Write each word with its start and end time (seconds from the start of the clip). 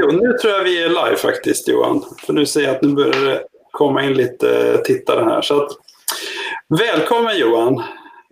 Jo, 0.00 0.10
nu 0.10 0.32
tror 0.32 0.52
jag 0.52 0.64
vi 0.64 0.82
är 0.82 0.88
live 0.88 1.16
faktiskt 1.16 1.68
Johan. 1.68 2.04
För 2.26 2.32
nu 2.32 2.46
ser 2.46 2.60
jag 2.60 2.76
att 2.76 2.82
nu 2.82 2.88
börjar 2.88 3.24
det 3.24 3.44
komma 3.70 4.04
in 4.04 4.14
lite 4.14 4.78
tittare 4.84 5.24
här. 5.24 5.42
Så 5.42 5.62
att, 5.62 5.72
välkommen 6.78 7.38
Johan! 7.38 7.82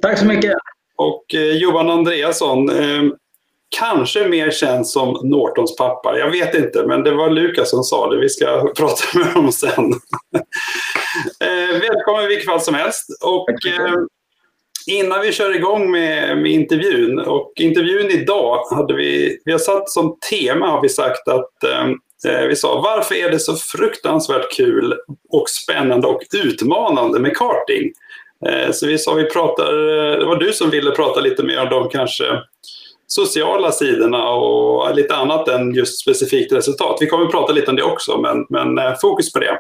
Tack 0.03 0.19
så 0.19 0.27
mycket! 0.27 0.53
Och 0.97 1.35
eh, 1.35 1.41
Johan 1.41 1.91
Andreasson, 1.91 2.71
eh, 2.71 3.03
kanske 3.79 4.29
mer 4.29 4.51
känd 4.51 4.87
som 4.87 5.21
Nortons 5.23 5.77
pappa. 5.77 6.19
Jag 6.19 6.31
vet 6.31 6.55
inte, 6.55 6.87
men 6.87 7.03
det 7.03 7.15
var 7.15 7.31
Lukas 7.31 7.71
som 7.71 7.83
sa 7.83 8.11
det. 8.11 8.21
Vi 8.21 8.29
ska 8.29 8.73
prata 8.77 9.19
med 9.19 9.27
honom 9.27 9.53
sen. 9.53 9.85
eh, 11.41 11.81
välkommen 11.81 12.29
vilket 12.29 12.47
fall 12.47 12.61
som 12.61 12.75
helst. 12.75 13.07
Och, 13.23 13.47
innan 14.87 15.21
vi 15.21 15.33
kör 15.33 15.57
igång 15.57 15.91
med, 15.91 16.39
med 16.39 16.53
intervjun, 16.53 17.19
och 17.19 17.53
intervjun 17.57 18.11
idag 18.11 18.65
hade 18.71 18.95
vi, 18.95 19.39
vi 19.45 19.53
har 19.53 19.59
satt 19.59 19.91
som 19.91 20.17
tema 20.31 20.67
har 20.67 20.83
vi 20.83 20.89
sagt 20.89 21.29
att 21.29 21.65
ehm, 21.65 21.99
eh, 22.29 22.47
vi 22.47 22.57
sa 22.57 22.81
varför 22.81 23.15
är 23.15 23.31
det 23.31 23.39
så 23.39 23.57
fruktansvärt 23.57 24.53
kul 24.57 24.95
och 25.29 25.49
spännande 25.49 26.07
och 26.07 26.23
utmanande 26.35 27.21
med 27.21 27.37
karting? 27.37 27.93
Eh, 28.47 28.73
så 28.73 28.87
vi 28.87 28.99
sa 28.99 29.15
vi 29.15 29.25
pratar, 29.25 29.73
eh, 29.73 30.19
det 30.19 30.25
var 30.25 30.37
du 30.37 30.53
som 30.53 30.71
ville 30.71 30.91
prata 30.91 31.21
lite 31.21 31.43
mer 31.43 31.61
om 31.61 31.69
de 31.69 31.89
kanske 31.89 32.25
sociala 33.07 33.73
sidorna 33.73 34.29
och 34.29 34.95
lite 34.95 35.15
annat 35.15 35.49
än 35.49 35.75
just 35.75 36.01
specifikt 36.01 36.53
resultat. 36.53 36.97
Vi 37.01 37.07
kommer 37.07 37.25
att 37.25 37.31
prata 37.31 37.53
lite 37.53 37.71
om 37.71 37.77
det 37.77 37.83
också, 37.83 38.19
men, 38.19 38.47
men 38.49 38.79
eh, 38.79 38.95
fokus 39.01 39.33
på 39.33 39.39
det. 39.39 39.59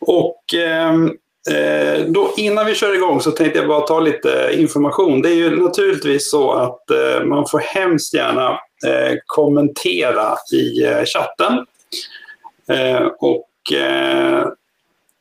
Och 0.00 0.54
eh, 0.54 0.92
eh, 1.50 2.06
då, 2.06 2.34
innan 2.36 2.66
vi 2.66 2.74
kör 2.74 2.94
igång 2.94 3.20
så 3.20 3.30
tänkte 3.30 3.58
jag 3.58 3.68
bara 3.68 3.80
ta 3.80 4.00
lite 4.00 4.48
eh, 4.48 4.60
information. 4.60 5.22
Det 5.22 5.28
är 5.28 5.34
ju 5.34 5.62
naturligtvis 5.62 6.30
så 6.30 6.52
att 6.52 6.90
eh, 6.90 7.24
man 7.24 7.46
får 7.48 7.58
hemskt 7.58 8.14
gärna 8.14 8.50
eh, 8.86 9.16
kommentera 9.26 10.36
i 10.52 10.84
eh, 10.84 11.04
chatten. 11.04 11.66
Eh, 12.68 13.06
och 13.18 13.48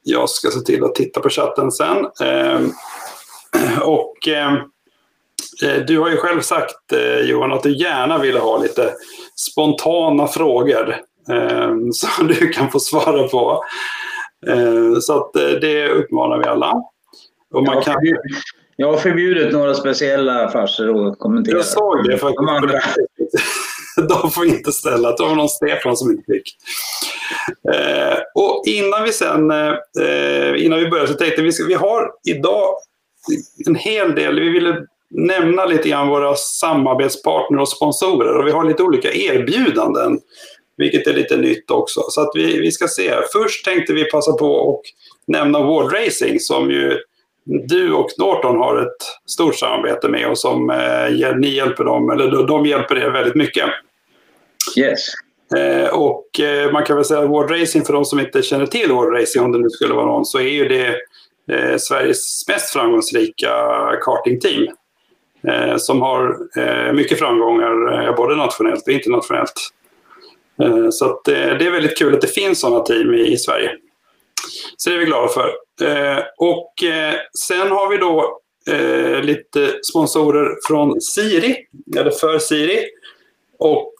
jag 0.04 0.30
ska 0.30 0.52
se 0.52 0.60
till 0.60 0.84
att 0.84 0.96
titta 0.96 1.20
på 1.20 1.30
chatten 1.30 1.72
sen. 1.72 2.06
Och 3.82 4.16
du 5.88 6.00
har 6.00 6.10
ju 6.10 6.18
själv 6.18 6.42
sagt 6.42 6.94
Johan 7.24 7.54
att 7.54 7.64
du 7.64 7.78
gärna 7.78 8.18
ville 8.18 8.40
ha 8.40 8.58
lite 8.58 8.94
spontana 9.36 10.28
frågor 10.28 10.96
som 11.94 12.28
du 12.28 12.50
kan 12.50 12.72
få 12.72 12.80
svara 12.80 13.28
på. 13.28 13.64
Så 15.02 15.18
att 15.18 15.34
det 15.34 15.90
uppmanar 15.90 16.38
vi 16.38 16.46
alla. 16.46 16.74
Och 17.54 17.64
man 17.64 17.84
kan... 17.84 17.96
Jag 18.76 18.92
har 18.92 18.98
förbjudit 18.98 19.54
några 19.54 19.74
speciella 19.74 20.50
farser 20.50 21.08
att 21.08 21.20
kommentera. 21.20 21.56
Jag 21.56 21.66
såg 21.66 22.04
det 22.04 22.18
faktiskt. 22.18 22.38
De, 22.38 22.50
andra. 22.50 22.80
de 24.22 24.32
får 24.32 24.46
inte 24.46 24.72
ställa. 24.72 25.16
Det 25.16 25.24
var 25.24 25.36
någon 25.36 25.50
Stefan 25.50 25.98
som 25.98 26.12
inte 26.12 26.24
fick. 26.32 26.56
och 28.36 28.64
innan 28.66 29.04
vi 29.04 29.12
sen, 29.12 29.52
innan 30.58 30.80
vi 30.80 30.90
börjar 30.90 31.06
så 31.06 31.14
tänkte 31.14 31.42
vi, 31.42 31.52
vi 31.68 31.74
har 31.74 32.12
idag 32.28 32.76
en 33.68 33.76
hel 33.76 34.16
del, 34.16 34.40
vi 34.40 34.50
ville 34.50 34.86
nämna 35.10 35.66
lite 35.66 35.90
grann 35.90 36.08
våra 36.08 36.36
samarbetspartner 36.36 37.60
och 37.60 37.70
sponsorer. 37.70 38.38
Och 38.38 38.48
vi 38.48 38.52
har 38.52 38.64
lite 38.64 38.84
olika 38.84 39.14
erbjudanden, 39.14 40.20
vilket 40.82 41.08
är 41.08 41.14
lite 41.14 41.38
nytt 41.38 41.72
också. 41.72 42.02
Så 42.10 42.22
att 42.22 42.32
vi, 42.34 42.60
vi 42.60 42.72
ska 42.72 42.88
se. 42.88 43.14
Först 43.34 43.66
tänkte 43.66 43.94
vi 43.94 44.04
passa 44.12 44.34
på 44.34 44.70
att 44.70 44.82
nämna 45.28 45.60
World 45.60 45.94
Racing 45.94 46.40
som 46.40 46.72
ju 46.72 46.98
du 47.46 47.94
och 47.94 48.10
Norton 48.18 48.58
har 48.58 48.82
ett 48.82 49.30
stort 49.30 49.56
samarbete 49.56 50.10
med 50.10 50.28
och 50.28 50.38
som 50.38 50.70
eh, 50.70 51.36
ni 51.36 51.48
hjälper 51.48 51.84
dem, 51.84 52.10
eller 52.10 52.48
de 52.48 52.66
hjälper 52.66 52.98
er 52.98 53.10
väldigt 53.10 53.36
mycket. 53.36 53.66
Yes. 54.78 55.00
Eh, 55.56 55.90
och 55.90 56.40
eh, 56.40 56.72
man 56.72 56.84
kan 56.84 56.96
väl 56.96 57.06
säga 57.06 57.20
att 57.20 57.30
World 57.30 57.62
Racing, 57.62 57.86
för 57.86 57.94
de 57.94 58.06
som 58.06 58.20
inte 58.20 58.42
känner 58.42 58.66
till 58.66 58.92
World 58.92 59.20
Racing, 59.20 59.46
om 59.46 59.52
det 59.52 59.60
nu 59.60 59.70
skulle 59.70 59.94
vara 59.94 60.06
någon, 60.06 60.26
så 60.26 60.40
är 60.40 60.50
ju 60.50 60.68
det 60.68 60.96
eh, 61.52 61.78
Sveriges 61.78 62.48
mest 62.48 62.74
framgångsrika 62.74 63.50
kartingteam. 64.02 64.68
Som 65.78 66.02
har 66.02 66.38
mycket 66.94 67.20
framgångar 67.20 68.14
både 68.18 68.36
nationellt 68.36 68.88
och 68.88 68.94
internationellt. 68.94 69.54
Eh, 70.62 70.90
så 70.90 71.06
att, 71.06 71.28
eh, 71.28 71.34
det 71.34 71.66
är 71.66 71.72
väldigt 71.72 71.98
kul 71.98 72.14
att 72.14 72.22
det 72.22 72.28
finns 72.28 72.60
sådana 72.60 72.84
team 72.84 73.14
i, 73.14 73.38
Sverige. 73.38 73.72
Så 74.78 74.90
det 74.90 74.96
är 74.96 75.00
vi 75.00 75.06
glada 75.06 75.28
för. 75.28 75.48
Eh, 75.82 76.24
och 76.38 76.74
sen 77.48 77.72
har 77.72 77.90
vi 77.90 77.98
då 77.98 78.38
lite 79.22 79.74
sponsorer 79.84 80.56
från 80.68 81.02
Siri, 81.02 81.58
eller 81.98 82.12
för 82.12 82.40
Siri. 82.40 82.86
Och 83.60 83.94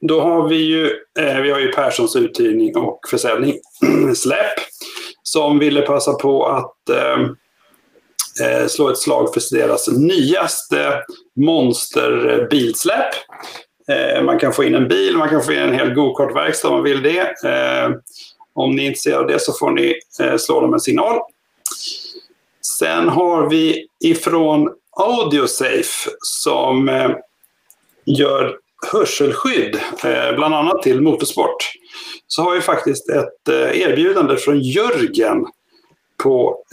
då 0.00 0.20
har 0.20 0.48
vi 0.48 0.56
ju, 0.56 0.90
vi 1.14 1.50
har 1.50 1.60
ju 1.60 1.72
Perssons 1.72 2.16
uthyrning 2.16 2.76
och 2.76 3.00
försäljning, 3.10 3.54
Släpp, 4.14 4.58
som 5.22 5.58
ville 5.58 5.82
passa 5.82 6.12
på 6.12 6.46
att 6.46 6.76
slå 8.70 8.88
ett 8.88 8.98
slag 8.98 9.34
för 9.34 9.56
deras 9.56 9.88
nyaste 9.88 11.02
monsterbilsläpp. 11.36 13.14
Eh, 13.88 14.22
man 14.22 14.38
kan 14.38 14.52
få 14.52 14.64
in 14.64 14.74
en 14.74 14.88
bil, 14.88 15.16
man 15.16 15.28
kan 15.28 15.42
få 15.42 15.52
in 15.52 15.58
en 15.58 15.74
hel 15.74 15.94
gokartverkstad 15.94 16.68
om 16.68 16.74
man 16.74 16.84
vill 16.84 17.02
det. 17.02 17.20
Eh, 17.44 17.90
om 18.54 18.76
ni 18.76 18.82
är 18.82 18.86
intresserade 18.86 19.20
av 19.20 19.26
det 19.26 19.40
så 19.40 19.52
får 19.52 19.70
ni 19.70 19.94
eh, 20.20 20.36
slå 20.36 20.60
dem 20.60 20.74
en 20.74 20.80
signal. 20.80 21.20
Sen 22.78 23.08
har 23.08 23.50
vi 23.50 23.86
ifrån 24.04 24.70
Audiosafe 24.96 26.10
som 26.20 26.90
gör 28.04 28.56
hörselskydd, 28.92 29.80
bland 30.36 30.54
annat 30.54 30.82
till 30.82 31.00
motorsport. 31.00 31.72
Så 32.26 32.42
har 32.42 32.54
vi 32.54 32.60
faktiskt 32.60 33.10
ett 33.10 33.48
erbjudande 33.48 34.36
från 34.36 34.60
Jörgen 34.60 35.46
på 36.22 36.64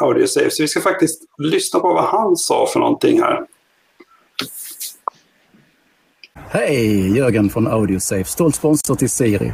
AudioSafe. 0.00 0.50
Så 0.50 0.62
vi 0.62 0.68
ska 0.68 0.80
faktiskt 0.80 1.22
lyssna 1.38 1.80
på 1.80 1.94
vad 1.94 2.04
han 2.04 2.36
sa 2.36 2.66
för 2.66 2.80
någonting 2.80 3.22
här. 3.22 3.46
Hej! 6.56 7.16
Jörgen 7.16 7.50
från 7.50 7.66
AudioSafe, 7.66 8.24
stolt 8.24 8.54
sponsor 8.54 8.94
till 8.94 9.10
Siri. 9.10 9.52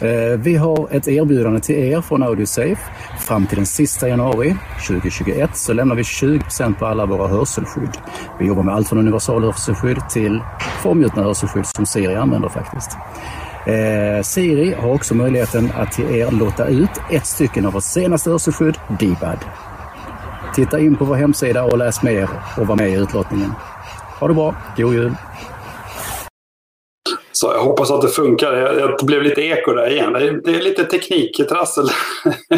Eh, 0.00 0.38
vi 0.38 0.56
har 0.56 0.88
ett 0.90 1.08
erbjudande 1.08 1.60
till 1.60 1.74
er 1.74 2.00
från 2.00 2.22
AudioSafe. 2.22 2.78
Fram 3.20 3.46
till 3.46 3.56
den 3.56 3.66
sista 3.66 4.08
januari 4.08 4.56
2021 4.86 5.56
så 5.56 5.72
lämnar 5.72 5.94
vi 5.94 6.02
20% 6.02 6.78
på 6.78 6.86
alla 6.86 7.06
våra 7.06 7.28
hörselskydd. 7.28 7.98
Vi 8.40 8.46
jobbar 8.46 8.62
med 8.62 8.74
allt 8.74 8.88
från 8.88 8.98
universalhörselskydd 8.98 10.08
till 10.10 10.40
formgjutna 10.82 11.22
hörselskydd 11.22 11.66
som 11.66 11.86
Siri 11.86 12.14
använder 12.14 12.48
faktiskt. 12.48 12.90
Eh, 13.66 14.22
Siri 14.22 14.74
har 14.74 14.94
också 14.94 15.14
möjligheten 15.14 15.70
att 15.76 15.92
till 15.92 16.10
er 16.10 16.30
låta 16.30 16.66
ut 16.66 17.00
ett 17.10 17.26
stycken 17.26 17.66
av 17.66 17.72
vårt 17.72 17.84
senaste 17.84 18.30
hörselskydd, 18.30 18.78
D-BAD. 19.00 19.38
Titta 20.54 20.80
in 20.80 20.96
på 20.96 21.04
vår 21.04 21.14
hemsida 21.14 21.64
och 21.64 21.78
läs 21.78 22.02
mer 22.02 22.28
och 22.56 22.66
var 22.66 22.76
med 22.76 22.90
i 22.90 22.94
utlottningen. 22.94 23.52
Ha 24.20 24.28
det 24.28 24.34
bra, 24.34 24.54
god 24.76 24.94
jul! 24.94 25.14
Så 27.40 27.52
jag 27.52 27.62
hoppas 27.62 27.90
att 27.90 28.02
det 28.02 28.08
funkar. 28.08 28.52
Det 28.98 29.04
blev 29.04 29.22
lite 29.22 29.42
eko 29.42 29.72
där 29.72 29.90
igen. 29.90 30.12
Det 30.44 30.50
är 30.50 30.60
lite 30.60 30.84
tekniktrassel. 30.84 31.88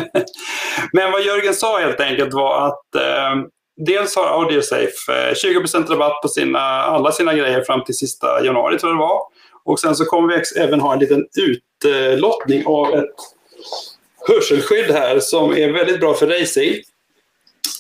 Men 0.93 1.13
vad 1.13 1.23
Jörgen 1.23 1.55
sa 1.55 1.79
helt 1.79 2.01
enkelt 2.01 2.35
var 2.35 2.67
att 2.67 2.95
eh, 2.95 3.43
dels 3.87 4.17
har 4.17 4.27
AudioSafe 4.27 4.87
eh, 5.09 5.33
20% 5.35 5.87
rabatt 5.91 6.23
på 6.23 6.29
sina, 6.29 6.61
alla 6.61 7.13
sina 7.13 7.35
grejer 7.35 7.63
fram 7.63 7.85
till 7.85 7.95
sista 7.95 8.45
januari 8.45 8.79
tror 8.79 8.93
jag 8.93 8.99
det 8.99 9.03
var. 9.03 9.21
Och 9.65 9.81
sen 9.81 9.97
så 9.97 10.05
kommer 10.05 10.29
vi 10.29 10.63
även 10.63 10.81
ha 10.81 10.93
en 10.93 10.99
liten 10.99 11.25
utlottning 11.39 12.67
av 12.67 12.95
ett 12.95 13.15
hörselskydd 14.29 14.91
här 14.91 15.21
som 15.21 15.57
är 15.57 15.73
väldigt 15.73 16.01
bra 16.01 16.15
för 16.15 16.27
racing. 16.27 16.75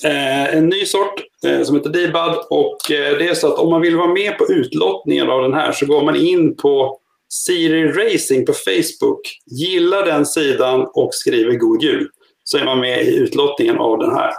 Eh, 0.04 0.54
en 0.56 0.68
ny 0.68 0.86
sort 0.86 1.14
eh, 1.46 1.62
som 1.62 1.76
heter 1.76 1.90
Dibad. 1.90 2.36
och 2.50 2.90
eh, 2.90 3.18
det 3.18 3.28
är 3.28 3.34
så 3.34 3.52
att 3.52 3.58
om 3.58 3.70
man 3.70 3.80
vill 3.80 3.96
vara 3.96 4.12
med 4.12 4.38
på 4.38 4.52
utlottningen 4.52 5.30
av 5.30 5.42
den 5.42 5.54
här 5.54 5.72
så 5.72 5.86
går 5.86 6.04
man 6.04 6.16
in 6.16 6.56
på 6.56 6.98
Siri 7.28 7.92
Racing 7.92 8.46
på 8.46 8.52
Facebook, 8.52 9.20
gillar 9.46 10.06
den 10.06 10.26
sidan 10.26 10.86
och 10.94 11.14
skriver 11.14 11.52
God 11.52 11.82
Jul 11.82 12.08
så 12.44 12.58
är 12.58 12.64
man 12.64 12.80
med 12.80 13.02
i 13.02 13.16
utlottningen 13.16 13.78
av 13.78 13.98
den 13.98 14.10
här. 14.10 14.32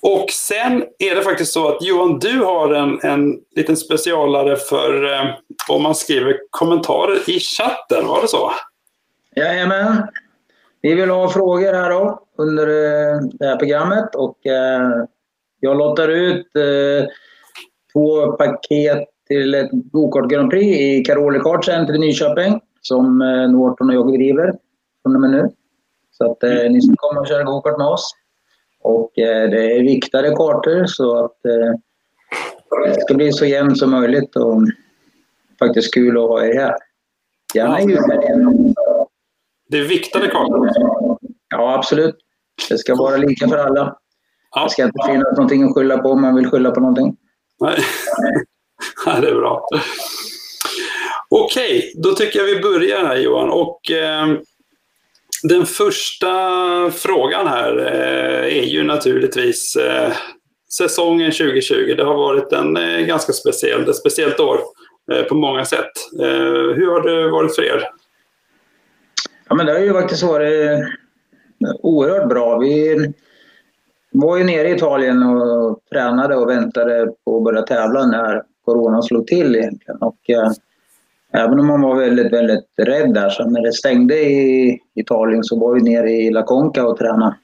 Och 0.00 0.30
sen 0.30 0.84
är 0.98 1.14
det 1.14 1.22
faktiskt 1.22 1.52
så 1.52 1.68
att 1.68 1.84
Johan, 1.84 2.18
du 2.18 2.38
har 2.38 2.74
en, 2.74 3.00
en 3.02 3.40
liten 3.56 3.76
specialare 3.76 4.56
för 4.56 5.12
eh, 5.12 5.26
om 5.68 5.82
man 5.82 5.94
skriver 5.94 6.36
kommentarer 6.50 7.30
i 7.30 7.40
chatten, 7.40 8.06
var 8.06 8.22
det 8.22 8.28
så? 8.28 8.52
Jajamän. 9.36 10.08
Vi 10.82 10.94
vill 10.94 11.10
ha 11.10 11.28
frågor 11.28 11.72
här 11.72 11.90
då 11.90 12.22
under 12.38 12.66
eh, 12.66 13.20
det 13.32 13.46
här 13.46 13.56
programmet 13.56 14.14
och 14.14 14.46
eh, 14.46 15.06
jag 15.60 15.76
lottar 15.76 16.08
ut 16.08 16.56
eh, 16.56 17.08
två 17.92 18.32
paket 18.32 19.08
till 19.28 19.54
ett 19.54 19.70
gokart 19.72 20.30
Grand 20.30 20.50
Prix 20.50 20.80
i 20.80 21.04
Caroli 21.04 21.38
Kart 21.38 21.64
Center 21.64 21.94
i 21.94 21.98
Nyköping 21.98 22.60
som 22.80 23.18
Norton 23.52 23.88
och 23.88 23.94
jag 23.94 24.12
driver 24.12 24.54
från 25.02 25.14
och 25.14 25.20
med 25.20 25.30
nu. 25.30 25.50
Så 26.10 26.30
att 26.30 26.42
eh, 26.42 26.70
ni 26.70 26.82
ska 26.82 26.94
komma 26.96 27.20
och 27.20 27.28
köra 27.28 27.42
gokart 27.42 27.78
med 27.78 27.86
oss. 27.86 28.14
Och 28.80 29.18
eh, 29.18 29.50
det 29.50 29.76
är 29.76 29.82
viktade 29.82 30.30
kartor 30.30 30.86
så 30.86 31.24
att 31.24 31.46
eh, 31.46 31.74
det 32.84 33.00
ska 33.00 33.14
bli 33.14 33.32
så 33.32 33.46
jämnt 33.46 33.78
som 33.78 33.90
möjligt. 33.90 34.36
Och 34.36 34.62
faktiskt 35.58 35.94
kul 35.94 36.16
att 36.16 36.28
ha 36.28 36.44
er 36.44 36.54
här. 36.54 36.74
Gärna 37.54 37.80
i 37.80 37.82
julhelgen. 37.82 38.74
Det 39.72 39.78
är 39.78 39.82
viktade 39.82 40.28
kartor? 40.28 40.70
Ja, 41.48 41.74
absolut. 41.74 42.14
Det 42.68 42.78
ska 42.78 42.94
vara 42.94 43.16
lika 43.16 43.48
för 43.48 43.58
alla. 43.58 43.96
Ja. 44.54 44.64
Det 44.64 44.70
ska 44.70 44.82
inte 44.82 45.06
finnas 45.06 45.36
någonting 45.36 45.62
att 45.62 45.74
skylla 45.74 45.98
på 45.98 46.08
om 46.08 46.22
man 46.22 46.36
vill 46.36 46.50
skylla 46.50 46.70
på 46.70 46.80
någonting. 46.80 47.16
Nej. 47.60 47.78
ja, 49.06 49.20
det 49.20 49.28
är 49.28 49.34
bra. 49.34 49.68
Okej, 51.30 51.92
då 51.96 52.12
tycker 52.12 52.38
jag 52.38 52.46
vi 52.46 52.60
börjar 52.60 53.04
här 53.06 53.16
Johan. 53.16 53.50
Och, 53.50 53.90
eh, 53.90 54.26
den 55.42 55.66
första 55.66 56.30
frågan 56.90 57.46
här 57.46 57.78
eh, 57.78 58.58
är 58.58 58.64
ju 58.64 58.82
naturligtvis 58.82 59.76
eh, 59.76 60.12
säsongen 60.76 61.32
2020. 61.32 61.94
Det 61.96 62.04
har 62.04 62.14
varit 62.14 62.52
en 62.52 62.76
eh, 62.76 63.00
ganska 63.00 63.32
speciell, 63.32 63.88
ett 63.88 63.96
speciellt 63.96 64.40
år 64.40 64.60
eh, 65.12 65.22
på 65.22 65.34
många 65.34 65.64
sätt. 65.64 65.92
Eh, 66.20 66.74
hur 66.76 66.90
har 66.90 67.00
det 67.00 67.30
varit 67.30 67.54
för 67.54 67.62
er? 67.62 67.88
Ja, 69.52 69.56
men 69.56 69.66
det 69.66 69.72
har 69.72 69.78
ju 69.78 69.92
faktiskt 69.92 70.22
varit 70.22 70.84
oerhört 71.82 72.28
bra. 72.28 72.58
Vi 72.58 72.96
var 74.12 74.38
ju 74.38 74.44
nere 74.44 74.68
i 74.68 74.74
Italien 74.74 75.22
och 75.22 75.80
tränade 75.92 76.36
och 76.36 76.48
väntade 76.48 77.12
på 77.24 77.36
att 77.36 77.44
börja 77.44 77.62
tävla 77.62 78.06
när 78.06 78.42
corona 78.64 79.02
slog 79.02 79.26
till 79.26 79.56
egentligen. 79.56 79.98
Och, 80.00 80.30
eh, 80.30 80.50
även 81.32 81.60
om 81.60 81.66
man 81.66 81.80
var 81.80 81.96
väldigt, 81.96 82.32
väldigt 82.32 82.64
rädd 82.76 83.14
där, 83.14 83.28
så 83.28 83.44
när 83.44 83.62
det 83.62 83.72
stängde 83.72 84.14
i 84.14 84.78
Italien 84.94 85.44
så 85.44 85.58
var 85.58 85.74
vi 85.74 85.80
nere 85.80 86.10
i 86.10 86.30
La 86.30 86.42
Conca 86.42 86.86
och 86.86 86.98
tränade. 86.98 87.36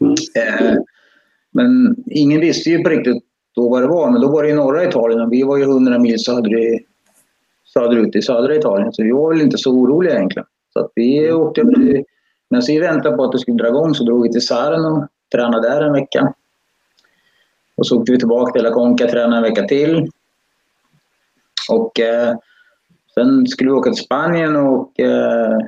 Mm. 0.00 0.12
Eh, 0.12 0.76
men 1.52 1.96
ingen 2.06 2.40
visste 2.40 2.70
ju 2.70 2.82
på 2.82 2.88
riktigt 2.88 3.24
då 3.54 3.68
vad 3.68 3.82
det 3.82 3.88
var, 3.88 4.10
men 4.10 4.20
då 4.20 4.28
var 4.28 4.42
det 4.42 4.48
i 4.48 4.54
norra 4.54 4.84
Italien 4.84 5.20
och 5.20 5.32
vi 5.32 5.42
var 5.42 5.56
ju 5.56 5.62
100 5.62 5.98
mil 5.98 6.18
söder 6.18 6.78
söderut 7.64 8.16
i 8.16 8.22
södra 8.22 8.56
Italien, 8.56 8.92
så 8.92 9.02
vi 9.02 9.12
var 9.12 9.32
väl 9.32 9.42
inte 9.42 9.58
så 9.58 9.70
oroliga 9.70 10.14
egentligen. 10.14 10.46
Så 10.72 10.80
att 10.80 10.92
vi 10.94 11.32
åkte 11.32 11.60
upp 11.60 11.74
till, 11.74 12.04
medan 12.48 12.64
vi 12.66 12.78
väntade 12.78 13.16
på 13.16 13.24
att 13.24 13.32
det 13.32 13.38
skulle 13.38 13.56
dra 13.56 13.68
igång 13.68 13.94
så 13.94 14.04
drog 14.04 14.22
vi 14.22 14.32
till 14.32 14.46
Saren 14.46 14.84
och 14.84 15.08
tränade 15.32 15.68
där 15.68 15.82
en 15.82 15.92
vecka. 15.92 16.34
Och 17.76 17.86
så 17.86 18.00
åkte 18.00 18.12
vi 18.12 18.18
tillbaka 18.18 18.52
till 18.52 18.62
La 18.62 18.70
Conca 18.70 19.04
och 19.04 19.10
tränade 19.10 19.36
en 19.36 19.42
vecka 19.42 19.62
till. 19.62 20.10
Och 21.70 22.00
eh, 22.00 22.36
sen 23.14 23.46
skulle 23.46 23.70
vi 23.70 23.76
åka 23.76 23.90
till 23.90 24.04
Spanien 24.04 24.56
och 24.56 25.00
eh, 25.00 25.58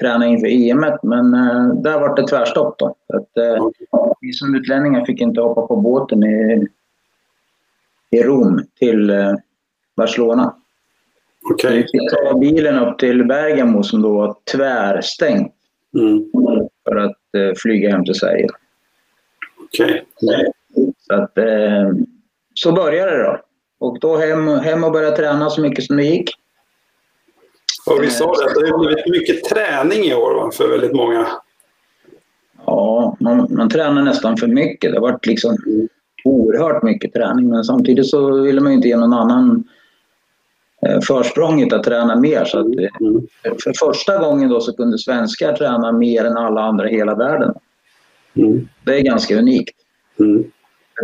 träna 0.00 0.26
inför 0.26 0.46
EM, 0.46 0.84
men 1.02 1.34
eh, 1.34 1.74
där 1.74 2.00
var 2.00 2.16
det 2.16 2.26
tvärstopp 2.26 2.78
då. 2.78 2.94
För 3.06 3.16
att, 3.16 3.36
eh, 3.36 3.66
vi 4.20 4.32
som 4.32 4.54
utlänningar 4.54 5.04
fick 5.04 5.20
inte 5.20 5.40
hoppa 5.40 5.66
på 5.66 5.76
båten 5.76 6.24
i, 6.24 6.66
i 8.10 8.22
Rom 8.22 8.64
till 8.78 9.10
eh, 9.10 9.34
Barcelona. 9.96 10.54
Okej. 11.52 11.76
Vi 11.76 11.82
fick 11.82 12.10
ta 12.10 12.38
bilen 12.38 12.78
upp 12.78 12.98
till 12.98 13.24
Bergamo 13.24 13.82
som 13.82 14.02
då 14.02 14.12
var 14.14 14.36
tvärstängt 14.52 15.52
Mm. 15.98 16.24
för 16.88 16.96
att 16.96 17.16
eh, 17.36 17.54
flyga 17.56 17.90
hem 17.90 18.04
till 18.04 18.14
Sverige. 18.14 18.48
Okej. 19.64 20.04
Så, 21.06 21.14
att, 21.14 21.38
eh, 21.38 21.88
så 22.54 22.72
började 22.72 23.16
det 23.16 23.22
då. 23.22 23.40
Och 23.78 24.00
då 24.00 24.16
hem, 24.16 24.48
hem 24.48 24.84
och 24.84 24.92
börja 24.92 25.10
träna 25.10 25.50
så 25.50 25.60
mycket 25.60 25.84
som 25.84 25.96
det 25.96 26.04
gick. 26.04 26.30
Och 27.86 28.02
vi 28.02 28.10
sa 28.10 28.24
det 28.32 28.44
att 28.46 28.54
det 28.54 28.70
har 28.70 28.86
blivit 28.86 29.06
mycket 29.06 29.44
träning 29.44 30.04
i 30.04 30.14
år 30.14 30.34
va, 30.34 30.50
för 30.50 30.68
väldigt 30.68 30.92
många. 30.96 31.26
Ja, 32.66 33.16
man, 33.20 33.46
man 33.50 33.68
tränar 33.68 34.02
nästan 34.02 34.36
för 34.36 34.46
mycket. 34.46 34.90
Det 34.92 34.96
har 34.96 35.02
varit 35.10 35.26
liksom 35.26 35.56
oerhört 36.24 36.82
mycket 36.82 37.12
träning. 37.12 37.48
Men 37.48 37.64
samtidigt 37.64 38.06
så 38.06 38.40
ville 38.40 38.60
man 38.60 38.72
ju 38.72 38.76
inte 38.76 38.88
ge 38.88 38.96
någon 38.96 39.12
annan 39.12 39.64
försprånget 41.06 41.72
att 41.72 41.84
träna 41.84 42.16
mer. 42.16 42.44
Så 42.44 42.58
att, 42.58 42.66
eh, 42.66 42.88
Mm. 43.00 43.26
för 43.64 43.72
första 43.86 44.18
gången 44.18 44.48
då 44.50 44.60
så 44.60 44.72
kunde 44.76 44.98
svenskar 44.98 45.52
träna 45.56 45.92
mer 45.92 46.24
än 46.24 46.36
alla 46.36 46.60
andra 46.60 46.90
i 46.90 46.96
hela 46.96 47.14
världen. 47.14 47.54
Mm. 48.34 48.68
Det 48.84 48.96
är 48.96 49.00
ganska 49.00 49.38
unikt. 49.38 49.76
Mm. 50.20 50.44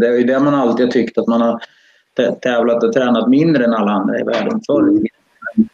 Det 0.01 0.07
är 0.07 0.13
ju 0.13 0.25
det 0.25 0.41
man 0.41 0.55
alltid 0.55 0.87
har 0.87 0.93
tyckt 0.93 1.19
att 1.19 1.27
man 1.27 1.41
har 1.41 1.61
tä- 2.19 2.41
tävlat 2.41 2.85
och 2.85 2.93
tränat 2.93 3.29
mindre 3.29 3.65
än 3.65 3.75
alla 3.75 3.91
andra 3.91 4.21
i 4.21 4.23
världen 4.23 4.61
förr. 4.67 4.83
Men 4.83 5.69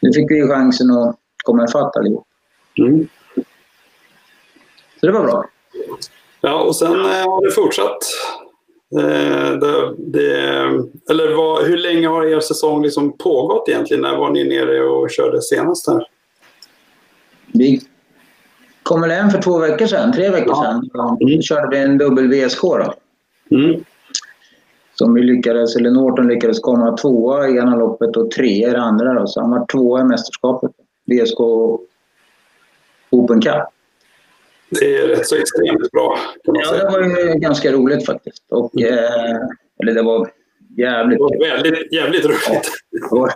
Nu 0.00 0.12
fick 0.12 0.30
vi 0.30 0.36
ju 0.36 0.48
chansen 0.48 0.90
att 0.90 1.16
komma 1.44 1.64
ifatt 1.64 1.96
allihop. 1.96 2.26
Mm. 2.78 3.08
Så 5.00 5.06
det 5.06 5.12
var 5.12 5.22
bra. 5.22 5.44
Ja, 6.40 6.62
och 6.62 6.76
sen 6.76 6.92
eh, 6.92 7.00
har 7.00 7.44
det 7.46 7.50
fortsatt. 7.54 7.98
Eh, 8.96 9.50
det, 9.58 9.94
det, 9.98 10.36
eller 11.10 11.36
vad, 11.36 11.64
hur 11.64 11.76
länge 11.76 12.08
har 12.08 12.24
er 12.26 12.40
säsong 12.40 12.82
liksom 12.82 13.18
pågått 13.18 13.68
egentligen? 13.68 14.00
När 14.02 14.16
var 14.16 14.30
ni 14.30 14.44
nere 14.44 14.82
och 14.84 15.10
körde 15.10 15.42
senast 15.42 15.88
här? 15.88 16.06
Vi 17.52 17.80
kom 18.82 19.00
väl 19.00 19.10
hem 19.10 19.30
för 19.30 19.42
två 19.42 19.58
veckor 19.58 19.86
sedan, 19.86 20.12
tre 20.12 20.30
veckor 20.30 20.48
Ja. 20.48 20.62
sedan. 20.62 20.88
Då 21.20 21.26
Mm. 21.26 21.42
körde 21.42 21.68
vi 21.76 21.82
en 21.82 21.98
dubbel 21.98 22.28
VSK 22.28 22.62
då. 22.62 22.94
Mm. 23.56 23.84
Som 24.94 25.14
vi 25.14 25.22
lyckades, 25.22 25.76
eller 25.76 25.90
Norton 25.90 26.28
lyckades 26.28 26.60
komma 26.60 26.96
tvåa 26.96 27.48
i 27.48 27.56
ena 27.56 27.76
loppet 27.76 28.16
och 28.16 28.30
trea 28.30 28.68
i 28.68 28.72
det 28.72 28.80
andra. 28.80 29.14
Då. 29.14 29.26
Så 29.26 29.40
han 29.40 29.50
var 29.50 29.66
tvåa 29.66 30.00
i 30.00 30.04
mästerskapet. 30.04 30.70
VSK 31.06 31.40
Open 33.10 33.40
Cup. 33.42 33.54
Det 34.70 34.96
är 34.96 35.08
rätt 35.08 35.26
så 35.26 35.36
extremt 35.36 35.90
bra 35.90 36.18
kan 36.44 36.52
man 36.54 36.62
Ja, 36.64 36.72
det 36.72 36.78
säga. 36.78 36.90
var 36.90 37.00
ju 37.32 37.38
ganska 37.38 37.72
roligt 37.72 38.06
faktiskt. 38.06 38.42
Och, 38.50 38.80
eh, 38.80 39.36
eller 39.82 39.94
det 39.94 40.02
var 40.02 40.30
jävligt 40.76 41.18
Det 41.18 41.22
var 41.22 41.48
väldigt, 41.62 41.92
jävligt 41.92 42.24
roligt. 42.24 42.68
Det 42.90 42.98
går- 42.98 43.32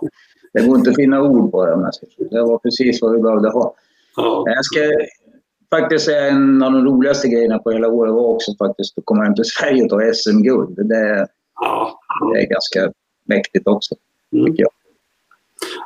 Det 0.52 0.66
går 0.66 0.78
inte 0.78 0.90
att 0.90 0.96
finna 0.96 1.22
ord 1.22 1.50
på 1.52 1.66
det. 1.66 1.76
men 1.76 1.90
Det 2.30 2.42
var 2.42 2.58
precis 2.58 3.02
vad 3.02 3.12
vi 3.12 3.22
behövde 3.22 3.48
ha. 3.50 3.74
Ja. 4.16 4.44
Jag 4.46 4.64
ska 4.64 4.80
faktiskt 5.70 6.04
säga 6.04 6.26
en 6.28 6.62
av 6.62 6.72
de 6.72 6.84
roligaste 6.84 7.28
grejerna 7.28 7.58
på 7.58 7.70
hela 7.70 7.88
året 7.88 8.14
var 8.14 8.22
också 8.26 8.52
faktiskt 8.58 8.98
att 8.98 9.04
komma 9.04 9.24
hem 9.24 9.34
till 9.34 9.44
Sverige 9.44 9.82
och 9.84 9.90
ta 9.90 10.00
SM-guld. 10.14 10.88
Det, 10.88 11.26
Ja. 11.60 12.00
det 12.34 12.40
är 12.42 12.46
ganska 12.46 12.92
mäktigt 13.24 13.66
också, 13.68 13.94
Mm. 14.32 14.46
tycker 14.46 14.62
jag. 14.62 14.70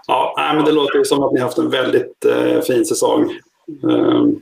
Ja, 0.06 0.52
men 0.56 0.64
det 0.64 0.72
låter 0.72 0.98
ju 0.98 1.04
som 1.04 1.22
att 1.22 1.32
ni 1.32 1.40
har 1.40 1.46
haft 1.46 1.58
en 1.58 1.70
väldigt 1.70 2.24
eh, 2.24 2.60
fin 2.60 2.84
säsong. 2.84 3.32
Ehm, 3.90 4.40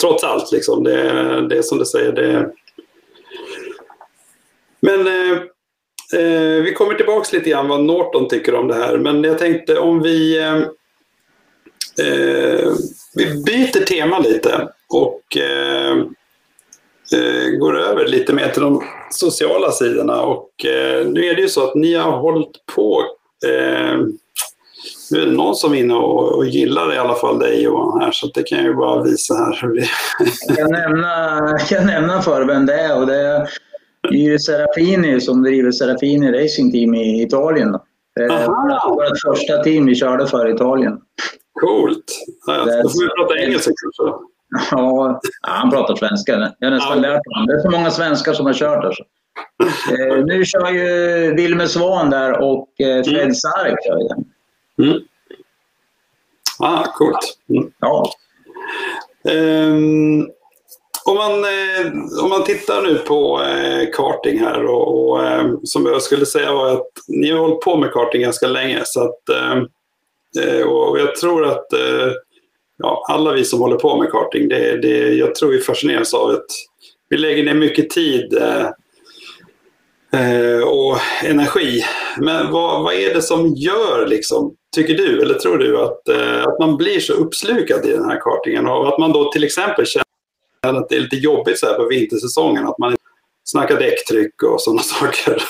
trots 0.00 0.24
allt, 0.24 0.52
liksom. 0.52 0.84
Det, 0.84 1.48
det 1.48 1.58
är 1.58 1.62
som 1.62 1.78
du 1.78 1.84
säger. 1.84 2.12
Det... 2.12 2.50
Men 4.80 5.06
eh, 5.06 5.38
eh, 6.20 6.62
vi 6.62 6.74
kommer 6.76 6.94
tillbaka 6.94 7.36
lite 7.36 7.50
grann 7.50 7.68
vad 7.68 7.84
Norton 7.84 8.28
tycker 8.28 8.54
om 8.54 8.68
det 8.68 8.74
här. 8.74 8.98
Men 8.98 9.24
jag 9.24 9.38
tänkte 9.38 9.78
om 9.78 10.02
vi, 10.02 10.38
eh, 10.38 10.56
eh, 12.06 12.72
vi 13.14 13.42
byter 13.46 13.84
tema 13.84 14.18
lite 14.18 14.68
och 14.88 15.36
eh, 15.36 15.96
eh, 17.12 17.50
går 17.58 17.78
över 17.78 18.06
lite 18.06 18.32
mer 18.32 18.48
till 18.48 18.62
de 18.62 18.82
sociala 19.10 19.70
sidorna. 19.70 20.22
Och 20.22 20.64
eh, 20.64 21.06
nu 21.06 21.24
är 21.24 21.34
det 21.34 21.42
ju 21.42 21.48
så 21.48 21.64
att 21.68 21.74
ni 21.74 21.94
har 21.94 22.18
hållit 22.18 22.66
på 22.74 23.04
eh, 23.46 23.98
nu 25.10 25.20
är 25.20 25.26
det 25.26 25.32
någon 25.32 25.54
som 25.54 25.72
är 25.74 25.78
inne 25.78 25.94
och, 25.94 26.36
och 26.36 26.46
gillar 26.46 26.94
i 26.94 26.98
alla 26.98 27.14
fall 27.14 27.38
dig 27.38 27.62
Johan 27.62 28.00
här 28.00 28.10
så 28.12 28.26
det 28.34 28.42
kan 28.42 28.58
jag 28.58 28.66
ju 28.66 28.74
bara 28.74 29.02
visa 29.02 29.34
här. 29.34 29.58
hur 29.62 29.74
det- 29.74 29.86
Jag 30.48 30.56
kan 30.56 30.70
nämna, 30.72 31.38
jag 31.50 31.60
kan 31.60 31.86
nämna 31.86 32.22
för 32.22 32.44
vem 32.44 32.66
det 32.66 32.74
är. 32.74 33.00
Och 33.00 33.06
det 33.06 33.46
är 34.08 34.12
ju 34.12 34.38
Serafini 34.38 35.20
som 35.20 35.42
driver 35.42 35.70
Serafini 35.70 36.32
Racing 36.44 36.72
Team 36.72 36.94
i 36.94 37.22
Italien. 37.22 37.72
Då. 37.72 37.84
Det 38.14 38.22
är 38.22 38.30
Aha. 38.30 38.88
vårt 38.94 39.20
första 39.36 39.62
team 39.62 39.86
vi 39.86 39.94
körde 39.94 40.26
för 40.26 40.48
i 40.48 40.54
Italien. 40.54 40.98
Coolt! 41.60 42.04
Ja, 42.46 42.56
då 42.82 42.88
får 42.88 43.02
vi 43.02 43.08
prata 43.08 43.38
engelska 43.44 43.70
kanske. 43.82 44.24
Ja, 44.70 45.20
han 45.42 45.70
pratar 45.70 45.94
svenska. 45.94 46.52
Jag 46.58 46.68
har 46.70 46.74
nästan 46.74 47.02
Ja. 47.02 47.08
lärt 47.10 47.20
honom. 47.34 47.46
Det 47.46 47.54
är 47.54 47.58
så 47.60 47.70
många 47.70 47.90
svenskar 47.90 48.32
som 48.32 48.46
har 48.46 48.52
kört 48.52 48.82
där. 48.82 48.92
Så. 48.92 49.04
Eh, 49.90 50.24
nu 50.24 50.44
kör 50.44 50.70
ju 50.70 51.34
Wilmer 51.34 51.66
Svan 51.66 52.10
där 52.10 52.42
och 52.42 52.68
eh, 52.80 53.02
Fred 53.04 53.20
Mm. 53.22 53.34
Sark 53.34 53.78
ju. 53.86 54.22
Mm. 54.82 55.00
Ah, 56.58 56.84
coolt. 56.92 57.38
Mm. 57.50 57.72
Ja. 57.80 58.12
Ehm, 59.28 60.28
om, 61.04 61.16
man, 61.16 61.32
eh, 61.44 61.92
om 62.24 62.30
man 62.30 62.44
tittar 62.44 62.82
nu 62.82 62.94
på 62.94 63.42
eh, 63.42 63.90
karting 63.92 64.38
här 64.38 64.64
och, 64.64 65.08
och 65.08 65.26
eh, 65.26 65.50
som 65.64 65.86
jag 65.86 66.02
skulle 66.02 66.26
säga 66.26 66.52
var 66.52 66.72
att 66.72 66.88
ni 67.08 67.30
har 67.30 67.38
hållit 67.38 67.60
på 67.60 67.76
med 67.76 67.92
karting 67.92 68.22
ganska 68.22 68.46
länge 68.46 68.82
så 68.84 69.02
att 69.02 69.28
eh, 69.28 69.56
eh, 70.44 70.66
och 70.66 71.00
jag 71.00 71.16
tror 71.16 71.46
att 71.46 71.72
eh, 71.72 72.12
ja, 72.78 73.06
alla 73.08 73.32
vi 73.32 73.44
som 73.44 73.60
håller 73.60 73.76
på 73.76 73.96
med 73.96 74.10
karting, 74.10 74.48
det, 74.48 74.80
det, 74.80 75.14
jag 75.14 75.34
tror 75.34 75.50
vi 75.50 75.58
fascineras 75.58 76.14
av 76.14 76.30
att 76.30 76.46
vi 77.08 77.16
lägger 77.16 77.44
ner 77.44 77.54
mycket 77.54 77.90
tid 77.90 78.38
eh, 80.12 80.68
och 80.68 80.98
energi. 81.24 81.84
Men 82.18 82.52
vad, 82.52 82.82
vad 82.82 82.94
är 82.94 83.14
det 83.14 83.22
som 83.22 83.54
gör, 83.54 84.06
liksom, 84.06 84.54
tycker 84.76 84.94
du, 84.94 85.22
eller 85.22 85.34
tror 85.34 85.58
du, 85.58 85.82
att, 85.82 86.08
eh, 86.08 86.42
att 86.42 86.58
man 86.58 86.76
blir 86.76 87.00
så 87.00 87.12
uppslukad 87.12 87.86
i 87.86 87.92
den 87.92 88.04
här 88.04 88.20
kartingen? 88.20 88.66
Och 88.66 88.88
att 88.88 88.98
man 88.98 89.12
då 89.12 89.32
till 89.32 89.44
exempel 89.44 89.86
känner 89.86 90.80
att 90.80 90.88
det 90.88 90.96
är 90.96 91.00
lite 91.00 91.16
jobbigt 91.16 91.58
så 91.58 91.66
här 91.66 91.74
på 91.74 91.88
vintersäsongen, 91.88 92.66
att 92.66 92.78
man 92.78 92.96
snackar 93.44 93.78
däcktryck 93.78 94.42
och 94.42 94.60
sådana 94.60 94.82
saker. 94.82 95.42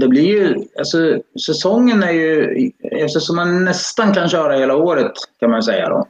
det 0.00 0.08
blir 0.08 0.22
ju, 0.22 0.54
alltså 0.78 1.20
säsongen 1.46 2.02
är 2.02 2.12
ju, 2.12 2.70
eftersom 2.82 3.36
man 3.36 3.64
nästan 3.64 4.14
kan 4.14 4.28
köra 4.28 4.58
hela 4.58 4.76
året 4.76 5.12
kan 5.40 5.50
man 5.50 5.62
säga 5.62 5.88
då. 5.88 6.08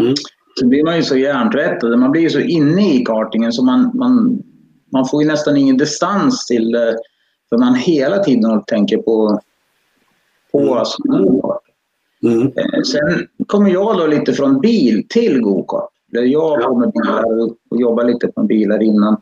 Mm. 0.00 0.14
Så 0.54 0.66
blir 0.66 0.84
man 0.84 0.96
ju 0.96 1.02
så 1.02 1.16
hjärntvättad, 1.16 1.98
man 1.98 2.10
blir 2.10 2.22
ju 2.22 2.30
så 2.30 2.40
inne 2.40 2.94
i 2.94 3.04
kartingen 3.04 3.52
så 3.52 3.64
man, 3.64 3.90
man, 3.94 4.42
man 4.92 5.08
får 5.08 5.22
ju 5.22 5.28
nästan 5.28 5.56
ingen 5.56 5.76
distans 5.76 6.46
till 6.46 6.70
det. 6.70 6.98
För 7.48 7.58
man 7.58 7.74
hela 7.74 8.18
tiden 8.18 8.62
tänker 8.66 8.96
på, 8.98 9.40
på 10.52 10.58
Mm. 11.08 11.24
go-kart. 11.24 11.60
Mm. 12.22 12.42
Eh, 12.42 12.82
Sen 12.86 13.26
kommer 13.46 13.70
jag 13.70 13.98
då 13.98 14.06
lite 14.06 14.32
från 14.32 14.60
bil 14.60 15.06
till 15.08 15.40
go-kart. 15.40 15.88
Där 16.06 16.22
Jag 16.22 16.62
Ja. 16.62 16.68
var 16.68 16.76
med 16.80 16.92
bilar 16.92 17.40
och, 17.70 17.80
jobbade 17.80 18.12
lite 18.12 18.30
med 18.36 18.46
bilar 18.46 18.82
innan. 18.82 19.16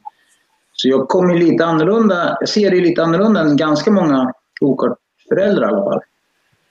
Så 0.72 0.88
jag 0.88 1.08
kommer 1.08 1.34
lite 1.34 1.64
annorlunda, 1.64 2.36
jag 2.40 2.48
ser 2.48 2.70
det 2.70 2.80
lite 2.80 3.02
annorlunda 3.02 3.40
än 3.40 3.56
ganska 3.56 3.90
många 3.90 4.32
go-kartföräldrar 4.60 5.62
i 5.70 5.74
alla 5.74 5.84
fall. 5.84 6.00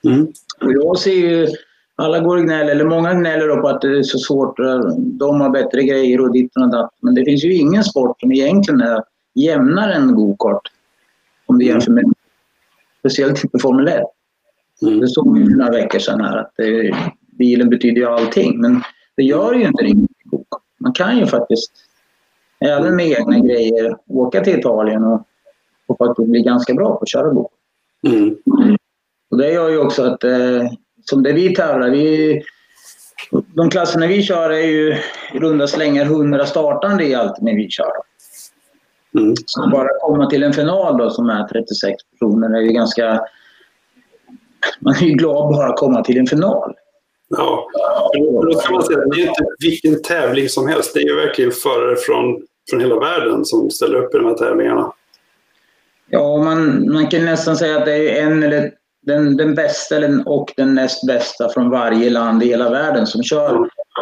Mm. 0.06 0.28
Och 0.62 0.72
jag 0.74 0.98
ser 1.00 1.12
ju, 1.14 1.48
alla 1.96 2.20
går 2.20 2.38
och 2.38 2.44
gnäller, 2.44 2.72
eller 2.72 2.86
många 2.86 3.14
gnäller 3.14 3.56
på 3.62 3.68
att 3.68 3.82
det 3.82 3.98
är 3.98 4.04
så 4.04 4.18
svårt, 4.18 4.60
eh, 4.60 4.80
de 4.98 5.42
har 5.42 5.50
bättre 5.50 5.84
grejer 5.84 6.22
och 6.22 6.32
ditt 6.32 6.52
och 6.58 6.70
datt. 6.70 6.92
Men 7.00 7.16
det 7.16 7.26
finns 7.26 7.44
ju 7.44 7.54
ingen 7.54 7.84
sport 7.84 8.20
som 8.22 8.32
egentligen 8.32 8.82
är 8.82 9.04
jämnare 9.36 9.94
än 9.94 10.16
go-kart. 10.16 10.62
Om 11.46 11.60
du 11.60 11.66
jämför 11.66 11.92
med, 11.92 12.04
speciellt 13.00 13.44
inte 13.44 13.60
Formel 13.60 13.88
1. 13.88 14.04
Mm. 14.82 15.00
Det 15.00 15.08
såg 15.08 15.40
vi 15.40 15.46
för 15.46 15.52
några 15.52 15.72
veckor 15.72 16.00
sedan 16.00 16.22
här 16.22 16.38
att 16.38 16.54
det, 16.58 16.96
bilen 17.38 17.70
betyder 17.70 18.02
ju 18.02 18.08
allting. 18.08 18.62
Men 18.62 18.82
det 19.16 19.24
gör 19.24 19.54
ju 19.54 19.68
inte 19.68 19.84
riktigt. 19.84 20.10
Man 20.80 20.94
kan 20.94 21.18
ju 21.18 21.26
faktiskt, 21.26 21.72
även 22.60 22.96
med 22.96 23.08
egna 23.08 23.40
grejer, 23.40 23.98
åka 24.08 24.44
till 24.44 24.60
Italien 24.60 25.04
och, 25.04 25.28
och 25.88 25.98
faktiskt 25.98 26.30
bli 26.30 26.42
ganska 26.42 26.74
bra 26.74 26.96
på 26.96 27.00
att 27.02 27.10
köra 27.10 27.30
go 27.30 27.50
Mm. 28.08 28.36
och 29.32 29.38
det 29.38 29.52
gör 29.52 29.70
ju 29.70 29.78
också 29.78 30.04
att, 30.04 30.24
eh, 30.24 30.68
som 31.02 31.24
det 31.24 31.34
vi 31.34 31.56
tävlar, 31.56 31.90
vi, 31.90 32.42
de 33.56 33.70
klasserna 33.70 34.08
vi 34.08 34.24
kör 34.24 34.50
är 34.50 34.68
ju 34.68 34.98
i 35.34 35.40
runda 35.40 35.68
slängar 35.68 36.06
100 36.06 36.46
startande 36.46 37.06
i 37.06 37.16
allt 37.16 37.42
när 37.42 37.56
vi 37.56 37.70
kör. 37.70 37.92
Mm. 39.18 39.34
Så 39.46 39.70
bara 39.72 39.88
komma 40.02 40.30
till 40.30 40.44
en 40.44 40.54
final 40.54 40.98
då 40.98 41.10
som 41.10 41.30
är 41.30 41.48
36 41.48 42.04
personer 42.12 42.58
är 42.58 42.62
ju 42.62 42.72
ganska... 42.72 43.22
Man 44.80 44.96
är 44.96 45.06
ju 45.06 45.14
glad 45.14 45.54
bara 45.54 45.70
att 45.70 45.78
komma 45.80 46.04
till 46.04 46.18
en 46.18 46.28
final. 46.28 46.74
Ja, 47.30 47.68
då 48.44 48.60
kan 48.60 48.74
man 48.74 48.84
säga 48.84 49.00
att 49.00 49.12
det 49.12 49.22
är 49.22 49.28
inte 49.28 49.46
vilken 49.60 50.02
tävling 50.02 50.50
som 50.50 50.68
helst. 50.68 50.94
Det 50.94 51.00
är 51.00 51.08
ju 51.08 51.16
verkligen 51.16 51.52
förare 51.52 51.96
från, 51.96 52.42
från 52.70 52.80
hela 52.82 53.00
världen 53.00 53.46
som 53.46 53.70
ställer 53.70 53.96
upp 53.96 54.16
i 54.16 54.18
de 54.18 54.26
här 54.28 54.34
tävlingarna. 54.34 54.92
Ja, 56.10 56.38
man, 56.38 56.92
man 56.94 57.08
kan 57.08 57.26
nästan 57.26 57.56
säga 57.58 57.78
att 57.78 57.86
det 57.86 58.20
är 58.20 58.26
en 58.26 58.44
eller 58.44 58.72
den, 59.06 59.38
den 59.38 59.56
bästa 59.56 59.96
eller, 59.96 60.30
och 60.30 60.54
den 60.58 60.76
näst 60.76 61.08
bästa 61.08 61.50
från 61.50 61.70
varje 61.70 62.10
land 62.10 62.44
i 62.44 62.48
hela 62.48 62.70
världen 62.70 63.08
som 63.08 63.24
kör 63.24 63.56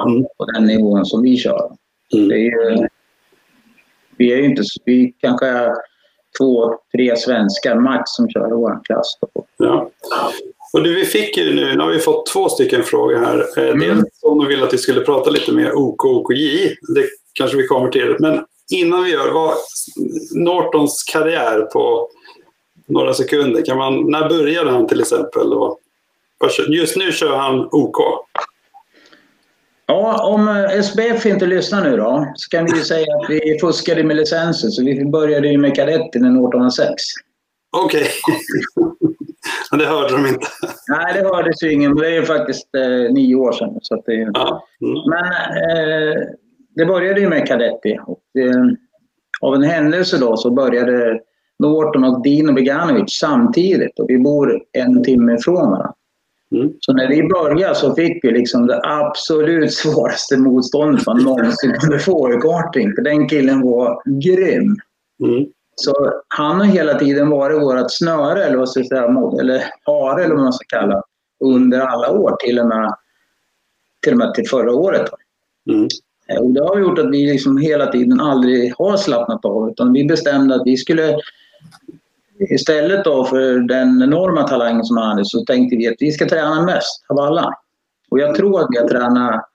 Mm. 0.07 0.25
på 0.37 0.45
den 0.45 0.65
nivån 0.65 1.05
som 1.05 1.21
vi 1.21 1.37
kör. 1.37 1.71
Det 2.11 2.17
Mm. 2.17 2.31
är 2.31 2.35
ju, 2.35 2.87
vi 4.21 4.33
är 4.33 4.37
ju 4.37 4.45
inte, 4.45 4.61
vi 4.85 5.13
kanske 5.19 5.47
är 5.47 5.73
två, 6.39 6.73
tre 6.95 7.17
svenskar 7.17 7.75
max 7.75 8.03
som 8.05 8.29
kör 8.29 8.47
i 8.47 8.53
vår 8.53 8.79
klass. 8.83 9.17
Ja. 9.57 9.91
Och 10.73 10.83
du, 10.83 10.95
vi 10.95 11.05
fick 11.05 11.37
ju 11.37 11.55
nu, 11.55 11.75
nu 11.75 11.83
har 11.83 11.89
vi 11.89 11.99
fått 11.99 12.25
två 12.25 12.49
stycken 12.49 12.83
frågor 12.83 13.17
här. 13.17 13.45
Eh, 13.57 13.69
Mm. 13.69 13.79
Dels 13.79 14.23
om 14.23 14.37
de 14.37 14.47
vill 14.47 14.63
att 14.63 14.73
vi 14.73 14.77
skulle 14.77 15.01
prata 15.01 15.29
lite 15.29 15.51
mer 15.51 15.73
OK 15.73 16.05
och 16.05 16.11
OKJ. 16.11 16.67
Det 16.95 17.03
kanske 17.33 17.57
vi 17.57 17.67
kommer 17.67 17.89
till. 17.89 18.15
Men 18.19 18.45
innan 18.71 19.03
vi 19.03 19.11
gör, 19.11 19.31
vad 19.31 19.53
Nortons 20.35 21.03
karriär 21.03 21.61
på 21.61 22.09
några 22.87 23.13
sekunder. 23.13 23.65
Kan 23.65 23.77
man, 23.77 24.11
när 24.11 24.29
började 24.29 24.71
han 24.71 24.87
till 24.87 25.01
exempel? 25.01 25.47
Just 26.67 26.95
nu 26.95 27.11
kör 27.11 27.37
han 27.37 27.69
OK. 27.71 27.97
Ja, 29.91 30.33
om 30.33 30.47
eh, 30.47 30.79
SBF 30.79 31.25
inte 31.25 31.45
lyssnar 31.45 31.83
nu 31.83 31.97
då 31.97 32.31
så 32.35 32.49
kan 32.49 32.65
vi 32.65 32.77
ju 32.77 32.83
säga 32.83 33.15
att 33.15 33.29
vi 33.29 33.57
fuskade 33.61 34.03
med 34.03 34.15
licensen 34.15 34.71
så 34.71 34.83
vi 34.85 35.05
började 35.05 35.47
ju 35.47 35.57
med 35.57 35.75
kadetten 35.75 36.25
1806. 36.25 37.03
Okej. 37.77 38.07
Men 39.71 39.79
det 39.79 39.85
hörde 39.85 40.11
de 40.17 40.27
inte. 40.27 40.47
Nej, 40.87 41.13
det 41.13 41.35
hördes 41.35 41.63
ju 41.63 41.73
ingen, 41.73 41.95
det 41.95 42.07
är 42.07 42.11
ju 42.11 42.25
faktiskt 42.25 42.75
eh, 42.75 43.13
nio 43.13 43.35
år 43.35 43.51
sedan. 43.51 43.79
Så 43.81 43.95
att 43.95 44.05
det, 44.05 44.13
Ja. 44.33 44.63
Mm. 44.81 44.97
Men 45.09 45.25
eh, 45.69 46.21
det 46.75 46.85
började 46.85 47.21
ju 47.21 47.29
med 47.29 47.47
Kadetti. 47.47 47.99
Och, 48.05 48.41
eh, 48.41 48.63
av 49.41 49.55
en 49.55 49.63
händelse 49.63 50.17
då 50.17 50.37
så 50.37 50.51
började 50.51 51.19
Norton 51.59 52.03
och 52.03 52.23
Dino 52.23 52.53
Beganovic 52.53 53.17
samtidigt 53.19 53.99
och 53.99 54.09
vi 54.09 54.17
bor 54.17 54.61
en 54.71 55.03
timme 55.03 55.33
ifrån 55.33 55.71
varandra. 55.71 55.93
Mm. 56.51 56.73
Så 56.79 56.93
när 56.93 57.07
vi 57.07 57.23
började 57.23 57.75
så 57.75 57.95
fick 57.95 58.25
vi 58.25 58.31
liksom 58.31 58.67
det 58.67 58.81
absolut 58.83 59.73
svåraste 59.81 60.37
motståndet 60.37 61.05
man 61.05 61.23
någonsin 61.23 61.73
kunde 61.73 61.99
få 61.99 62.33
i 62.33 62.37
karting. 62.37 62.95
För 62.95 63.01
den 63.01 63.29
killen 63.29 63.61
var 63.61 64.01
grym. 64.21 64.77
Mm. 65.23 65.45
Så 65.75 66.13
han 66.27 66.59
har 66.59 66.65
hela 66.65 66.99
tiden 66.99 67.29
varit 67.29 67.61
vårt 67.61 67.91
snöre, 67.91 68.45
eller 68.45 68.57
vad 68.57 68.69
ska 68.69 68.79
jag 68.79 68.87
säga, 68.87 69.03
eller 69.41 69.63
hare 69.83 70.23
eller 70.23 70.35
vad 70.35 70.43
man 70.43 70.53
ska 70.53 70.79
kalla 70.79 71.03
under 71.43 71.79
alla 71.79 72.11
år, 72.11 72.35
till 72.39 72.59
och 72.59 72.67
med 72.67 72.95
till, 74.01 74.13
och 74.13 74.17
med 74.17 74.33
till 74.33 74.49
förra 74.49 74.73
året. 74.73 75.09
Mm. 75.69 75.87
Eh, 76.27 76.37
Och 76.37 76.51
det 76.51 76.63
har 76.63 76.79
gjort 76.79 76.99
att 76.99 77.11
vi 77.11 77.31
liksom 77.31 77.57
hela 77.57 77.91
tiden 77.91 78.19
aldrig 78.19 78.73
har 78.77 78.97
slappnat 78.97 79.45
av, 79.45 79.69
utan 79.69 79.93
vi 79.93 80.05
bestämde 80.05 80.55
att 80.55 80.61
vi 80.65 80.77
skulle 80.77 81.17
istället 82.49 83.03
då 83.03 83.25
för 83.25 83.59
den 83.59 84.01
enorma 84.01 84.47
talangen 84.47 84.83
som 84.83 84.97
han 84.97 85.09
hade 85.09 85.25
så 85.25 85.45
tänkte 85.45 85.75
vi 85.75 85.87
att 85.87 85.95
vi 85.99 86.11
ska 86.11 86.25
träna 86.25 86.61
mest 86.61 87.05
av 87.09 87.19
alla. 87.19 87.53
Och 88.11 88.19
jag 88.19 88.35
tror 88.35 88.59
att 88.61 88.67
vi 88.69 88.77
har 88.77 88.87
tränat, 88.87 89.45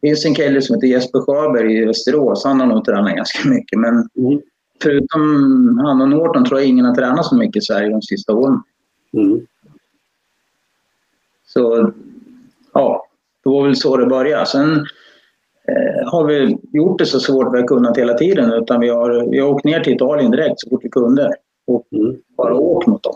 det 0.00 0.08
finns 0.08 0.24
en 0.24 0.34
kille 0.34 0.62
som 0.62 0.74
heter 0.74 0.86
Jesper 0.86 1.20
Sjöberg 1.20 1.78
i 1.78 1.84
Västerås, 1.84 2.44
han 2.44 2.60
har 2.60 2.66
nog 2.66 2.84
tränat 2.84 3.16
ganska 3.16 3.48
mycket, 3.48 3.78
men 3.78 4.08
Mm. 4.18 4.40
förutom 4.82 5.22
han 5.84 6.00
och 6.00 6.08
Norton 6.08 6.44
tror 6.44 6.60
jag 6.60 6.68
ingen 6.68 6.84
har 6.84 6.94
tränat 6.94 7.26
så 7.26 7.34
mycket 7.34 7.62
i 7.62 7.66
Sverige 7.66 7.88
de 7.88 8.02
sista 8.02 8.34
åren. 8.34 8.62
Mm. 9.12 9.46
Så 11.46 11.92
ja, 12.72 13.06
det 13.44 13.50
var 13.50 13.64
väl 13.64 13.76
så 13.76 13.96
det 13.96 14.06
började. 14.06 14.46
Sen 14.46 14.72
eh, 15.68 16.10
har 16.10 16.24
vi 16.24 16.58
gjort 16.72 16.98
det 16.98 17.06
så 17.06 17.20
svårt 17.20 17.54
vi 17.54 17.60
har 17.60 17.66
kunnat 17.68 17.98
hela 17.98 18.14
tiden. 18.14 18.52
Utan 18.52 18.80
vi 18.80 18.88
har, 18.88 19.30
vi 19.30 19.38
har 19.40 19.48
åkt 19.48 19.64
ner 19.64 19.80
till 19.80 19.94
Italien 19.94 20.30
direkt 20.30 20.60
så 20.60 20.70
fort 20.70 20.84
vi 20.84 20.88
kunde. 20.88 21.34
Och 21.66 21.86
Mm. 21.92 22.16
bara 22.36 22.54
åkt 22.54 22.86
mot 22.86 23.02
dem. 23.02 23.14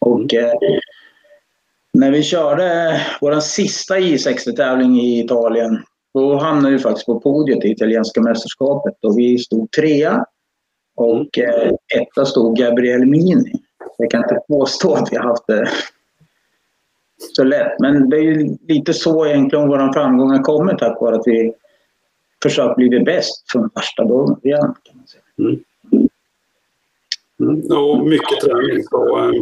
Och 0.00 0.34
eh, 0.34 0.52
när 1.92 2.10
vi 2.10 2.22
körde 2.22 3.00
vår 3.20 3.40
sista 3.40 3.98
I60-tävling 3.98 5.00
i 5.00 5.20
Italien 5.20 5.82
då 6.14 6.36
hamnade 6.36 6.76
vi 6.76 6.82
faktiskt 6.82 7.06
på 7.06 7.20
podiet 7.20 7.64
i 7.64 7.70
italienska 7.70 8.20
mästerskapet. 8.20 8.94
Och 9.02 9.18
vi 9.18 9.38
stod 9.38 9.70
trea. 9.70 10.24
Och 10.96 11.38
eh, 11.38 11.72
etta 11.94 12.24
stod 12.24 12.56
Gabriel 12.56 13.06
Mini. 13.06 13.52
Jag 13.98 14.10
kan 14.10 14.22
inte 14.22 14.40
påstå 14.48 14.94
att 14.94 15.12
vi 15.12 15.16
haft 15.16 15.46
det 15.46 15.68
så 17.18 17.44
lätt. 17.44 17.80
Men 17.80 18.10
det 18.10 18.16
är 18.16 18.22
ju 18.22 18.56
lite 18.68 18.94
så 18.94 19.26
egentligen 19.26 19.68
vår 19.68 19.92
framgång 19.92 20.30
har 20.30 20.42
kommit 20.42 20.78
tack 20.78 21.00
vare 21.00 21.16
att 21.16 21.26
vi 21.26 21.52
försökt 22.42 22.76
bli 22.76 23.00
bäst 23.00 23.50
från 23.52 23.70
första 23.76 24.04
början. 24.04 24.74
Kan 24.82 24.96
man 24.96 25.06
säga. 25.06 25.22
Mm. 25.38 25.60
Och 27.76 28.06
mycket 28.06 28.40
träning 28.40 28.84
så 28.84 29.18
eh, 29.18 29.32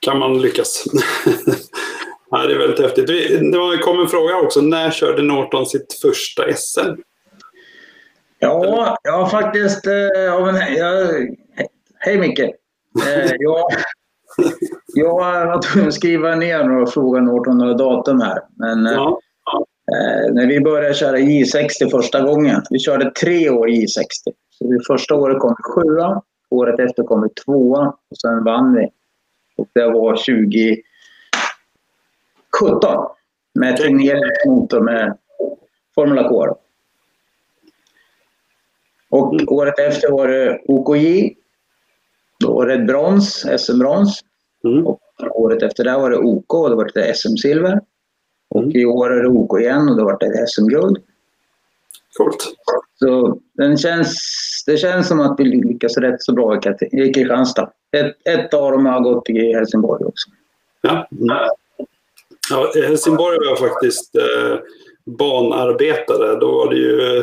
kan 0.00 0.18
man 0.18 0.40
lyckas. 0.42 0.84
ja, 2.30 2.38
det 2.38 2.54
är 2.54 2.58
väldigt 2.58 2.80
häftigt. 2.80 3.06
Det 3.52 3.78
kom 3.82 4.00
en 4.00 4.08
fråga 4.08 4.36
också. 4.36 4.60
När 4.60 4.90
körde 4.90 5.22
Norton 5.22 5.66
sitt 5.66 5.98
första 6.02 6.42
SM? 6.52 7.00
Ja, 8.38 8.98
jag 9.02 9.12
har 9.12 9.26
faktiskt... 9.26 9.86
Eh, 9.86 10.34
av 10.34 10.48
en, 10.48 10.56
jag, 10.76 11.08
hej, 11.98 12.18
Micke! 12.18 12.38
Eh, 12.40 12.50
jag, 13.38 13.68
jag 14.94 15.14
var 15.14 15.62
tvungen 15.62 15.88
att 15.88 15.94
skriva 15.94 16.34
ner 16.34 16.64
några 16.64 16.86
frågor 16.86 17.20
Norton 17.20 17.58
några 17.58 17.74
datum 17.74 18.20
här. 18.20 18.38
Men 18.56 18.84
Ja. 18.84 19.20
eh, 19.92 20.34
när 20.34 20.46
vi 20.46 20.60
började 20.60 20.94
köra 20.94 21.16
J60 21.18 21.90
första 21.90 22.20
gången, 22.20 22.62
vi 22.70 22.78
körde 22.78 23.10
tre 23.10 23.50
år 23.50 23.68
J60. 23.68 24.32
Så 24.58 24.64
det 24.64 24.84
första 24.86 25.14
året 25.14 25.38
kom 25.38 25.54
vi 25.58 25.62
sjua, 25.62 26.22
året 26.50 26.80
efter 26.80 27.02
kom 27.02 27.22
vi 27.22 27.28
tvåa 27.28 27.86
och 28.10 28.16
sen 28.22 28.44
vann 28.44 28.74
vi. 28.74 28.90
Och 29.56 29.68
det 29.72 29.90
var 29.90 30.16
2017 30.16 30.82
med 33.54 33.76
turneringsmotor 33.76 34.80
med 34.80 35.18
Formula 35.94 36.28
K. 36.28 36.56
Och 39.10 39.34
året 39.46 39.78
efter 39.78 40.10
var 40.10 40.28
det 40.28 40.60
OKJ. 40.68 41.34
Då 42.40 42.54
var 42.54 42.66
det 42.66 42.78
brons, 42.78 43.46
SM-brons. 43.58 44.20
Mm. 44.64 44.86
Och 44.86 45.00
året 45.32 45.62
efter 45.62 45.84
det 45.84 45.96
var 45.96 46.10
det 46.10 46.18
OK 46.18 46.54
och 46.54 46.70
då 46.70 46.76
var 46.76 46.90
det 46.94 47.14
SM-silver. 47.14 47.80
Och 48.48 48.62
Mm. 48.62 48.76
i 48.76 48.84
år 48.84 49.12
är 49.12 49.22
det 49.22 49.28
OK 49.28 49.60
igen 49.60 49.88
och 49.88 49.96
då 49.96 50.04
var 50.04 50.18
det 50.20 50.46
SM-guld. 50.46 50.98
Coolt. 52.18 52.54
Så 52.98 53.38
den 53.54 53.78
känns, 53.78 54.16
det 54.66 54.76
känns 54.76 55.08
som 55.08 55.20
att 55.20 55.34
vi 55.38 55.44
lyckas 55.44 55.96
rätt 55.96 56.22
så 56.22 56.32
bra 56.32 56.56
i 56.92 57.12
Kristianstad. 57.12 57.70
Ett, 57.96 58.16
ett 58.28 58.54
av 58.54 58.72
dem 58.72 58.86
har 58.86 59.00
gått 59.00 59.30
i 59.30 59.52
Helsingborg 59.52 60.04
också. 60.04 60.30
Ja. 60.80 61.08
ja 62.50 62.72
Helsingborg 62.74 63.38
var 63.38 63.46
jag 63.46 63.58
faktiskt 63.58 64.16
eh, 64.16 64.58
banarbetare. 65.18 66.40
Då 66.40 66.52
var 66.52 66.70
det 66.70 66.76
ju 66.76 67.22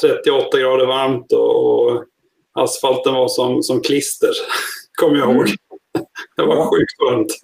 38 0.00 0.58
grader 0.58 0.86
varmt 0.86 1.32
och, 1.32 1.74
och 1.74 2.04
asfalten 2.52 3.14
var 3.14 3.28
som, 3.28 3.62
som 3.62 3.80
klister. 3.80 4.30
Kommer 5.00 5.18
jag 5.18 5.34
ihåg. 5.34 5.46
Det 6.36 6.42
var 6.42 6.70
sjukt 6.70 7.00
varmt. 7.00 7.38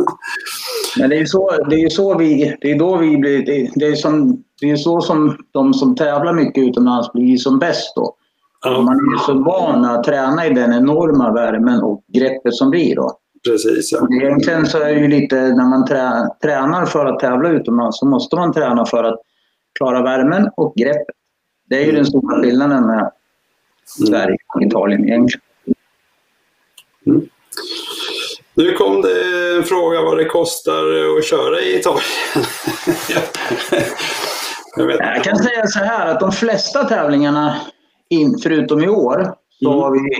Men 0.98 1.10
det 1.10 1.16
är 1.16 1.20
ju 1.20 1.26
så, 1.26 1.64
det 1.70 1.76
är 1.76 1.88
så 1.88 2.18
vi, 2.18 2.56
det 2.60 2.70
är 2.70 2.78
då 2.78 2.96
vi 2.96 3.16
blir, 3.16 3.46
det, 3.46 3.70
det, 3.74 3.86
är 3.86 3.94
som, 3.94 4.44
det 4.64 4.70
är 4.70 4.76
så 4.76 5.00
som 5.00 5.36
de 5.50 5.74
som 5.74 5.96
tävlar 5.96 6.32
mycket 6.32 6.64
utomlands 6.64 7.12
blir 7.12 7.36
som 7.36 7.58
bäst 7.58 7.96
då. 7.96 8.16
Man 8.64 8.96
är 8.96 9.18
så 9.26 9.34
van 9.34 9.84
att 9.84 10.04
träna 10.04 10.46
i 10.46 10.54
den 10.54 10.72
enorma 10.72 11.32
värmen 11.32 11.82
och 11.82 12.04
greppet 12.08 12.54
som 12.54 12.70
blir 12.70 12.96
då. 12.96 13.18
Precis, 13.48 13.92
ja. 13.92 14.08
Egentligen 14.22 14.66
så 14.66 14.78
är 14.78 14.94
det 14.94 15.00
ju 15.00 15.08
lite, 15.08 15.36
när 15.36 15.68
man 15.68 15.86
trä, 15.86 16.28
tränar 16.42 16.86
för 16.86 17.06
att 17.06 17.20
tävla 17.20 17.48
utomlands 17.48 17.98
så 17.98 18.06
måste 18.06 18.36
man 18.36 18.52
träna 18.52 18.86
för 18.86 19.04
att 19.04 19.20
klara 19.78 20.02
värmen 20.02 20.50
och 20.56 20.74
greppet. 20.76 21.16
Det 21.68 21.74
är 21.74 21.80
ju 21.80 21.84
mm. 21.84 21.96
den 21.96 22.06
stora 22.06 22.42
skillnaden 22.42 22.86
med 22.86 23.10
Sverige 23.84 24.36
och 24.54 24.62
Italien 24.62 25.04
egentligen. 25.04 25.44
Mm. 27.06 27.28
Nu 28.54 28.72
kom 28.72 29.02
det 29.02 29.56
en 29.56 29.62
fråga 29.62 30.02
vad 30.02 30.18
det 30.18 30.24
kostar 30.24 31.16
att 31.18 31.24
köra 31.24 31.60
i 31.60 31.78
Italien. 31.78 32.02
jag, 34.76 34.90
jag, 34.90 35.24
kan 35.24 35.36
säga 35.36 35.66
så 35.66 35.78
här 35.78 36.06
att 36.06 36.20
de 36.20 36.32
flesta 36.32 36.84
tävlingarna, 36.84 37.56
in, 38.08 38.38
förutom 38.42 38.84
i 38.84 38.88
år, 38.88 39.34
så 39.62 39.70
mm. 39.70 39.82
har 39.82 39.90
vi 39.90 40.10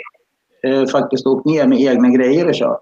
eh, 0.70 0.87
faktiskt 0.87 1.26
åkt 1.26 1.46
ner 1.46 1.66
med 1.66 1.80
egna 1.80 2.08
grejer 2.08 2.49
och 2.49 2.54
kört. 2.54 2.80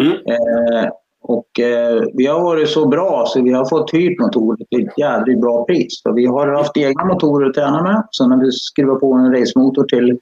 Mm. 0.00 0.12
Eh, 0.12 0.90
och 1.22 1.60
eh, 1.60 2.02
vi 2.14 2.26
har 2.26 2.40
varit 2.40 2.68
så 2.68 2.88
bra 2.88 3.24
så 3.26 3.42
vi 3.42 3.52
har 3.52 3.64
fått 3.64 3.94
hyrt 3.94 4.20
motorer 4.20 4.64
till 4.70 4.88
ett 4.88 4.98
jävligt 4.98 5.40
bra 5.40 5.64
pris. 5.64 6.02
Så 6.02 6.12
vi 6.12 6.26
har 6.26 6.46
haft 6.46 6.76
egna 6.76 7.04
motorer 7.04 7.48
att 7.48 7.54
träna 7.54 7.82
med. 7.82 8.02
Sen 8.16 8.30
har 8.30 8.38
vi 8.38 8.52
skruvat 8.52 9.00
på 9.00 9.12
en 9.12 9.34
racemotor 9.34 9.84
till 9.84 10.18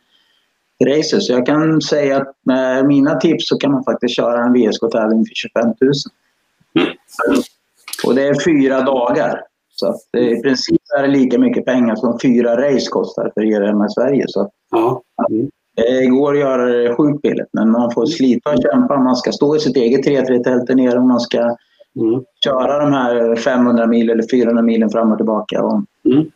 racet. 0.85 1.23
Så 1.23 1.33
jag 1.33 1.47
kan 1.47 1.83
säga 1.83 2.17
att 2.17 2.33
med 2.43 2.87
mina 2.87 3.15
tips 3.15 3.49
så 3.49 3.59
kan 3.59 3.73
man 3.73 3.85
faktiskt 3.85 4.17
köra 4.17 4.45
en 4.45 4.53
VSK-tävling 4.53 5.26
för 5.26 5.35
25 5.35 5.65
000. 5.65 5.75
Mm. 6.79 6.97
Och 8.07 8.15
det 8.15 8.23
är 8.23 8.45
fyra 8.45 8.81
dagar. 8.81 9.41
Så 9.76 9.87
att 9.87 10.00
i 10.18 10.42
princip 10.42 10.83
är 10.99 11.02
det 11.02 11.09
lika 11.09 11.38
mycket 11.38 11.64
pengar 11.64 11.97
som 11.97 12.18
fyra 12.23 12.56
race 12.56 12.90
kostar 12.90 13.30
för 13.35 13.45
er 13.45 13.61
hemma 13.61 13.87
i 13.87 13.90
Sverige. 13.90 14.25
Så 14.28 14.50
ja. 14.71 15.02
Mm. 15.30 15.50
Det 15.76 16.06
går 16.06 16.33
att 16.33 16.40
göra 16.40 16.64
det 16.66 16.95
sjukt 16.95 17.23
billigt, 17.23 17.49
men 17.52 17.71
man 17.71 17.92
får 17.95 18.06
slita 18.06 18.50
och 18.50 18.62
kämpa. 18.62 18.99
Man 18.99 19.16
ska 19.16 19.33
stå 19.33 19.56
i 19.56 19.61
sitt 19.61 19.76
eget 19.76 20.06
3-3-tält 20.06 20.66
där 20.66 20.75
nere 20.75 20.99
och 20.99 21.06
man 21.06 21.21
ska 21.21 21.38
mm. 21.38 22.25
köra 22.45 22.78
de 22.78 22.92
här 22.92 23.37
500 23.37 23.87
mil 23.87 24.11
eller 24.11 24.25
400 24.30 24.62
milen 24.62 24.90
fram 24.90 25.12
och 25.12 25.18
tillbaka. 25.18 25.62
Och 25.62 25.83
mm. 26.04 26.30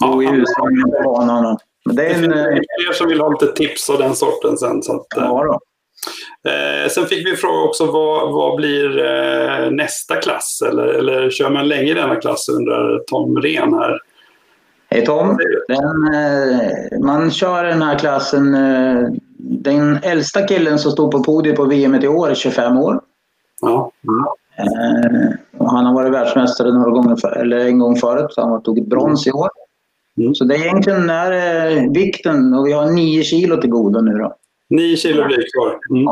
Bo 0.00 0.22
i 0.22 0.26
hushållningen 0.26 0.90
på 0.90 1.02
banan. 1.02 1.58
Det, 1.84 2.06
är 2.06 2.14
en, 2.14 2.30
det 2.30 2.62
fler 2.84 2.92
som 2.92 3.08
vill 3.08 3.20
ha 3.20 3.30
lite 3.30 3.46
tips 3.46 3.90
av 3.90 3.98
den 3.98 4.14
sorten 4.14 4.56
sen. 4.56 4.82
Så 4.82 4.96
att, 4.96 5.06
ja, 5.16 5.44
då. 5.44 5.60
Eh, 6.48 6.90
sen 6.90 7.06
fick 7.06 7.26
vi 7.26 7.36
fråga 7.36 7.68
också 7.68 7.86
vad, 7.86 8.32
vad 8.32 8.56
blir 8.56 8.98
eh, 8.98 9.70
nästa 9.70 10.16
klass? 10.16 10.62
Eller, 10.68 10.86
eller 10.86 11.30
kör 11.30 11.50
man 11.50 11.68
länge 11.68 11.90
i 11.90 11.94
denna 11.94 12.16
klass 12.16 12.48
undrar 12.48 12.98
Tom 12.98 13.36
Ren 13.36 13.74
här. 13.74 13.98
Hej 14.90 15.04
Tom! 15.04 15.38
Den, 15.68 16.14
eh, 16.14 17.00
man 17.00 17.30
kör 17.30 17.64
den 17.64 17.82
här 17.82 17.98
klassen. 17.98 18.54
Eh, 18.54 19.08
den 19.38 19.98
äldsta 20.02 20.46
killen 20.46 20.78
som 20.78 20.92
stod 20.92 21.10
på 21.10 21.22
podiet 21.22 21.56
på 21.56 21.64
VM 21.64 21.94
i 21.94 22.08
år 22.08 22.30
är 22.30 22.34
25 22.34 22.78
år. 22.78 23.00
Ja. 23.60 23.92
Mm. 24.08 24.24
Eh, 24.58 25.30
han 25.66 25.86
har 25.86 25.94
varit 25.94 26.12
världsmästare 26.12 26.72
några 26.72 26.90
gånger 26.90 27.16
för, 27.16 27.30
eller 27.30 27.58
en 27.58 27.78
gång 27.78 27.96
förut, 27.96 28.32
så 28.32 28.40
han 28.40 28.50
har 28.50 28.60
tagit 28.60 28.86
brons 28.86 29.26
i 29.26 29.30
år. 29.30 29.48
Mm. 30.18 30.34
Så 30.34 30.44
det 30.44 30.54
är 30.54 30.60
egentligen 30.60 31.10
är 31.10 31.94
vikten 31.94 32.54
och 32.54 32.66
vi 32.66 32.72
har 32.72 32.90
9 32.90 33.22
kilo 33.22 33.56
till 33.56 33.70
godo 33.70 34.00
nu 34.00 34.12
då. 34.12 34.36
9 34.70 34.96
kilo 34.96 35.26
blir 35.26 35.44
kvar. 35.52 35.78
Mm. 35.90 36.08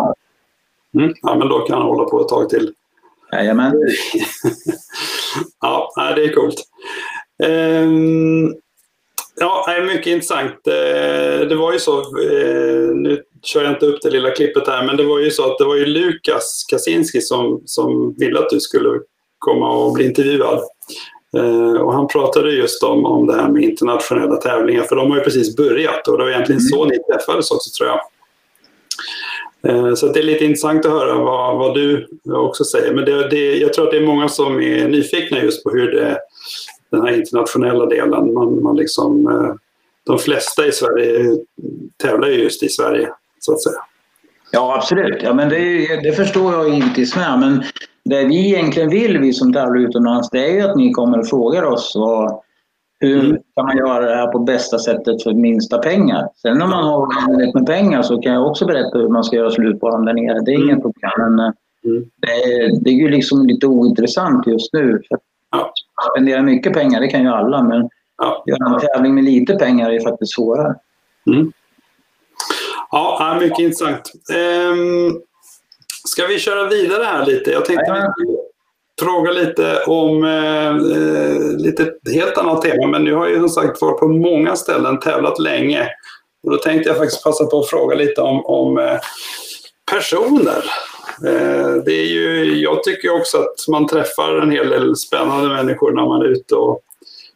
Mm. 0.95 1.15
ja, 1.23 1.35
men 1.35 1.49
då 1.49 1.59
kan 1.59 1.79
han 1.79 1.87
hålla 1.87 2.05
på 2.05 2.21
ett 2.21 2.29
tag 2.29 2.49
till. 2.49 2.73
Jajamän. 3.33 3.73
ja, 5.61 5.93
det 6.17 6.25
är 6.25 6.35
coolt. 6.35 6.65
Um, 7.45 8.55
Ja, 9.41 9.67
mycket 9.87 10.07
intressant. 10.07 10.67
Eh, 10.67 11.49
det 11.49 11.55
var 11.55 11.73
ju 11.73 11.79
så, 11.79 11.99
eh, 12.01 12.89
nu 12.95 13.23
kör 13.43 13.63
jag 13.63 13.73
inte 13.73 13.87
upp 13.87 14.03
det 14.03 14.11
lilla 14.11 14.31
klippet 14.31 14.69
här, 14.69 14.87
men 14.87 14.97
det 14.97 15.05
var 15.05 15.19
ju 15.19 15.31
så 15.31 15.51
att 15.51 15.59
det 15.59 15.65
var 15.65 15.77
ju 15.77 15.87
Lukas 15.87 16.67
Kaczynski 16.71 17.21
som, 17.21 17.63
som 17.65 18.15
ville 18.19 18.39
att 18.39 18.51
du 18.51 18.61
skulle 18.61 19.01
komma 19.39 19.71
och 19.71 19.93
bli 19.93 20.05
intervjuad. 20.05 20.61
Eh, 21.37 21.73
och 21.73 21.93
han 21.93 22.09
pratade 22.09 22.53
just 22.53 22.83
om, 22.83 23.07
om 23.07 23.27
det 23.27 23.35
här 23.35 23.49
med 23.49 23.63
internationella 23.63 24.37
tävlingar, 24.37 24.83
för 24.83 24.97
de 24.97 25.11
har 25.11 25.19
ju 25.19 25.25
precis 25.25 25.57
börjat 25.57 26.09
och 26.09 26.19
det 26.19 26.25
var 26.25 26.31
egentligen 26.31 26.61
så 26.61 26.85
ni 26.85 26.99
träffades 26.99 27.51
också 27.51 27.71
tror 27.79 27.89
jag. 27.89 28.01
Eh, 29.63 29.95
så 29.95 30.07
det 30.07 30.21
är 30.21 30.25
lite 30.25 30.45
intressant 30.45 30.87
att 30.87 30.93
höra 30.93 31.19
vad, 31.19 31.59
vad 31.59 31.75
du 31.75 32.09
också 32.25 32.65
säger. 32.65 32.95
Men 32.95 33.05
det, 33.05 33.29
det, 33.29 33.57
jag 33.59 33.73
tror 33.73 33.85
att 33.85 33.91
det 33.91 33.97
är 33.97 34.07
många 34.07 34.29
som 34.29 34.61
är 34.61 34.89
nyfikna 34.89 35.43
just 35.43 35.65
på 35.65 35.71
hur 35.71 35.93
det, 35.93 36.19
den 36.91 37.03
här 37.03 37.13
internationella 37.13 37.87
delen. 37.87 38.33
Man, 38.35 38.63
man 38.63 38.77
liksom, 38.77 39.27
eh, 39.27 39.55
de 40.07 40.19
flesta 40.19 40.67
i 40.67 40.73
Sverige 40.73 41.37
tävlar 41.97 42.29
ju 42.29 42.43
just 42.43 42.63
i 42.63 42.69
Sverige, 42.69 43.09
så 43.41 43.53
att 43.53 43.63
säga. 43.63 43.81
Ja, 44.53 44.77
absolut. 44.77 45.23
Ja, 45.23 45.35
men 45.35 45.49
det, 45.49 45.87
det 46.03 46.13
förstår 46.13 46.53
jag 46.53 46.75
givetvis 46.75 47.17
med. 47.17 47.39
Men 47.41 47.63
det 48.05 48.25
vi 48.25 48.47
egentligen 48.47 48.91
vill, 48.91 49.19
vi 49.19 49.33
som 49.33 49.53
tävlar 49.53 49.81
utomlands, 49.81 50.31
det 50.31 50.51
är 50.51 50.53
ju 50.53 50.61
att 50.61 50.77
ni 50.77 50.93
kommer 50.93 51.19
och 51.19 51.29
frågar 51.29 51.63
oss 51.63 51.97
och 51.97 52.45
hur 53.01 53.25
mm. 53.25 53.43
kan 53.57 53.67
man 53.67 53.77
göra 53.77 54.07
det 54.07 54.17
här 54.17 54.27
på 54.27 54.39
bästa 54.39 54.79
sättet 54.79 55.23
för 55.23 55.33
minsta 55.33 55.79
pengar? 55.79 56.29
Sen 56.37 56.59
när 56.59 56.67
man 56.67 56.85
har 56.85 57.29
väldigt 57.31 57.55
med 57.55 57.67
pengar 57.67 58.03
så 58.03 58.23
kan 58.23 58.33
jag 58.33 58.47
också 58.47 58.67
berätta 58.67 58.99
hur 58.99 59.09
man 59.09 59.25
ska 59.25 59.37
göra 59.37 59.51
slut 59.51 59.81
på 59.81 59.91
dem 59.91 60.05
där 60.05 60.13
nere. 60.13 60.41
Det 60.41 60.51
är 60.51 60.57
mm. 60.57 60.69
inget 60.69 60.83
problem. 60.83 61.11
Men 61.19 61.39
eh, 61.39 61.53
mm. 61.85 62.05
det, 62.17 62.81
det, 62.81 62.91
är 62.91 62.95
ju 62.95 63.09
liksom 63.09 63.47
lite 63.47 63.67
ointressant 63.67 64.47
just 64.47 64.73
nu. 64.73 65.03
Ja. 65.51 65.73
Spendera 66.13 66.43
mycket 66.43 66.73
pengar, 66.73 67.01
det 67.01 67.09
kan 67.09 67.23
ju 67.23 67.29
alla, 67.29 67.63
men 67.63 67.89
ja. 68.19 68.45
göra 68.47 68.75
en 68.75 68.81
tävling 68.81 69.15
med 69.15 69.25
lite 69.25 69.55
pengar 69.55 69.91
är 69.91 70.01
faktiskt 70.01 70.35
svårare. 70.35 70.75
Mm. 71.27 71.53
Ja, 72.91 73.39
mycket 73.41 73.59
intressant. 73.59 74.13
Ehm, 74.35 75.21
ska 76.05 76.27
vi 76.27 76.39
köra 76.39 76.69
vidare 76.69 77.05
här 77.05 77.27
lite? 77.27 77.51
Jag 77.51 77.65
tänkte 77.65 77.85
ja 77.87 78.15
fråga 78.99 79.31
lite 79.31 79.83
om 79.87 80.25
eh, 80.25 80.77
lite 81.59 81.93
helt 82.13 82.39
annat 82.39 82.63
tema, 82.63 82.87
men 82.87 83.05
du 83.05 83.15
har 83.15 83.29
ju 83.29 83.39
som 83.39 83.49
sagt 83.49 83.83
varit 83.83 84.01
på 84.01 84.09
många 84.09 84.57
ställen, 84.57 85.01
tävlat 85.01 85.39
länge. 85.39 85.89
Och 86.43 86.51
då 86.51 86.57
tänkte 86.57 86.89
jag 86.89 86.99
faktiskt 86.99 87.25
passa 87.25 87.47
på 87.47 87.59
att 87.59 87.69
fråga 87.69 87.97
lite 87.97 88.21
om, 88.21 88.47
om 88.47 88.79
eh, 88.79 88.99
personer. 89.91 90.65
Eh, 91.27 91.75
det 91.85 91.93
är 91.93 92.07
ju, 92.07 92.61
jag 92.61 92.83
tycker 92.83 93.15
också 93.15 93.39
att 93.39 93.69
man 93.69 93.87
träffar 93.87 94.35
en 94.35 94.51
hel 94.51 94.69
del 94.69 94.97
spännande 94.97 95.49
människor 95.49 95.93
när 95.93 96.07
man 96.07 96.23
är 96.23 96.27
ute 96.27 96.55
och, 96.55 96.81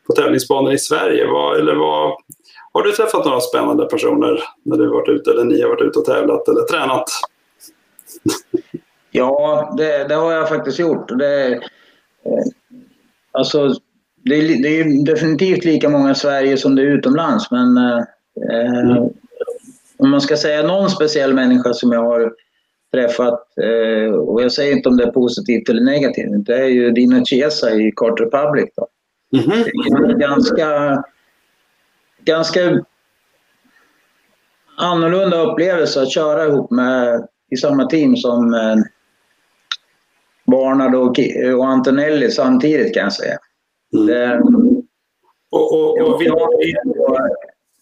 på 0.06 0.12
tävlingsbanor 0.12 0.72
i 0.72 0.78
Sverige. 0.78 1.26
Vad, 1.26 1.58
eller 1.58 1.74
vad, 1.74 2.16
har 2.72 2.82
du 2.82 2.92
träffat 2.92 3.24
några 3.24 3.40
spännande 3.40 3.86
personer 3.86 4.42
när 4.64 4.76
du 4.76 4.88
varit 4.88 5.08
ute 5.08 5.30
eller 5.30 5.44
ni 5.44 5.62
har 5.62 5.68
varit 5.68 5.82
ute 5.82 5.98
och 5.98 6.04
tävlat 6.04 6.48
eller 6.48 6.62
tränat? 6.62 7.04
Ja, 9.12 9.74
det, 9.76 10.08
det 10.08 10.14
har 10.14 10.32
jag 10.32 10.48
faktiskt 10.48 10.78
gjort. 10.78 11.18
Det, 11.18 11.52
eh, 11.52 11.60
alltså, 13.32 13.74
det, 14.24 14.34
är, 14.34 14.62
det 14.62 14.80
är 14.80 15.04
definitivt 15.04 15.64
lika 15.64 15.88
många 15.88 16.10
i 16.10 16.14
Sverige 16.14 16.56
som 16.56 16.74
det 16.74 16.82
är 16.82 16.86
utomlands. 16.86 17.50
Men 17.50 17.76
eh, 17.76 18.02
mm. 18.80 19.08
om 19.98 20.10
man 20.10 20.20
ska 20.20 20.36
säga 20.36 20.62
någon 20.62 20.90
speciell 20.90 21.34
människa 21.34 21.72
som 21.72 21.92
jag 21.92 22.04
har 22.04 22.32
träffat, 22.92 23.40
eh, 23.62 24.14
och 24.14 24.42
jag 24.42 24.52
säger 24.52 24.76
inte 24.76 24.88
om 24.88 24.96
det 24.96 25.04
är 25.04 25.10
positivt 25.10 25.68
eller 25.68 25.82
negativt, 25.82 26.46
det 26.46 26.56
är 26.56 26.68
ju 26.68 26.90
Dino 26.90 27.24
Chiesa 27.24 27.70
i 27.70 27.92
Cart 27.96 28.20
Republic. 28.20 28.70
Då. 28.76 28.86
Mm 29.38 29.50
-hmm. 29.50 30.18
Ganska, 30.18 31.02
ganska 32.24 32.84
annorlunda 34.76 35.42
upplevelse 35.42 36.02
att 36.02 36.12
köra 36.12 36.46
ihop 36.46 36.70
med, 36.70 37.26
i 37.50 37.56
samma 37.56 37.86
team 37.86 38.16
som 38.16 38.54
eh, 38.54 38.76
Barnard 40.52 40.94
och, 40.94 41.18
och 41.58 41.66
Antonelli 41.66 42.30
samtidigt 42.30 42.94
kan 42.94 43.02
jag 43.02 43.12
säga. 43.12 43.38
Mm. 43.94 44.06
Det, 44.06 44.40
och, 45.50 45.72
och, 45.72 45.98
och, 46.00 46.14
och, 46.14 47.18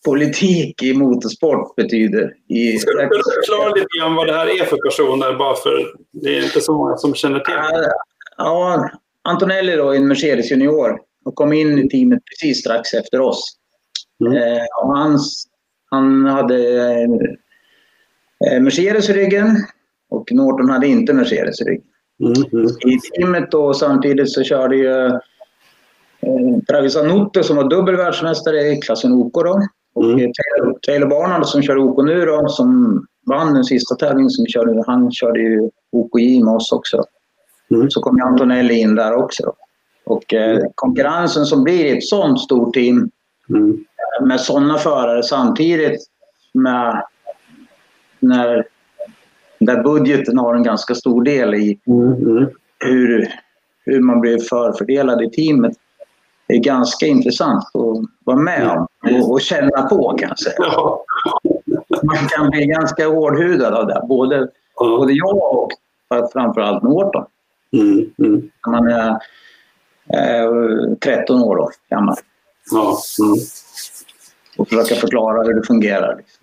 politik 0.04 0.82
i 0.82 0.94
motorsport 0.94 1.76
betyder. 1.76 2.34
I... 2.48 2.78
Ska 2.78 2.90
du 2.90 3.08
förklara 3.08 3.74
lite 3.74 3.86
grann 3.98 4.14
vad 4.14 4.26
det 4.26 4.32
här 4.32 4.60
är 4.60 4.64
för 4.64 4.76
personer? 4.76 5.38
Bara 5.38 5.54
för 5.54 5.94
det 6.12 6.38
är 6.38 6.44
inte 6.44 6.60
så 6.60 6.72
många 6.72 6.96
som 6.96 7.14
känner 7.14 7.40
till. 7.40 7.54
Ja, 8.36 8.90
Antonelli 9.24 9.76
då, 9.76 9.92
en 9.92 10.08
Mercedes 10.08 10.50
junior 10.50 10.98
och 11.24 11.34
kom 11.34 11.52
in 11.52 11.78
i 11.78 11.88
teamet 11.88 12.22
precis 12.24 12.60
strax 12.60 12.94
efter 12.94 13.20
oss. 13.20 13.42
Mm. 14.20 14.36
Eh, 14.36 14.64
och 14.82 14.98
hans, 14.98 15.46
han 15.90 16.26
hade 16.26 16.56
eh, 18.50 18.60
Mercedes 18.60 19.10
i 19.10 19.12
ryggen 19.12 19.56
och 20.10 20.32
Norton 20.32 20.70
hade 20.70 20.86
inte 20.86 21.12
Mercedes 21.12 21.60
i 21.60 21.64
ryggen. 21.64 21.84
Mm. 22.20 22.66
I 22.86 22.98
teamet 23.00 23.50
då 23.50 23.74
samtidigt 23.74 24.32
så 24.32 24.42
körde 24.42 24.76
ju 24.76 25.06
eh, 25.06 26.58
Travis 26.68 26.96
Anotte 26.96 27.42
som 27.42 27.56
var 27.56 27.70
dubbel 27.70 27.96
världsmästare 27.96 28.60
i 28.60 28.76
klassen 28.76 29.12
OK 29.12 29.34
då. 29.34 29.60
Och 29.94 30.04
mm. 30.04 30.32
Taylor 30.86 31.06
Barnard 31.06 31.46
som 31.46 31.62
kör 31.62 31.78
OK 31.78 32.04
nu 32.04 32.24
då, 32.24 32.48
som 32.48 33.00
vann 33.26 33.54
den 33.54 33.64
sista 33.64 33.94
tävlingen 33.94 34.30
som 34.30 34.46
körde, 34.46 34.84
han 34.86 35.12
körde 35.12 35.40
ju 35.40 35.70
OKJ 35.92 36.44
med 36.44 36.54
oss 36.54 36.72
också. 36.72 37.04
Mm. 37.70 37.90
Så 37.90 38.00
kom 38.00 38.16
ju 38.16 38.22
Antonelli 38.22 38.74
in 38.74 38.94
där 38.94 39.14
också. 39.14 39.52
Och 40.04 40.34
eh, 40.34 40.60
konkurrensen 40.74 41.44
som 41.44 41.64
blir 41.64 41.84
i 41.84 41.96
ett 41.96 42.04
sånt 42.04 42.40
stort 42.40 42.74
team 42.74 43.10
mm. 43.48 43.84
med 44.22 44.40
sådana 44.40 44.78
förare 44.78 45.22
samtidigt 45.22 46.00
med 46.54 47.04
när 48.20 48.66
där 49.60 49.82
budgeten 49.82 50.38
har 50.38 50.54
en 50.54 50.62
ganska 50.62 50.94
stor 50.94 51.24
del 51.24 51.54
i 51.54 51.78
mm. 51.86 52.12
mm. 52.12 52.48
hur, 52.78 53.28
hur 53.84 54.00
man 54.00 54.20
blir 54.20 54.38
förfördelad 54.38 55.22
i 55.22 55.30
teamet 55.30 55.72
är 56.48 56.58
ganska 56.58 57.06
intressant 57.06 57.64
att 57.64 58.10
vara 58.24 58.36
med 58.36 58.68
om 58.68 58.86
och, 59.14 59.32
och 59.32 59.40
känna 59.40 59.82
på 59.82 60.16
kan 60.18 60.28
jag 60.28 60.38
säga. 60.38 60.72
Man 62.02 62.28
kan 62.28 62.50
bli 62.50 62.66
ganska 62.66 63.08
hårdhudad 63.08 63.74
av 63.74 63.86
det, 63.86 64.02
både, 64.08 64.48
både 64.78 65.12
jag 65.12 65.54
och 65.54 65.70
framförallt 66.32 66.82
Norton. 66.82 67.24
Mm, 67.72 68.10
mm. 68.18 68.50
Man 68.66 68.88
är 68.88 69.10
eh, 70.12 70.94
13 71.00 71.42
år 71.42 71.56
då, 71.56 71.70
gammal. 71.90 72.16
Ja, 72.70 72.98
mm. 73.20 73.38
Och 74.58 74.68
försöka 74.68 74.94
förklara 74.94 75.42
hur 75.42 75.54
det 75.54 75.66
fungerar. 75.66 76.16
Liksom. 76.16 76.39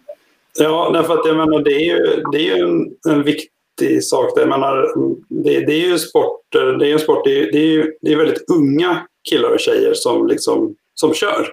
Ja, 0.59 0.89
därför 0.93 1.13
att 1.13 1.25
jag 1.25 1.37
menar, 1.37 1.59
det 1.59 1.73
är 1.73 1.85
ju, 1.85 2.23
det 2.31 2.37
är 2.37 2.57
ju 2.57 2.63
en, 2.63 2.95
en 3.09 3.23
viktig 3.23 4.03
sak. 4.03 4.31
Jag 4.35 4.49
menar, 4.49 4.93
det, 5.29 5.59
det 5.59 5.73
är 5.73 5.87
ju 5.87 5.97
sport, 5.97 6.41
det 6.51 6.59
är 6.59 6.93
en 6.93 6.99
sport, 6.99 7.25
det 7.25 7.39
är, 7.39 7.51
det 7.51 7.57
är 7.57 7.71
ju 7.71 7.93
det 8.01 8.13
är 8.13 8.17
väldigt 8.17 8.49
unga 8.51 9.07
killar 9.29 9.49
och 9.49 9.59
tjejer 9.59 9.93
som, 9.93 10.27
liksom, 10.27 10.75
som 10.93 11.13
kör. 11.13 11.47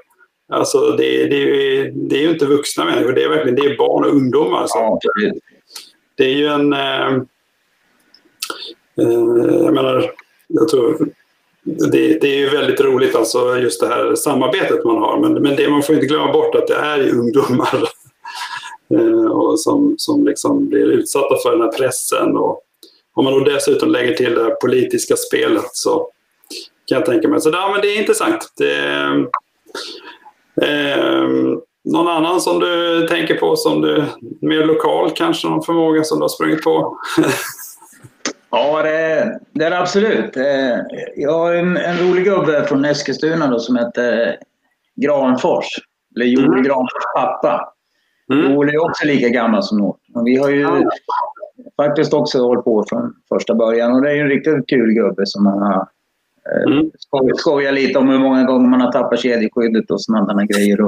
Alltså 0.53 0.91
det, 0.91 1.27
det, 1.27 1.37
är 1.37 1.47
ju, 1.47 1.91
det 1.91 2.17
är 2.17 2.21
ju 2.21 2.31
inte 2.31 2.47
vuxna 2.47 2.85
människor, 2.85 3.13
det 3.13 3.25
är 3.25 3.29
verkligen 3.29 3.57
det 3.57 3.67
är 3.67 3.77
barn 3.77 4.05
och 4.05 4.11
ungdomar. 4.11 4.67
Så 4.67 5.01
det 6.17 6.25
är 6.25 6.35
ju 6.35 6.47
en... 6.47 6.73
Eh, 6.73 7.15
eh, 8.99 9.63
jag 9.63 9.75
menar, 9.75 10.11
jag 10.49 10.69
tror... 10.69 11.09
Det, 11.67 12.21
det, 12.21 12.29
är 12.29 12.39
ju 12.39 12.49
väldigt 12.49 12.81
roligt 12.81 13.15
alltså 13.15 13.59
just 13.59 13.81
det 13.81 13.87
här 13.87 14.15
samarbetet 14.15 14.85
man 14.85 14.99
har. 14.99 15.21
Men, 15.21 15.43
men 15.43 15.57
det, 15.57 15.69
man 15.69 15.83
får 15.83 15.95
inte 15.95 16.07
glömma 16.07 16.33
bort 16.33 16.55
att 16.55 16.67
det 16.67 16.75
är 16.75 16.99
ju 16.99 17.11
ungdomar 17.11 17.75
eh, 17.75 17.89
och 19.31 19.61
som, 19.61 19.95
som 19.99 20.27
liksom 20.27 20.69
blir 20.69 20.93
utsatta 20.93 21.37
för 21.43 21.51
den 21.51 21.61
här 21.61 21.73
pressen. 21.73 22.37
Och 22.37 22.61
om 23.15 23.25
man 23.25 23.33
då 23.33 23.41
dessutom 23.41 23.91
lägger 23.91 24.15
till 24.15 24.35
det 24.35 24.57
politiska 24.61 25.17
spelet 25.17 25.71
så 25.73 26.09
kan 26.87 26.99
jag 26.99 27.07
tänka 27.07 27.29
mig. 27.29 27.41
Så 27.41 27.51
ja, 27.51 27.71
men 27.73 27.81
det 27.81 27.89
är 27.89 28.01
intressant. 28.01 28.53
Det, 28.57 28.77
eh, 30.63 31.29
någon 31.85 32.09
annan 32.09 32.41
som 32.41 32.61
du 32.61 33.07
tänker 33.09 33.35
på 33.35 33.57
som 33.57 33.81
du 33.81 34.05
mer 34.41 34.65
lokal 34.65 35.11
kanske? 35.11 35.49
Någon 35.49 35.63
förmåga 35.63 36.05
som 36.05 36.19
du 36.19 36.23
har 36.23 36.29
sprungit 36.29 36.65
på? 36.65 36.99
ja, 38.51 38.83
det, 38.83 39.39
det 39.53 39.65
är 39.65 39.71
det 39.71 39.79
absolut. 39.79 40.37
Eh, 40.37 40.79
jag 41.17 41.33
har 41.33 41.55
en, 41.55 41.77
en 41.77 41.99
rolig 41.99 42.25
gubbe 42.25 42.65
från 42.69 42.85
Eskilstuna 42.85 43.47
då, 43.47 43.59
som 43.59 43.77
heter 43.77 44.37
Granfors. 44.97 45.67
Eller 46.17 46.27
Joel 46.27 46.47
mm. 46.47 46.63
Granfors 46.63 47.05
pappa. 47.17 47.74
Mm. 48.33 48.53
Joel 48.53 48.69
är 48.69 48.85
också 48.85 49.07
lika 49.07 49.29
gammal 49.29 49.63
som 49.63 49.79
Norton. 49.79 50.25
Vi 50.25 50.37
har 50.37 50.51
ju 50.51 50.61
ja. 50.61 50.91
faktiskt 51.77 52.15
också 52.15 52.39
hållit 52.39 52.65
på 52.65 52.85
från 52.89 53.15
första 53.29 53.55
början 53.55 53.93
och 53.93 54.03
det 54.03 54.11
är 54.11 54.17
en 54.17 54.29
riktigt 54.29 54.69
kul 54.69 54.93
gubbe 54.93 55.23
som 55.27 55.47
har 55.47 55.89
Mm. 56.69 56.91
Skoja 57.37 57.71
lite 57.71 57.99
om 57.99 58.09
hur 58.09 58.19
många 58.19 58.45
gånger 58.45 58.69
man 58.69 58.81
har 58.81 58.93
tappat 58.93 59.21
kedjeskyddet 59.21 59.91
och 59.91 60.03
sådana 60.03 60.45
grejer. 60.45 60.79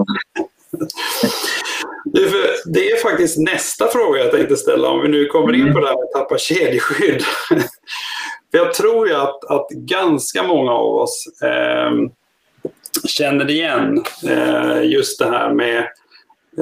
Det 2.66 2.90
är 2.90 3.02
faktiskt 3.02 3.38
nästa 3.38 3.86
fråga 3.86 4.18
jag 4.20 4.30
tänkte 4.30 4.56
ställa 4.56 4.88
om 4.88 5.02
vi 5.02 5.08
nu 5.08 5.26
kommer 5.26 5.52
in 5.52 5.72
på 5.72 5.80
det 5.80 5.86
här 5.86 5.94
med 5.94 6.04
att 6.04 6.12
tappa 6.12 6.38
kedjeskydd. 6.38 7.22
För 8.50 8.58
jag 8.58 8.74
tror 8.74 9.08
ju 9.08 9.14
att, 9.14 9.44
att 9.44 9.68
ganska 9.70 10.42
många 10.42 10.72
av 10.72 10.94
oss 10.94 11.24
eh, 11.42 11.90
känner 13.06 13.50
igen 13.50 14.04
eh, 14.28 14.82
just 14.82 15.18
det 15.18 15.26
här 15.26 15.54
med 15.54 15.78
eh, 15.78 15.84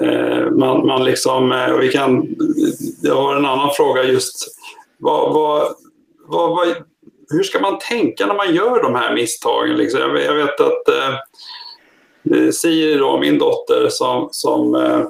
Eh, 0.02 0.50
man, 0.50 0.86
man 0.86 1.04
liksom, 1.04 1.52
eh, 1.52 1.72
och 1.72 1.82
vi 1.82 1.88
kan, 1.88 2.28
jag 3.02 3.14
har 3.14 3.36
en 3.36 3.46
annan 3.46 3.70
fråga 3.76 4.04
just 4.04 4.56
vad, 4.98 5.34
vad, 5.34 5.74
vad, 6.26 6.50
vad 6.50 6.68
hur 7.30 7.42
ska 7.42 7.60
man 7.60 7.78
tänka 7.78 8.26
när 8.26 8.34
man 8.34 8.54
gör 8.54 8.82
de 8.82 8.94
här 8.94 9.14
misstagen? 9.14 9.76
Liksom? 9.76 10.00
Jag, 10.00 10.24
jag 10.24 10.34
vet 10.34 10.60
att 10.60 10.88
eh, 10.88 11.14
Siri, 12.50 12.94
då, 12.94 13.18
min 13.18 13.38
dotter, 13.38 13.88
som, 13.90 14.28
som 14.30 14.74
eh, 14.74 15.02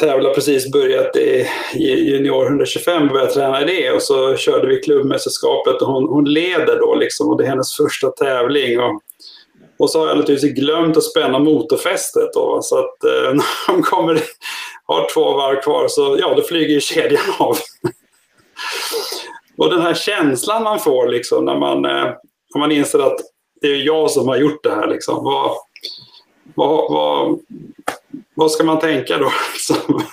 tävlar 0.00 0.34
precis 0.34 0.72
börjat 0.72 1.16
i, 1.16 1.46
i 1.74 2.10
junior 2.10 2.46
125 2.46 3.08
började 3.08 3.32
träna 3.32 3.62
i 3.62 3.64
det 3.64 3.90
och 3.90 4.02
så 4.02 4.36
körde 4.36 4.66
vi 4.66 4.80
klubbmästerskapet 4.80 5.82
och 5.82 5.88
hon, 5.88 6.08
hon 6.08 6.24
leder 6.24 6.78
då 6.78 6.94
liksom 6.94 7.28
och 7.28 7.38
det 7.38 7.44
är 7.44 7.48
hennes 7.48 7.76
första 7.76 8.08
tävling. 8.08 8.80
Och, 8.80 9.00
och 9.84 9.90
så 9.90 10.00
har 10.00 10.06
jag 10.06 10.16
naturligtvis 10.16 10.54
glömt 10.54 10.96
att 10.96 11.04
spänna 11.04 11.38
motorfästet 11.38 12.32
då, 12.34 12.62
så 12.62 12.78
att 12.78 13.04
eh, 13.04 13.10
när 13.34 13.66
de 13.66 13.82
kommer, 13.82 14.20
har 14.84 15.14
två 15.14 15.32
varv 15.32 15.60
kvar 15.60 15.88
så 15.88 16.16
ja, 16.20 16.34
då 16.34 16.42
flyger 16.42 16.74
ju 16.74 16.80
kedjan 16.80 17.22
av. 17.38 17.56
Och 19.56 19.70
den 19.70 19.80
här 19.80 19.94
känslan 19.94 20.62
man 20.62 20.80
får 20.80 21.08
liksom, 21.08 21.44
när 21.44 21.58
man, 21.58 21.84
eh, 21.84 22.12
när 22.54 22.58
man 22.58 22.72
inser 22.72 22.98
att 22.98 23.20
det 23.60 23.68
är 23.68 23.76
jag 23.76 24.10
som 24.10 24.28
har 24.28 24.36
gjort 24.36 24.62
det 24.62 24.70
här. 24.70 24.86
Liksom. 24.86 25.24
Vad, 25.24 25.50
vad, 26.54 26.92
vad, 26.92 27.38
vad 28.34 28.50
ska 28.50 28.64
man 28.64 28.78
tänka 28.78 29.18
då? 29.18 29.32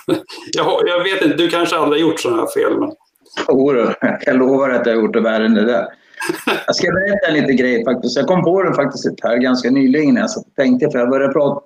jag, 0.52 0.82
jag 0.88 1.04
vet 1.04 1.22
inte, 1.22 1.36
du 1.36 1.48
kanske 1.48 1.76
aldrig 1.76 2.02
har 2.02 2.10
gjort 2.10 2.20
sådana 2.20 2.42
här 2.42 2.48
fel? 2.48 2.78
Men... 2.78 2.92
Jo, 3.48 3.92
jag 4.26 4.36
lovar 4.36 4.70
att 4.70 4.86
jag 4.86 4.94
har 4.94 5.02
gjort 5.02 5.12
det 5.12 5.20
värre 5.20 5.46
än 5.46 5.54
det 5.54 5.64
där. 5.64 5.86
Jag 6.66 6.76
ska 6.76 6.92
berätta 6.92 7.28
en 7.28 7.34
liten 7.34 7.56
grej 7.56 7.84
faktiskt. 7.84 8.16
Jag 8.16 8.26
kom 8.26 8.44
på 8.44 8.62
den 8.62 8.74
faktiskt 8.74 9.06
här 9.22 9.36
ganska 9.36 9.70
nyligen 9.70 10.14
när 10.14 10.20
jag 10.20 10.30
satt 10.30 10.46
och 10.46 10.54
tänkte, 10.54 10.90
för 10.90 10.98
jag 10.98 11.10
började 11.10 11.32
prata 11.32 11.62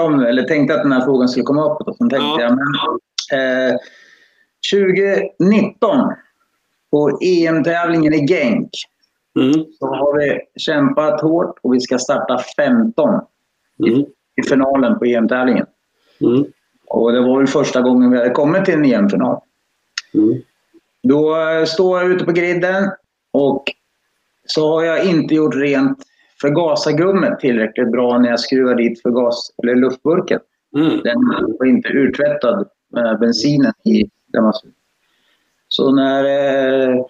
om, 0.00 0.20
eller 0.20 0.42
tänkte 0.42 0.74
att 0.74 0.82
den 0.82 0.92
här 0.92 1.04
frågan 1.04 1.28
skulle 1.28 1.44
komma 1.44 1.64
upp. 1.64 1.88
Och 1.88 1.96
så 1.96 2.08
tänkte 2.08 2.16
ja. 2.16 2.40
jag, 2.40 2.56
men, 2.56 3.70
eh, 3.70 3.76
2019 4.72 6.12
på 6.90 7.18
EM-tävlingen 7.22 8.14
i 8.14 8.26
Genk 8.26 8.70
mm. 9.40 9.64
så 9.78 9.86
har 9.86 10.18
vi 10.18 10.40
kämpat 10.56 11.20
hårt 11.20 11.58
och 11.62 11.74
vi 11.74 11.80
ska 11.80 11.98
starta 11.98 12.38
15 12.56 13.08
mm. 13.08 13.94
i, 13.94 14.06
i, 14.36 14.42
finalen 14.48 14.98
på 14.98 15.04
EM-tävlingen. 15.04 15.66
Mm. 16.20 16.44
Och 16.86 17.12
det 17.12 17.20
var 17.20 17.38
väl 17.38 17.46
första 17.46 17.80
gången 17.80 18.10
vi 18.10 18.18
hade 18.18 18.30
kommit 18.30 18.64
till 18.64 18.74
en 18.74 18.84
EM-final. 18.84 19.40
Mm. 20.14 20.42
Då 21.02 21.36
står 21.66 22.00
jag 22.00 22.10
ute 22.10 22.24
på 22.24 22.32
griden 22.32 22.90
och 23.38 23.64
så 24.46 24.70
har 24.76 24.84
jag 24.84 25.04
inte 25.04 25.34
gjort 25.34 25.54
rent 25.54 25.98
förgasargummet 26.40 27.40
tillräckligt 27.40 27.92
bra 27.92 28.18
när 28.18 28.28
jag 28.28 28.40
skruvar 28.40 28.74
dit 28.74 29.02
förgas, 29.02 29.50
eller 29.62 29.74
luftburken. 29.74 30.40
Mm. 30.76 31.00
Den 31.04 31.18
var 31.58 31.66
inte 31.66 31.88
urtvättad 31.88 32.68
med 32.92 33.18
bensinen 33.18 33.72
i. 33.84 34.10
Var 34.32 34.54
så 35.68 35.92
när 35.92 36.24
eh, 36.24 37.04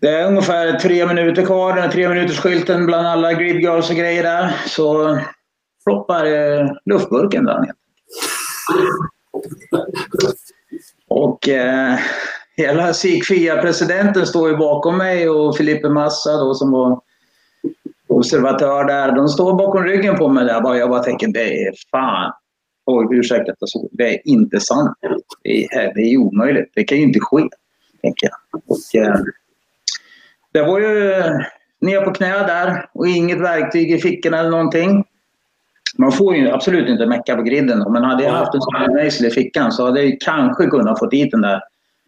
det 0.00 0.08
är 0.08 0.28
ungefär 0.28 0.78
tre 0.78 1.06
minuter 1.06 1.46
kvar, 1.46 1.74
den 1.74 1.82
här 1.82 1.90
tre 1.90 2.08
minuters 2.08 2.38
skylten 2.38 2.86
bland 2.86 3.06
alla 3.06 3.32
grid 3.32 3.60
girls 3.60 3.90
och 3.90 3.96
grejer 3.96 4.22
där, 4.22 4.54
så 4.66 5.18
ploppar 5.84 6.26
eh, 6.26 6.70
luftburken 6.84 7.44
där 7.44 7.60
ner. 7.60 7.72
Och 11.08 11.48
eh, 11.48 11.98
hela 12.56 12.94
sik-fia-presidenten 12.94 14.26
står 14.26 14.50
ju 14.50 14.56
bakom 14.56 14.98
mig 14.98 15.28
och 15.28 15.56
Filipe 15.56 15.88
Massa 15.88 16.36
då 16.36 16.54
som 16.54 16.70
var 16.70 17.00
observatör 18.06 18.84
där. 18.84 19.12
De 19.12 19.28
står 19.28 19.54
bakom 19.54 19.84
ryggen 19.84 20.16
på 20.16 20.28
mig 20.28 20.44
där. 20.44 20.74
Jag 20.74 20.90
bara 20.90 21.02
tänker, 21.02 21.28
det 21.28 21.62
är 21.62 21.72
fan 21.90 22.32
Oj, 22.86 23.18
ursäkta 23.18 23.52
att 23.52 23.56
jag 23.60 23.68
såg. 23.68 23.88
Det 23.92 24.14
är 24.14 24.20
inte 24.24 24.60
sant. 24.60 24.98
Det 25.42 25.64
är, 25.64 25.94
det 25.94 26.00
är 26.00 26.16
omöjligt. 26.16 26.70
Det 26.74 26.84
kan 26.84 26.98
ju 26.98 27.04
inte 27.04 27.20
ske, 27.20 27.48
tänker 28.02 28.28
jag. 28.28 28.62
Och, 28.66 29.00
eh, 29.00 29.20
det 30.52 30.62
var 30.62 30.80
ju 30.80 31.14
ner 31.80 32.00
på 32.00 32.10
knä 32.10 32.28
där 32.28 32.88
och 32.92 33.08
inget 33.08 33.40
verktyg 33.40 33.92
i 33.92 33.98
fickorna 33.98 34.38
eller 34.38 34.50
någonting. 34.50 35.04
Man 35.98 36.12
får 36.12 36.36
ju 36.36 36.50
absolut 36.50 36.88
inte 36.88 37.06
mecka 37.06 37.36
på 37.36 37.42
griden. 37.42 37.92
Men 37.92 38.04
hade 38.04 38.24
jag 38.24 38.32
haft 38.32 38.54
en 38.54 38.60
sån 38.60 38.74
här 38.74 39.26
i 39.26 39.30
fickan 39.30 39.72
så 39.72 39.84
hade 39.84 40.02
jag 40.02 40.20
kanske 40.20 40.66
kunnat 40.66 40.98
få 40.98 41.06
dit 41.06 41.30
den 41.30 41.40
där. 41.40 41.60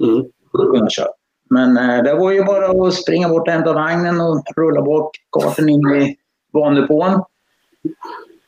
Mm. 0.04 0.24
Kunnat 0.64 0.92
köra. 0.92 1.08
Men 1.50 1.76
eh, 1.76 2.02
det 2.02 2.14
var 2.14 2.32
ju 2.32 2.44
bara 2.44 2.88
att 2.88 2.94
springa 2.94 3.28
bort 3.28 3.48
och 3.48 3.52
hämta 3.52 3.72
vagnen 3.72 4.20
och 4.20 4.44
rulla 4.56 4.82
bort 4.82 5.10
karten 5.32 5.68
in 5.68 5.88
i 5.88 6.16
bandepån. 6.52 7.22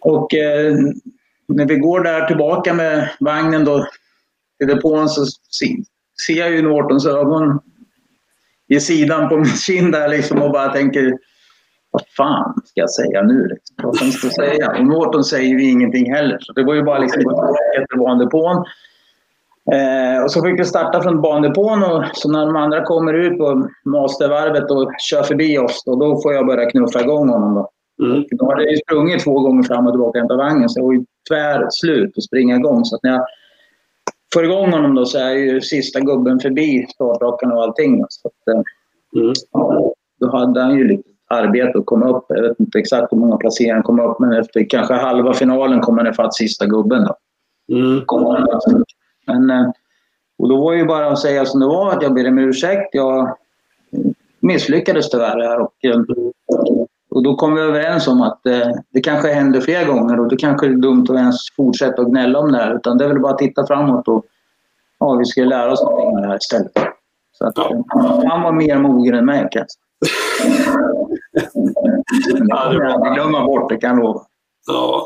Och 0.01 0.35
eh, 0.35 0.77
när 1.49 1.67
vi 1.67 1.77
går 1.77 2.01
där 2.01 2.27
tillbaka 2.27 2.75
med 2.75 3.11
vagnen 3.21 3.65
då 3.65 3.87
till 4.59 4.69
depån 4.69 5.09
så 5.09 5.25
ser 6.27 6.35
jag 6.35 6.51
ju 6.51 6.63
Nortons 6.63 7.07
ögon 7.07 7.61
i 8.69 8.81
sidan 8.81 9.29
på 9.29 9.37
min 9.37 9.47
kind 9.47 9.93
där 9.93 10.09
liksom 10.09 10.43
och 10.43 10.53
bara 10.53 10.73
tänker 10.73 11.19
vad 11.91 12.03
fan 12.17 12.55
ska 12.65 12.81
jag 12.81 12.91
säga 12.91 13.23
nu? 13.23 13.49
Liksom? 13.49 13.77
Vad 13.83 13.97
ska 13.97 14.27
jag 14.27 14.35
säga? 14.35 14.71
Och 14.71 14.87
Norton 14.87 15.25
säger 15.25 15.49
ju 15.49 15.71
ingenting 15.71 16.13
heller. 16.15 16.39
Så 16.41 16.53
det 16.53 16.65
var 16.65 16.75
ju 16.75 16.83
bara 16.83 16.99
liksom 16.99 17.29
att 17.29 17.99
bandepån. 17.99 18.65
Eh, 19.73 20.25
och 20.25 20.31
så 20.31 20.43
fick 20.43 20.61
vi 20.61 20.65
starta 20.65 21.03
från 21.03 21.23
bandepån 21.23 21.83
och 21.83 22.05
så 22.13 22.33
när 22.33 22.47
de 22.47 22.57
andra 22.57 22.85
kommer 22.85 23.15
ut 23.15 23.39
på 23.39 23.69
mastervarvet 23.85 24.71
och 24.71 24.93
kör 25.11 25.23
förbi 25.23 25.59
oss 25.59 25.83
då, 25.87 25.97
då 25.97 26.23
får 26.23 26.33
jag 26.33 26.47
börja 26.47 26.71
knuffa 26.71 27.01
igång 27.01 27.29
honom. 27.29 27.55
Då. 27.55 27.71
Mm. 28.07 28.25
Då 28.31 28.51
hade 28.51 28.65
jag 28.65 28.79
sprungit 28.79 29.25
två 29.25 29.41
gånger 29.41 29.63
fram 29.63 29.87
och 29.87 29.93
tillbaka 29.93 30.11
och 30.11 30.17
hämtat 30.17 30.39
vagnen 30.39 30.69
så 30.69 30.81
jag 30.81 30.85
var 30.85 30.93
ju 30.93 31.05
tvär 31.29 31.67
slut 31.71 32.13
att 32.17 32.25
springa 32.25 32.57
igång. 32.57 32.85
Så 32.85 32.99
när 33.03 33.11
jag 33.11 33.25
får 34.35 34.45
igång 34.45 34.73
honom 34.73 34.95
då 34.95 35.07
så 35.07 35.19
är 35.19 35.31
ju 35.31 35.61
sista 35.61 36.01
gubben 36.01 36.41
förbi 36.41 36.87
startrakan 36.95 37.53
och 37.53 37.63
allting. 37.63 38.05
Så 38.09 38.29
att, 38.29 38.55
eh, 38.55 38.63
mm. 39.23 39.35
ja, 39.53 39.95
då 40.21 40.31
hade 40.31 40.61
han 40.63 40.79
ju 40.79 40.89
lite 40.89 41.09
arbete 41.29 41.79
att 41.79 41.87
komma 41.87 42.09
upp. 42.09 42.25
Jag 42.29 42.43
vet 42.43 42.61
inte 42.61 42.79
exakt 42.79 43.13
hur 43.13 43.19
många 43.19 43.37
placeringar 43.37 43.75
han 43.75 43.83
kom 43.83 44.01
upp 44.01 44.21
men 44.21 44.33
efter 44.33 44.71
kanske 44.71 44.95
halva 44.95 45.35
finalen 45.35 45.81
kom 45.81 45.99
han 45.99 46.07
ifatt 46.07 46.35
sista 46.35 46.67
gubben. 46.67 47.05
Då. 47.05 47.17
Mm. 47.77 48.05
Men, 49.27 49.51
eh, 49.51 49.71
och 50.39 50.49
då 50.49 50.65
var 50.65 50.73
det 50.73 50.79
ju 50.79 50.87
bara 50.87 51.11
att 51.11 51.19
säga 51.19 51.45
som 51.45 51.61
det 51.61 51.67
var, 51.67 51.93
att 51.93 52.03
jag 52.03 52.15
ber 52.15 52.29
om 52.29 52.39
ursäkt. 52.39 52.89
Jag 52.93 53.37
misslyckades 54.41 55.11
tyvärr 55.11 55.41
här 55.41 55.61
och, 55.61 55.85
eh, 55.85 56.01
och 57.11 57.23
då 57.23 57.37
kom 57.37 57.55
vi 57.55 57.61
överens 57.61 58.09
om 58.09 58.23
att 58.23 58.47
eh, 58.47 58.69
det 58.91 59.01
kanske 59.01 59.33
händer 59.33 59.61
fler 59.61 59.87
gånger 59.87 60.21
och 60.21 60.29
det 60.29 60.37
kanske 60.37 60.67
är 60.67 60.71
dumt 60.71 61.07
att 61.09 61.17
ens 61.17 61.37
fortsätta 61.57 62.03
att 62.03 62.09
gnälla 62.09 62.39
om 62.39 62.53
det 62.53 62.59
här. 62.59 62.75
Utan 62.75 62.99
det 62.99 63.05
är 63.05 63.09
väl 63.09 63.21
bara 63.21 63.33
att 63.33 63.39
titta 63.39 63.67
framåt 63.67 64.09
och 64.09 64.25
ja, 64.99 65.15
vi 65.15 65.25
ska 65.25 65.45
lära 65.45 65.73
oss 65.73 65.83
någonting 65.83 66.17
av 66.17 66.23
det 66.23 66.29
här 66.29 66.37
istället. 66.37 66.73
Så 67.33 67.47
att, 67.47 67.59
han 68.29 68.43
var 68.43 68.53
mer 68.53 68.79
mogen 68.79 69.15
än 69.15 69.25
mig 69.25 69.49
kan 69.51 69.61
jag 69.61 69.67
det 71.33 72.33
kommer 72.33 72.49
jag 72.49 72.59
aldrig 72.59 73.15
glömma 73.15 73.45
bort, 73.45 73.69
det 73.69 73.77
kan 73.77 73.91
jag 73.91 73.99
lova. 73.99 74.21
Ja, 74.67 75.00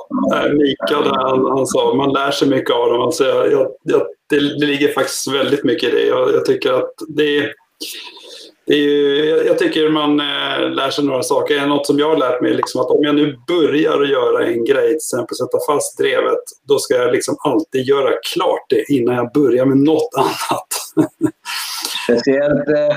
Mikael 0.52 1.04
han, 1.04 1.46
han 1.46 1.66
sa 1.66 1.94
man 1.94 2.12
lär 2.12 2.30
sig 2.30 2.48
mycket 2.48 2.74
av 2.74 2.88
dem. 2.88 3.02
Alltså 3.02 3.24
jag, 3.24 3.68
jag, 3.83 4.07
det, 4.30 4.59
det 4.59 4.66
ligger 4.66 4.88
faktiskt 4.88 5.35
väldigt 5.35 5.64
mycket 5.64 5.88
i 5.88 5.92
det. 5.92 6.07
Jag, 6.07 6.35
jag 6.35 6.44
tycker 6.44 6.72
att 6.72 6.92
det 7.09 7.52
det 8.66 8.74
är 8.74 8.78
ju, 8.78 9.44
jag 9.46 9.59
tycker 9.59 9.88
man 9.88 10.20
eh, 10.20 10.70
lär 10.70 10.90
sig 10.90 11.04
några 11.04 11.22
saker. 11.22 11.66
Något 11.66 11.87
som 11.87 11.98
jag 11.98 12.09
har 12.09 12.16
lärt 12.16 12.40
mig 12.40 12.54
liksom 12.54 12.80
att 12.80 12.90
om 12.90 13.02
jag 13.02 13.14
nu 13.14 13.38
börjar 13.48 14.02
att 14.02 14.09
göra 14.09 14.46
en 14.46 14.64
grej, 14.64 14.88
till 14.88 14.96
exempel 14.96 15.37
sätta 15.37 15.59
fast 15.68 15.98
drevet, 15.98 16.42
då 16.68 16.78
ska 16.78 16.94
jag 16.94 17.12
liksom 17.12 17.37
alltid 17.44 17.85
göra 17.87 18.11
klart 18.35 18.66
det 18.68 18.85
innan 18.88 19.14
jag 19.14 19.33
börjar 19.33 19.64
med 19.64 19.76
något 19.76 20.14
annat. 20.16 20.68
Speciellt 22.04 22.68
eh, 22.68 22.96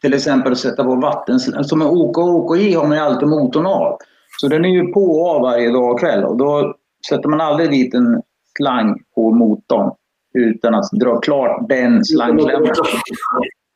till 0.00 0.14
exempel 0.14 0.56
sätta 0.56 0.84
på 0.84 0.94
vatten. 0.94 1.40
Som 1.40 1.82
en 1.82 1.88
OK 1.88 2.18
och 2.18 2.34
OKJ 2.34 2.74
har 2.74 2.86
man 2.86 2.96
ju 2.96 3.02
alltid 3.02 3.28
motorn 3.28 3.66
av. 3.66 3.98
Så 4.40 4.48
den 4.48 4.64
är 4.64 4.68
ju 4.68 4.92
på 4.92 5.04
och 5.04 5.30
av 5.30 5.42
varje 5.42 5.70
dag 5.70 5.90
och 5.90 6.00
kväll 6.00 6.24
och 6.24 6.36
då 6.36 6.74
sätter 7.08 7.28
man 7.28 7.40
aldrig 7.40 7.70
dit 7.70 7.94
en 7.94 8.22
slang 8.58 8.98
på 9.14 9.30
motorn 9.30 9.90
utan 10.34 10.74
att 10.74 10.90
dra 10.90 11.20
klart 11.20 11.68
den 11.68 12.04
slangklämman. 12.04 12.74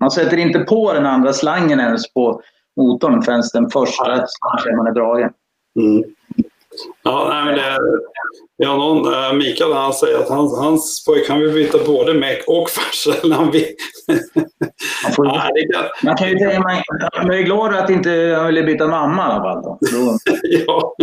Man 0.00 0.10
sätter 0.10 0.36
inte 0.36 0.58
på 0.58 0.92
den 0.92 1.06
andra 1.06 1.32
slangen 1.32 1.80
ens 1.80 2.12
på 2.12 2.42
motorn 2.76 3.22
förrän 3.22 3.42
den 3.52 3.70
första 3.70 4.26
slangklämman 4.26 4.86
är 4.86 4.92
dragen. 4.92 5.30
Mm. 5.80 6.04
Ja, 7.02 7.26
nej, 7.28 7.44
men 7.44 7.54
det, 7.54 7.78
ja, 8.56 8.76
någon, 8.76 9.14
äh, 9.14 9.32
Mikael 9.32 9.72
han 9.72 9.92
säger 9.92 10.18
att 10.18 10.28
hans, 10.28 10.58
hans 10.58 11.04
pojk 11.04 11.26
kan 11.26 11.40
vill 11.40 11.52
byta 11.52 11.78
både 11.86 12.14
meck 12.14 12.44
och 12.46 12.70
farsel. 12.70 13.32
Han 13.32 13.50
vill. 13.50 13.66
Man, 15.18 15.26
ja, 15.68 15.90
man 16.02 16.16
kan 16.16 16.28
ju 16.28 16.38
säga 16.38 16.60
man, 16.60 16.82
man 17.16 17.34
är 17.34 17.42
glad 17.42 17.74
att 17.74 17.90
inte 17.90 18.34
han 18.38 18.46
ville 18.46 18.62
byta 18.62 18.88
mamma 18.88 19.22
i 19.22 19.24
alla 19.24 19.42
fall. 19.42 19.62
Då... 19.62 19.78
ja. 20.66 20.94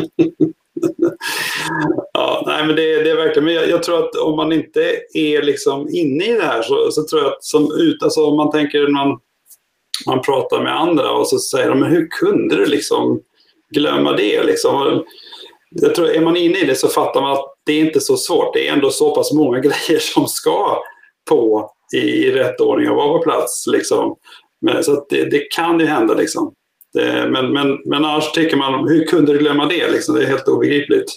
ja, 2.13 2.43
nej, 2.45 2.65
men 2.65 2.75
det, 2.75 3.03
det 3.03 3.09
är 3.09 3.15
verkligen, 3.15 3.45
men 3.45 3.53
jag, 3.53 3.69
jag, 3.69 3.83
tror 3.83 4.05
att 4.05 4.15
om 4.15 4.35
man 4.35 4.51
inte 4.51 4.99
är 5.13 5.41
liksom 5.41 5.89
inne 5.89 6.25
i 6.25 6.33
det 6.33 6.43
här 6.43 6.61
så, 6.61 6.91
så 6.91 7.03
tror 7.03 7.21
jag 7.21 7.31
att 7.31 7.43
som 7.43 7.71
ut, 7.71 8.03
alltså 8.03 8.25
om 8.25 8.37
man 8.37 8.51
tänker 8.51 8.87
man, 8.87 9.19
man 10.05 10.21
pratar 10.21 10.63
med 10.63 10.81
andra 10.81 11.11
och 11.11 11.27
så 11.27 11.39
säger 11.39 11.69
de, 11.69 11.79
men 11.79 11.91
hur 11.91 12.07
kunde 12.07 12.55
du 12.55 12.65
liksom 12.65 13.21
glömma 13.73 14.11
det? 14.11 14.43
Liksom? 14.43 15.03
jag 15.71 15.95
tror, 15.95 16.09
är 16.09 16.21
man 16.21 16.37
inne 16.37 16.59
i 16.59 16.65
det 16.65 16.75
så 16.75 16.87
fattar 16.87 17.21
man 17.21 17.31
att 17.31 17.45
det 17.65 17.73
är 17.73 17.79
inte 17.79 18.01
så 18.01 18.17
svårt. 18.17 18.53
Det 18.53 18.67
är 18.67 18.73
ändå 18.73 18.89
så 18.89 19.15
pass 19.15 19.33
många 19.33 19.59
grejer 19.59 19.99
som 19.99 20.27
ska 20.27 20.83
på 21.29 21.71
i 21.95 21.97
i 21.97 22.31
rätt 22.31 22.61
ordning 22.61 22.89
och 22.89 22.95
vara 22.95 23.17
på 23.17 23.23
plats. 23.23 23.67
Liksom. 23.67 24.15
Men, 24.61 24.83
så 24.83 25.05
det, 25.09 25.25
det, 25.25 25.39
kan 25.39 25.79
ju 25.79 25.85
hända. 25.85 26.13
Liksom. 26.13 26.53
Det, 26.93 27.29
men, 27.29 27.53
men, 27.53 27.79
men 27.85 28.05
annars 28.05 28.31
tycker 28.31 28.57
man, 28.57 28.87
hur 28.89 29.05
kunde 29.05 29.33
du 29.33 29.39
glömma 29.39 29.65
det? 29.65 29.91
Liksom? 29.91 30.15
Det 30.15 30.23
är 30.23 30.27
helt 30.27 30.47
obegripligt. 30.47 31.11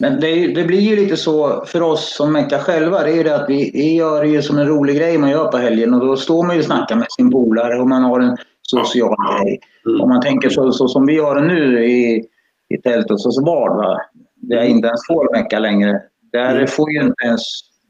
Men 0.00 0.20
det, 0.20 0.46
det, 0.46 0.64
blir 0.64 0.80
ju 0.80 0.96
lite 0.96 1.16
så 1.16 1.64
för 1.66 1.82
oss 1.82 2.16
som 2.16 2.32
Mecka 2.32 2.58
själva. 2.58 3.02
Det 3.02 3.10
är 3.10 3.16
ju 3.16 3.22
det 3.22 3.36
att 3.36 3.50
vi, 3.50 3.70
vi 3.74 3.94
gör 3.94 4.22
det 4.22 4.28
ju 4.28 4.42
som 4.42 4.58
en 4.58 4.66
rolig 4.66 4.96
grej 4.96 5.18
man 5.18 5.30
gör 5.30 5.50
på 5.50 5.56
helgen 5.56 5.94
och 5.94 6.06
då 6.06 6.16
står 6.16 6.46
man 6.46 6.54
ju 6.54 6.60
och 6.60 6.66
snackar 6.66 6.96
med 6.96 7.06
sin 7.10 7.30
polare 7.30 7.80
och 7.80 7.88
man 7.88 8.02
har 8.02 8.20
en 8.20 8.36
social 8.62 9.14
ja. 9.18 9.42
grej. 9.42 9.60
Mm. 9.86 10.00
Om 10.00 10.08
man 10.08 10.20
tänker 10.20 10.48
så, 10.48 10.72
så 10.72 10.88
som 10.88 11.06
vi 11.06 11.18
har 11.18 11.34
det 11.34 11.46
nu 11.46 11.84
i 11.84 12.24
i 12.68 12.76
tältet 12.82 13.24
hos 13.24 13.44
Bard. 13.44 13.76
Va? 13.76 14.00
Där 14.34 14.56
jag 14.56 14.68
inte 14.68 14.88
ens 14.88 15.06
får 15.06 15.32
mecka 15.32 15.58
längre. 15.58 16.02
Där 16.32 16.54
mm. 16.54 16.66
får 16.66 16.90
ju 16.92 17.00
inte 17.00 17.24
ens, 17.24 17.42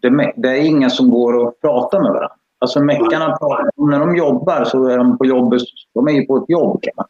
det, 0.03 0.33
det, 0.37 0.49
är 0.49 0.67
inga 0.67 0.91
som 0.91 1.11
går 1.11 1.33
och 1.33 1.61
pratar 1.61 2.03
med 2.03 2.09
varandra. 2.09 2.33
Alltså 2.61 2.81
meckarna 2.81 3.37
pratar, 3.37 3.91
när 3.91 3.99
de 3.99 4.17
jobbar 4.17 4.65
så 4.65 4.85
är 4.89 4.99
de 4.99 5.19
på 5.19 5.27
jobbet, 5.27 5.63
de 5.95 6.09
är 6.09 6.13
ju 6.13 6.27
på 6.27 6.37
ett 6.37 6.49
jobb 6.49 6.83
kan 6.83 6.93
man 6.97 7.07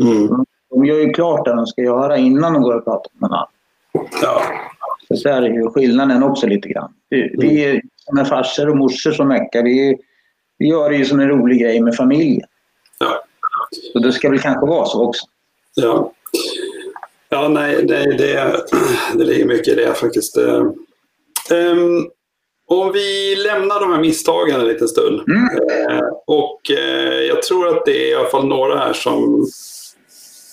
mm. 0.00 0.44
De 0.70 0.84
gör 0.84 0.96
ju 0.96 1.12
klart 1.12 1.44
det 1.44 1.54
de 1.54 1.66
ska 1.66 1.82
göra 1.82 2.16
innan 2.16 2.52
de 2.52 2.62
går 2.62 2.74
och 2.74 2.84
pratar 2.84 3.10
med 3.18 3.30
varandra. 3.30 3.48
Ja. 4.22 4.42
Så, 5.08 5.16
så 5.16 5.28
är 5.28 5.42
ju 5.42 5.70
skillnaden 5.70 6.22
också 6.22 6.46
lite 6.46 6.68
grann. 6.68 6.92
Vi, 7.08 7.34
vi 7.38 7.64
är 7.64 7.82
med 8.12 8.28
farsor 8.28 8.68
och 8.68 8.76
morsor 8.76 9.12
som 9.12 9.28
meckar. 9.28 9.62
Vi, 9.62 9.98
vi 10.58 10.68
gör 10.68 10.90
det 10.90 10.96
ju 10.96 11.04
som 11.04 11.20
en 11.20 11.28
rolig 11.28 11.60
grej 11.60 11.80
med 11.80 11.96
familjen. 11.96 12.48
Ja. 12.98 13.24
Så 13.92 13.98
det 13.98 14.12
ska 14.12 14.30
väl 14.30 14.38
kanske 14.38 14.66
vara 14.66 14.86
så 14.86 15.08
också. 15.08 15.26
Ja. 15.74 16.12
Ja, 17.28 17.48
nej, 17.48 17.84
nej 17.88 18.16
det, 18.18 18.64
det 19.14 19.24
ligger 19.24 19.44
mycket 19.44 19.68
i 19.68 19.74
det 19.74 19.94
faktiskt. 19.94 20.38
Um, 20.38 22.10
om 22.66 22.92
vi 22.92 23.36
lämnar 23.36 23.80
de 23.80 23.92
här 23.92 24.00
misstagen 24.00 24.60
en 24.60 24.66
liten 24.66 24.88
stund. 24.88 25.20
Mm. 25.28 25.42
Uh, 25.42 26.08
och 26.26 26.60
uh, 26.70 27.20
jag 27.20 27.42
tror 27.42 27.68
att 27.68 27.84
det 27.84 28.06
är 28.06 28.10
i 28.10 28.14
alla 28.14 28.28
fall 28.28 28.46
några 28.46 28.78
här 28.78 28.92
som... 28.92 29.46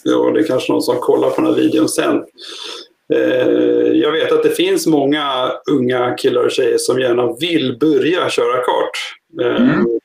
Ja, 0.03 0.31
det 0.33 0.39
är 0.39 0.47
kanske 0.47 0.71
någon 0.71 0.81
som 0.81 0.95
kollar 0.95 1.29
på 1.29 1.41
den 1.41 1.53
här 1.53 1.61
videon 1.61 1.89
sen. 1.89 2.23
Uh, 3.13 3.91
jag 3.93 4.11
vet 4.11 4.31
att 4.31 4.43
det 4.43 4.49
finns 4.49 4.87
många 4.87 5.51
unga 5.71 6.15
killar 6.15 6.43
och 6.43 6.51
tjejer 6.51 6.77
som 6.77 6.99
gärna 6.99 7.33
vill 7.33 7.77
börja 7.79 8.29
köra 8.29 8.57
kart. 8.57 8.97
Mm. 9.41 9.99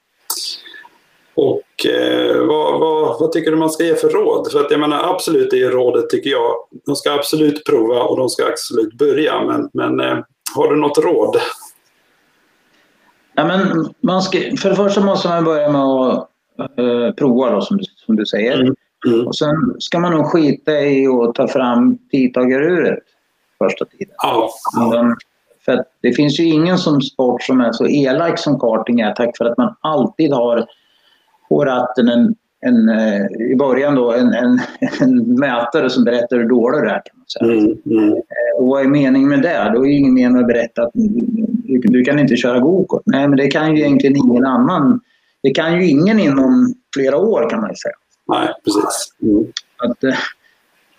Och 1.35 1.87
eh, 1.87 2.47
vad, 2.47 2.81
vad, 2.81 3.21
vad, 3.21 3.33
tycker 3.33 3.51
du 3.51 3.57
man 3.57 3.71
ska 3.71 3.85
ge 3.85 3.95
för 3.95 4.09
råd? 4.09 4.53
För 4.53 4.61
att 4.61 4.71
jag 4.71 4.81
menar 4.81 5.15
absolut 5.15 5.51
det 5.51 5.63
är 5.63 5.71
rådet 5.71 6.11
tycker 6.11 6.31
jag. 6.31 6.55
De 6.87 6.97
ska 6.97 7.13
absolut 7.13 7.65
prova 7.65 8.03
och 8.03 8.17
de 8.17 8.29
ska 8.29 8.47
absolut 8.47 8.95
börja. 8.95 9.45
Men, 9.45 9.71
men 9.73 10.01
eh, 10.01 10.19
har 10.55 10.71
du 10.71 10.77
något 10.77 10.99
råd? 10.99 11.37
Ja, 13.35 13.47
men 13.47 13.89
man 14.01 14.23
ska, 14.23 14.39
för 14.39 14.71
det 14.71 14.77
första 14.77 15.01
måste 15.01 15.29
man 15.29 15.45
börja 15.45 15.73
med 15.73 15.83
att 15.83 16.29
eh, 16.79 17.15
prova 17.17 17.51
då, 17.51 17.61
som, 17.61 17.79
som 18.07 18.17
du 18.17 18.27
säger. 18.27 18.61
Mm. 18.61 18.75
Mm. 19.07 19.27
Och 19.27 19.37
sen 19.37 19.75
ska 19.79 19.99
man 19.99 20.13
nog 20.13 20.27
skita 20.27 20.81
i 20.81 21.07
att 21.07 21.35
ta 21.35 21.49
fram 21.49 21.99
tidtagaruret 22.11 22.99
första 23.59 23.85
tiden. 23.85 24.15
Ja. 24.23 24.51
Mm. 24.93 25.15
För 25.65 25.85
det 26.03 26.13
finns 26.13 26.41
ju 26.41 26.45
ingen 26.45 26.79
som 26.79 27.01
sport 27.01 27.43
som 27.43 27.61
är 27.61 27.73
så 27.73 27.87
elak 27.87 28.39
som 28.39 28.61
karting 28.61 29.01
är 29.01 29.13
tack 29.13 29.37
för 29.37 29.45
att 29.45 29.59
man 29.59 29.75
alltid 29.81 30.33
har 30.33 30.67
på 31.49 31.65
ratten 31.65 32.09
en, 32.09 32.35
en, 32.61 32.89
eh, 32.89 33.51
i 33.51 33.57
början 33.57 33.95
då, 33.95 34.13
en, 34.13 34.33
en, 34.33 34.61
en, 35.01 35.41
mätare 35.41 35.91
som 35.91 36.05
berättar 36.05 36.37
hur 36.37 36.49
dålig 36.49 36.83
du 36.83 36.89
är. 36.89 37.03
Kan 37.05 37.19
man 37.19 37.27
säga. 37.27 37.53
Mm, 37.53 37.79
mm. 37.87 38.13
Eh, 38.13 38.61
och 38.61 38.67
vad 38.67 38.83
är 38.83 38.89
meningen 38.89 39.29
med 39.29 39.43
det? 39.43 39.73
Då 39.75 39.87
är 39.87 39.89
det 39.89 39.95
ingen 39.95 40.15
mening 40.15 40.39
att 40.39 40.47
berätta 40.47 40.83
att 40.83 40.91
du, 40.95 41.79
du 41.79 42.05
kan 42.05 42.19
inte 42.19 42.37
köra 42.37 42.59
gokart. 42.59 43.03
Nej, 43.07 43.29
men 43.29 43.37
det 43.37 43.47
kan 43.47 43.77
ju 43.77 43.83
egentligen 43.83 44.17
ingen 44.17 44.47
annan. 44.47 45.01
Det 45.43 45.51
kan 45.51 45.77
ju 45.77 45.89
ingen 45.89 46.21
inom 46.21 46.75
flera 46.95 47.17
år 47.17 47.51
kan 47.51 47.61
man 47.61 47.71
ju 47.71 47.77
säga. 47.77 47.95
Nej, 48.27 48.49
precis. 48.65 49.15
Mm. 49.23 49.53
Att, 49.77 50.05
eh, 50.05 50.19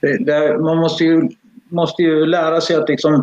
det, 0.02 0.26
det, 0.26 0.58
man 0.60 0.78
måste 0.78 1.04
ju, 1.04 1.30
måste 1.70 2.02
ju 2.02 2.26
lära 2.26 2.62
sig 2.62 2.76
att 2.76 2.90
liksom, 2.90 3.14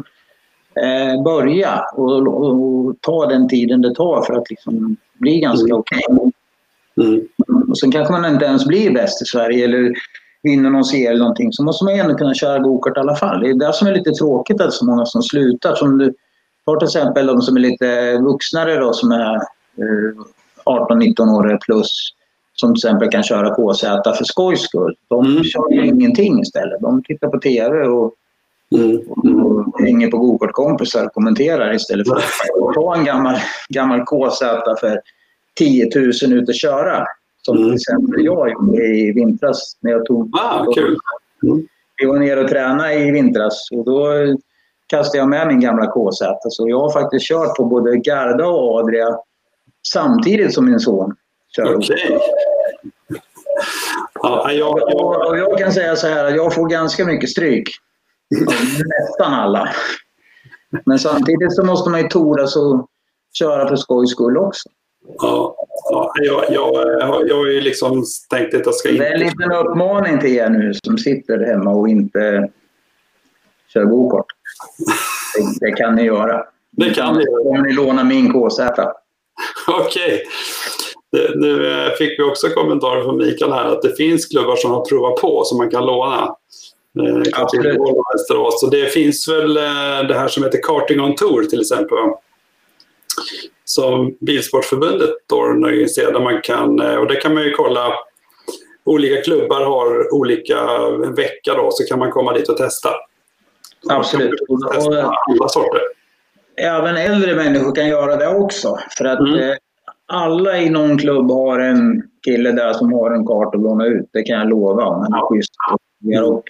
eh, 0.75 1.23
börja 1.23 1.85
och, 1.95 2.27
och, 2.27 2.87
och, 2.87 3.01
ta 3.01 3.27
den 3.27 3.49
tiden 3.49 3.81
det 3.81 3.95
tar 3.95 4.23
för 4.23 4.35
att 4.35 4.51
liksom 4.51 4.97
bli 5.15 5.41
ganska 5.41 5.67
mm. 5.67 5.79
okej. 5.79 6.03
Okay. 6.09 6.31
Mm. 6.97 7.71
Och 7.71 7.79
sen 7.79 7.93
kanske 7.93 8.13
man 8.13 8.33
inte 8.33 8.45
ens 8.45 8.67
blir 8.67 8.91
bäst 8.91 9.23
i 9.23 9.25
Sverige 9.25 9.65
eller 9.65 9.93
vinner 10.43 10.71
någon 10.71 10.85
serie 10.85 11.11
eller 11.11 11.19
någonting 11.19 11.53
så 11.53 11.65
måste 11.65 11.85
man 11.85 11.95
ju 11.95 12.01
ändå 12.01 12.15
kunna 12.15 12.35
köra 12.35 12.59
gokart 12.59 12.97
i 12.97 13.01
alla 13.01 13.17
fall. 13.17 13.41
Det 13.41 13.51
är 13.51 13.55
det 13.55 13.73
som 13.73 13.89
är 13.89 13.95
lite 13.95 14.11
tråkigt 14.11 14.61
att 14.61 14.73
så 14.73 14.85
många 14.85 15.07
som 15.07 15.23
slutar. 15.23 15.75
Som 15.75 15.99
du 15.99 16.15
tar 16.65 16.77
till 16.77 16.87
exempel 16.87 17.27
de 17.27 17.43
som 17.43 17.57
är 17.57 17.61
lite 17.61 18.19
vuxnare 18.19 18.77
då 18.77 18.93
som 18.93 19.13
är 19.13 19.35
eh, 19.35 20.15
18-19 20.65 21.39
år 21.39 21.59
plus 21.67 22.13
som 22.63 22.75
till 22.75 22.89
exempel 22.89 23.09
kan 23.11 23.23
köra 23.23 23.55
KZ 23.55 23.87
för 24.17 24.25
skojs 24.25 24.61
skull. 24.63 24.95
De 25.09 25.27
Mm. 25.27 25.45
kör 25.45 25.73
ju 25.73 25.87
ingenting 25.87 26.41
istället. 26.41 26.81
De 26.81 27.03
tittar 27.03 27.29
på 27.29 27.39
TV 27.39 27.79
och, 27.87 28.15
Mm. 29.25 29.47
och 29.47 29.81
hänger 29.81 30.11
på 30.11 30.19
gokartkompisar 30.19 31.07
och 31.07 31.13
kommenterar 31.13 31.75
istället 31.75 32.09
för 32.09 32.17
att 32.17 32.75
ta 32.75 32.95
en 32.97 33.05
gammal, 33.05 33.35
gammal 33.69 34.01
KZ 34.05 34.45
för 34.81 35.01
10 35.59 35.91
000 35.97 36.33
ut 36.33 36.49
och 36.49 36.55
köra. 36.55 37.07
Som 37.43 37.57
Mm. 37.57 37.69
till 37.69 37.75
exempel 37.75 38.25
jag 38.25 38.51
gjorde 38.53 38.83
i 38.85 39.13
vintras 39.13 39.77
när 39.81 39.91
jag 39.91 40.07
tog... 40.07 40.31
Ah, 40.37 40.65
kul. 40.75 40.97
Mm. 41.43 41.67
Vi 42.01 42.07
var 42.07 42.19
nere 42.19 42.41
och 42.45 42.49
tränade 42.49 42.95
i 42.95 43.11
vintras 43.11 43.69
och 43.73 43.85
då 43.85 44.07
kastade 44.87 45.19
jag 45.19 45.29
med 45.29 45.47
min 45.49 45.61
gamla 45.61 45.87
KZ. 45.87 46.25
Så 46.51 46.69
jag 46.69 46.81
har 46.81 46.91
faktiskt 46.93 47.27
kört 47.29 47.57
på 47.57 47.65
både 47.65 47.97
Garda 47.97 48.47
och 48.47 48.79
Adria 48.79 49.19
samtidigt 49.89 50.55
som 50.55 50.65
min 50.67 50.81
son 50.81 51.15
Okej. 51.59 52.19
Ja, 54.15 54.53
jag, 54.53 54.79
jag, 55.39 55.59
kan 55.59 55.73
säga 55.73 55.97
så 55.97 56.07
här 56.07 56.25
att 56.25 56.37
jag 56.37 56.55
får 56.55 56.69
ganska 56.69 57.05
mycket 57.05 57.31
stryk. 57.31 57.69
Nästan 58.99 59.35
alla. 59.35 59.69
Men 60.87 60.99
samtidigt 60.99 61.55
så 61.55 61.65
måste 61.65 61.91
man 61.91 62.01
ju 62.03 62.09
tordas 62.09 62.57
och 62.57 62.87
köra 63.39 63.69
för 63.69 63.77
skojs 63.77 64.11
skull 64.11 64.37
också. 64.37 64.69
ja, 65.19 65.57
ja, 65.91 66.13
jag, 66.17 66.45
jag, 66.49 66.75
jag, 67.29 67.37
har 67.37 67.47
ju 67.47 67.61
liksom 67.61 68.05
tänkt 68.31 68.55
att 68.55 68.67
jag 68.67 68.75
ska 68.75 68.89
Det 68.89 69.07
är 69.09 69.15
en 69.15 69.23
inte... 69.23 69.25
liten 69.25 69.53
uppmaning 69.53 70.19
till 70.21 70.37
er 70.37 70.49
nu 70.51 70.73
som 70.85 70.99
sitter 70.99 71.39
hemma 71.39 71.71
och 71.71 71.89
inte 71.89 72.49
kör 73.73 73.85
gokart. 73.85 74.27
Det, 75.37 75.67
det 75.67 75.73
kan 75.73 75.95
ni 75.95 76.03
göra. 76.03 76.45
Det 76.71 76.91
kan 76.95 77.15
ni 77.17 77.23
göra. 77.25 77.49
Om 77.51 77.63
ni 77.63 77.73
lånar 77.73 78.05
min 78.05 78.33
KZ. 78.33 78.61
Okej. 79.69 80.11
Det- 80.11 80.23
Nu 81.35 81.73
eh, 81.73 81.93
fick 81.93 82.19
vi 82.19 82.23
också 82.23 82.49
kommentarer 82.49 83.03
från 83.03 83.17
Mikael 83.17 83.53
här 83.53 83.65
att 83.65 83.83
det 83.83 83.97
finns 83.97 84.27
klubbar 84.27 84.57
som 84.57 84.71
har 84.71 84.85
provat 84.85 85.21
på 85.21 85.45
som 85.45 85.59
man 85.59 85.71
kan 85.71 85.87
låna. 85.87 86.37
Eh, 87.01 87.23
Absolut. 87.33 87.79
Västerås. 88.13 88.61
Så 88.61 88.67
det 88.67 88.93
finns 88.93 89.29
väl 89.29 89.57
eh, 89.57 90.09
det 90.09 90.15
här 90.15 90.29
som 90.29 90.45
heter 90.45 90.61
Karting 90.63 91.01
on 91.01 91.15
Tour 91.15 91.45
till 91.45 91.61
exempel. 91.61 91.99
Som 93.65 94.17
Bilsportförbundet 94.21 95.11
då 95.29 95.37
organiserar. 95.37 96.13
Där 96.13 96.21
man 96.21 96.41
kan, 96.43 96.81
och 96.81 97.07
det 97.07 97.17
kan 97.17 97.35
man 97.35 97.43
ju 97.43 97.51
kolla. 97.51 97.93
Olika 98.85 99.23
klubbar 99.23 99.61
har 99.65 100.15
olika 100.15 100.59
en 101.05 101.15
vecka 101.15 101.55
då 101.55 101.71
så 101.71 101.85
kan 101.85 101.99
man 101.99 102.11
komma 102.11 102.33
dit 102.33 102.49
och 102.49 102.57
testa. 102.57 102.89
Absolut. 103.89 104.41
Man 104.49 104.61
kan 104.61 104.73
testa 104.73 105.15
alla 105.31 105.49
sorter. 105.49 105.81
Även 106.57 106.97
äldre 106.97 107.35
människor 107.35 107.75
kan 107.75 107.89
göra 107.89 108.17
det 108.17 108.29
också. 108.29 108.79
För 108.99 109.05
att 109.05 109.21
Mm. 109.21 109.57
Alla 110.07 110.59
i 110.59 110.71
någon 110.71 110.99
klubb 110.99 111.31
har 111.31 111.59
en 111.59 112.03
kille 112.25 112.53
där 112.53 112.73
som 112.73 112.93
har 112.93 113.11
en 113.11 113.27
kart 113.27 113.55
att 113.55 113.63
låna 113.63 113.87
ut. 113.87 114.09
Det 114.13 114.23
kan 114.23 114.39
jag 114.39 114.49
lova. 114.49 114.85
Han 114.85 115.13
är 115.13 115.29
schysst. 115.29 115.53
Och, 116.25 116.43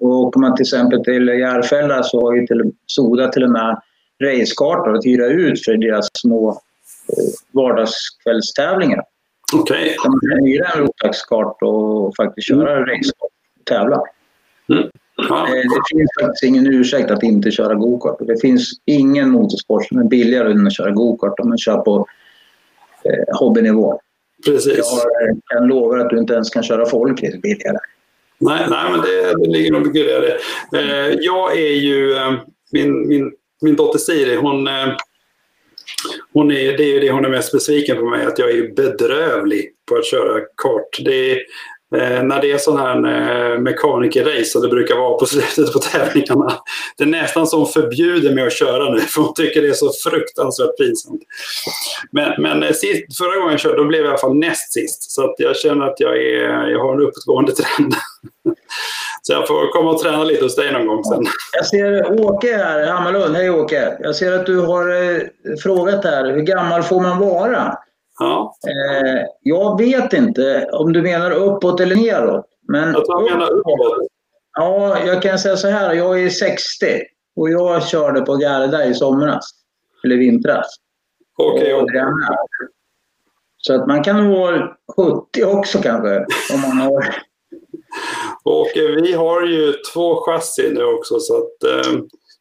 och 0.00 0.08
åker 0.08 0.40
man 0.40 0.56
till 0.56 0.62
exempel 0.62 1.04
till 1.04 1.28
Järfälla 1.28 2.02
så 2.02 2.20
har 2.20 2.34
ju 2.34 2.46
till, 2.46 2.72
Soda 2.86 3.28
till 3.28 3.44
och 3.44 3.50
med 3.50 3.80
racekartor 4.22 4.96
att 4.96 5.04
hyra 5.04 5.26
ut 5.26 5.64
för 5.64 5.76
deras 5.76 6.08
små 6.18 6.50
eh, 6.50 6.56
vardagskvällstävlingar. 7.52 9.02
Okej. 9.54 9.96
Där 10.02 10.10
man 10.10 10.20
kan 10.20 10.46
hyra 10.46 10.66
en 10.74 10.80
rotaxkart 10.80 11.62
och 11.62 12.16
faktiskt 12.16 12.48
köra 12.48 12.80
racekart 12.80 13.30
och 13.60 13.64
tävla. 13.64 14.02
Ja. 14.66 14.76
Eh, 14.76 15.54
Det 15.54 15.82
finns 15.96 16.10
faktiskt 16.20 16.42
ingen 16.42 16.66
ursäkt 16.66 17.10
att 17.10 17.22
inte 17.22 17.50
köra 17.50 17.74
gokart. 17.74 18.16
Det 18.20 18.40
finns 18.40 18.70
ingen 18.84 19.30
motorsport 19.30 19.84
som 19.86 19.98
är 19.98 20.04
billigare 20.04 20.50
än 20.50 20.66
att 20.66 20.76
köra 20.76 20.90
gokart 20.90 21.40
om 21.40 21.48
man 21.48 21.58
kör 21.58 21.78
på 21.78 22.06
eh, 23.04 23.38
hobbynivå. 23.38 24.00
Precis. 24.44 24.78
Jag 24.78 25.40
kan 25.46 25.66
lova 25.66 26.00
att 26.00 26.10
du 26.10 26.18
inte 26.18 26.34
ens 26.34 26.50
kan 26.50 26.62
köra 26.62 26.86
folkrace 26.86 27.38
billigare. 27.38 27.78
Nej, 28.38 28.66
nej 28.70 28.90
men 28.90 29.00
det, 29.00 29.44
det 29.44 29.50
ligger 29.50 29.72
nog 29.72 29.86
mycket 29.86 30.00
i 30.00 30.04
det. 30.04 30.38
Eh, 30.78 31.16
jag 31.20 31.58
är 31.58 31.74
ju... 31.74 32.12
Eh, 32.12 32.32
min, 32.72 33.08
min, 33.08 33.32
min 33.60 33.76
dotter 33.76 33.98
Siri, 33.98 34.36
hon... 34.36 34.68
Eh, 34.68 34.96
hon 36.32 36.50
är, 36.50 36.76
det 36.76 36.84
är 36.84 36.94
ju 36.94 37.00
det 37.00 37.10
hon 37.10 37.24
är 37.24 37.28
mest 37.28 37.52
besviken 37.52 37.96
på 37.96 38.04
mig, 38.04 38.26
att 38.26 38.38
jag 38.38 38.50
är 38.50 38.74
bedrövlig 38.74 39.70
på 39.88 39.96
att 39.96 40.06
köra 40.06 40.40
kart. 40.56 40.98
Det 41.04 41.38
eh, 41.94 42.22
när 42.22 42.40
det 42.40 42.52
är 42.52 42.58
sån 42.58 42.78
här 42.78 42.96
eh, 42.96 43.58
mekanikerrace, 43.58 44.44
som 44.44 44.62
det 44.62 44.68
brukar 44.68 44.96
vara 44.96 45.18
på 45.18 45.26
slutet 45.56 45.72
på 45.72 45.78
tävlingarna. 45.78 46.52
Det 46.96 47.04
är 47.04 47.08
nästan 47.08 47.46
som 47.46 47.66
förbjuder 47.66 48.34
mig 48.34 48.46
att 48.46 48.52
köra 48.52 48.94
nu, 48.94 49.00
för 49.14 49.22
hon 49.22 49.34
tycker 49.34 49.62
det 49.62 49.68
är 49.68 49.72
så 49.72 49.92
fruktansvärt 50.10 50.76
pinsamt. 50.78 51.22
Men, 52.10 52.42
men 52.42 52.62
eh, 52.62 52.72
sist, 52.72 53.18
förra 53.18 53.36
gången 53.36 53.50
jag 53.50 53.60
körde, 53.60 53.76
då 53.76 53.84
blev 53.84 54.00
jag 54.00 54.06
i 54.06 54.10
alla 54.10 54.18
fall 54.18 54.34
näst 54.34 54.72
sist. 54.72 55.10
Så 55.10 55.24
att 55.24 55.34
jag 55.38 55.56
känner 55.56 55.86
att 55.86 56.00
jag, 56.00 56.16
är, 56.16 56.68
jag 56.68 56.80
har 56.80 56.94
en 56.94 57.00
uppåtgående 57.00 57.52
trend. 57.52 57.94
Så 59.24 59.32
jag 59.32 59.48
får 59.48 59.72
komma 59.72 59.90
och 59.90 59.98
träna 59.98 60.24
lite 60.24 60.44
hos 60.44 60.56
dig 60.56 60.72
någon 60.72 60.86
gång 60.86 61.04
sen. 61.04 61.24
Jag 61.52 61.66
ser 61.66 62.20
Åke 62.20 62.56
här, 62.56 62.86
Hammarlund. 62.86 63.36
Hej 63.36 63.50
Åke! 63.50 63.96
Jag 64.00 64.16
ser 64.16 64.32
att 64.32 64.46
du 64.46 64.58
har 64.58 64.88
eh, 64.88 65.20
frågat 65.62 66.04
här, 66.04 66.32
hur 66.32 66.42
gammal 66.42 66.82
får 66.82 67.00
man 67.00 67.18
vara? 67.18 67.78
Ja, 68.18 68.56
Eh, 68.66 69.24
jag 69.40 69.78
vet 69.78 70.12
inte 70.12 70.68
om 70.72 70.92
du 70.92 71.02
menar 71.02 71.30
uppåt 71.30 71.80
eller 71.80 71.96
neråt. 71.96 72.46
Men 72.68 72.92
jag 72.92 73.06
tror 73.06 73.22
jag 73.22 73.38
menar 73.38 73.52
uppåt. 73.52 74.06
Ja, 74.56 74.98
jag 75.06 75.22
kan 75.22 75.38
säga 75.38 75.56
så 75.56 75.68
här. 75.68 75.94
Jag 75.94 76.22
är 76.22 76.30
60 76.30 76.86
och 77.36 77.50
jag 77.50 77.88
körde 77.88 78.20
på 78.20 78.36
Garda 78.36 78.84
i 78.84 78.94
somras. 78.94 79.50
Eller 80.04 80.16
vintras. 80.16 80.66
Okej, 81.38 81.70
är 81.70 81.80
med. 82.20 82.36
Så 83.56 83.74
att 83.74 83.86
man 83.86 84.04
kan 84.04 84.30
vara 84.30 84.68
70 84.96 85.44
också 85.44 85.78
kanske. 85.78 86.16
Om 86.54 86.60
man 86.60 86.78
har... 86.78 87.14
Och 88.44 88.76
eh, 88.76 89.02
vi 89.02 89.12
har 89.12 89.42
ju 89.42 89.72
två 89.94 90.24
chassi 90.24 90.72
nu 90.74 90.84
också 90.84 91.20
så 91.20 91.36
att 91.36 91.64
eh, 91.64 91.92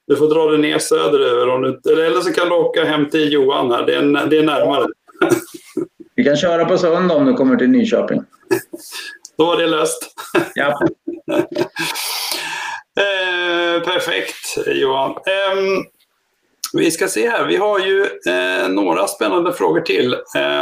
du 0.08 0.16
får 0.16 0.28
dra 0.28 0.46
dig 0.46 0.60
ner 0.60 0.80
söderöver. 0.80 1.50
Om 1.50 1.62
du, 1.62 1.92
eller, 1.92 2.04
eller 2.04 2.22
så 2.22 2.34
kan 2.34 2.50
du 2.50 2.56
åka 2.56 2.84
hem 2.84 3.10
till 3.10 3.34
Johan 3.34 3.72
här. 3.72 3.86
Det 3.86 3.96
är, 3.96 4.28
det 4.30 4.38
är 4.38 4.44
närmare. 4.44 4.88
Vi 6.22 6.26
kan 6.26 6.38
köra 6.38 6.66
på 6.66 6.78
söndag 6.78 7.16
om 7.16 7.26
du 7.26 7.34
kommer 7.34 7.56
till 7.56 7.70
Nyköping. 7.70 8.24
Då 9.38 9.46
var 9.46 9.58
det 9.58 9.68
löst. 9.68 10.14
Ja. 10.56 10.80
Eh, 13.00 13.84
perfekt 13.84 14.58
Johan. 14.68 15.12
Ehm, 15.12 15.84
vi 16.74 16.92
ska 16.92 17.08
se 17.08 17.30
här. 17.30 17.46
Vi 17.46 17.56
har 17.58 17.80
ju 17.80 18.02
eh, 18.04 18.70
några 18.70 19.08
spännande 19.08 19.54
frågor 19.54 19.82
till. 19.82 20.16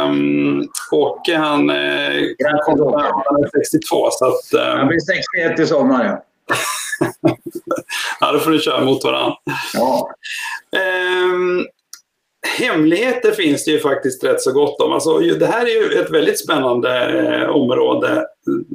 Um, 0.04 0.68
och 0.92 1.20
han, 1.36 1.70
eh, 1.70 2.12
kommer- 2.64 2.82
Åke. 2.84 3.12
han 3.26 3.44
är 3.44 3.50
62 3.64 4.08
så 4.10 4.26
att, 4.26 4.52
eh, 4.54 4.60
Jag 4.78 4.88
blir 4.88 5.00
61 5.00 5.60
i 5.60 5.66
sommar. 5.66 6.04
Ja. 6.04 6.24
ja, 8.20 8.32
då 8.32 8.38
får 8.38 8.50
du 8.50 8.58
köra 8.58 8.84
mot 8.84 9.04
varandra. 9.04 9.34
Ja. 9.74 10.10
Hemligheter 12.46 13.32
finns 13.32 13.64
det 13.64 13.70
ju 13.70 13.80
faktiskt 13.80 14.24
rätt 14.24 14.40
så 14.40 14.52
gott 14.52 14.80
om. 14.80 14.92
Alltså, 14.92 15.18
det 15.18 15.46
här 15.46 15.66
är 15.66 15.70
ju 15.70 16.00
ett 16.00 16.10
väldigt 16.10 16.38
spännande 16.38 17.08
eh, 17.08 17.50
område. 17.50 18.26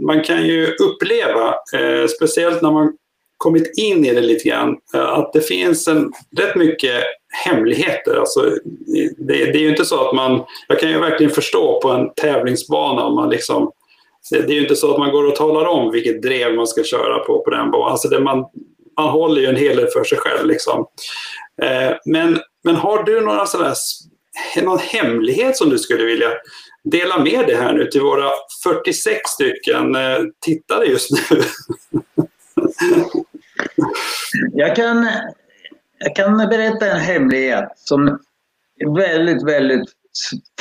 Man 0.06 0.24
kan 0.24 0.46
ju 0.46 0.76
uppleva, 0.76 1.56
eh, 1.74 2.08
speciellt 2.08 2.62
när 2.62 2.72
man 2.72 2.94
kommit 3.38 3.78
in 3.78 4.06
i 4.06 4.14
det 4.14 4.22
lite 4.22 4.50
grann, 4.50 4.78
eh, 4.94 5.10
att 5.10 5.34
det 5.34 5.42
finns 5.42 5.88
en, 5.88 6.12
rätt 6.38 6.56
mycket 6.56 7.04
hemligheter. 7.46 8.16
Alltså, 8.16 8.42
det, 9.18 9.46
det 9.46 9.58
är 9.58 9.62
ju 9.62 9.70
inte 9.70 9.86
så 9.86 10.08
att 10.08 10.16
man... 10.16 10.44
Jag 10.68 10.80
kan 10.80 10.90
ju 10.90 11.00
verkligen 11.00 11.32
förstå 11.32 11.82
på 11.82 11.90
en 11.90 12.14
tävlingsbana 12.14 13.04
om 13.04 13.16
man 13.16 13.30
liksom... 13.30 13.72
Det, 14.32 14.42
det 14.42 14.54
är 14.54 14.56
ju 14.56 14.62
inte 14.62 14.76
så 14.76 14.92
att 14.92 15.00
man 15.00 15.12
går 15.12 15.28
och 15.28 15.36
talar 15.36 15.66
om 15.66 15.92
vilket 15.92 16.22
drev 16.22 16.54
man 16.54 16.68
ska 16.68 16.84
köra 16.84 17.20
på 17.20 17.40
på 17.40 17.50
den 17.50 17.72
banan. 17.72 17.92
Alltså 17.92 18.08
det 18.08 18.20
man, 18.20 18.46
man 18.98 19.10
håller 19.10 19.42
ju 19.42 19.48
en 19.48 19.56
hel 19.56 19.78
del 19.78 19.88
för 19.88 20.04
sig 20.04 20.18
själv. 20.18 20.48
Liksom. 20.48 20.86
Eh, 21.62 21.92
men, 22.06 22.40
men 22.66 22.76
har 22.76 23.04
du 23.04 23.22
några 23.22 23.46
sådär, 23.46 23.74
någon 24.64 24.80
hemlighet 24.80 25.58
som 25.58 25.70
du 25.70 25.80
skulle 25.80 26.06
vilja 26.06 26.30
dela 26.84 27.20
med 27.20 27.48
dig 27.48 27.56
här 27.56 27.74
nu 27.74 27.86
till 27.86 28.02
våra 28.02 28.30
46 28.64 29.30
stycken 29.30 29.96
eh, 29.96 30.18
tittare 30.46 30.86
just 30.86 31.12
nu? 31.12 31.42
Jag 34.54 34.76
kan, 34.76 35.08
jag 36.00 36.16
kan 36.16 36.38
berätta 36.38 36.92
en 36.92 37.00
hemlighet 37.00 37.72
som 37.76 38.20
väldigt, 38.98 39.44
väldigt 39.44 39.90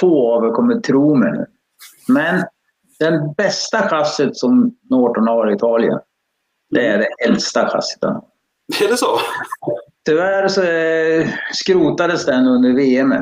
få 0.01 0.33
av 0.33 0.45
er 0.45 0.51
kommer 0.51 0.81
tro 0.81 1.15
mig 1.15 1.33
nu. 1.33 1.47
Men 2.09 2.45
den 2.99 3.33
bästa 3.33 3.89
chassit 3.89 4.37
som 4.37 4.77
Norton 4.91 5.29
har 5.29 5.51
i 5.51 5.55
Italien, 5.55 5.99
det 6.71 6.87
är 6.87 6.99
det 6.99 7.29
äldsta 7.29 7.69
chassit 7.69 7.99
han 8.01 8.15
har. 8.15 8.25
Är 8.83 8.89
det 8.89 8.97
så? 8.97 9.21
Tyvärr 10.05 10.49
så 10.49 10.63
eh, 10.63 11.29
skrotades 11.53 12.27
den 12.27 12.47
under 12.47 12.73
VM. 12.73 13.15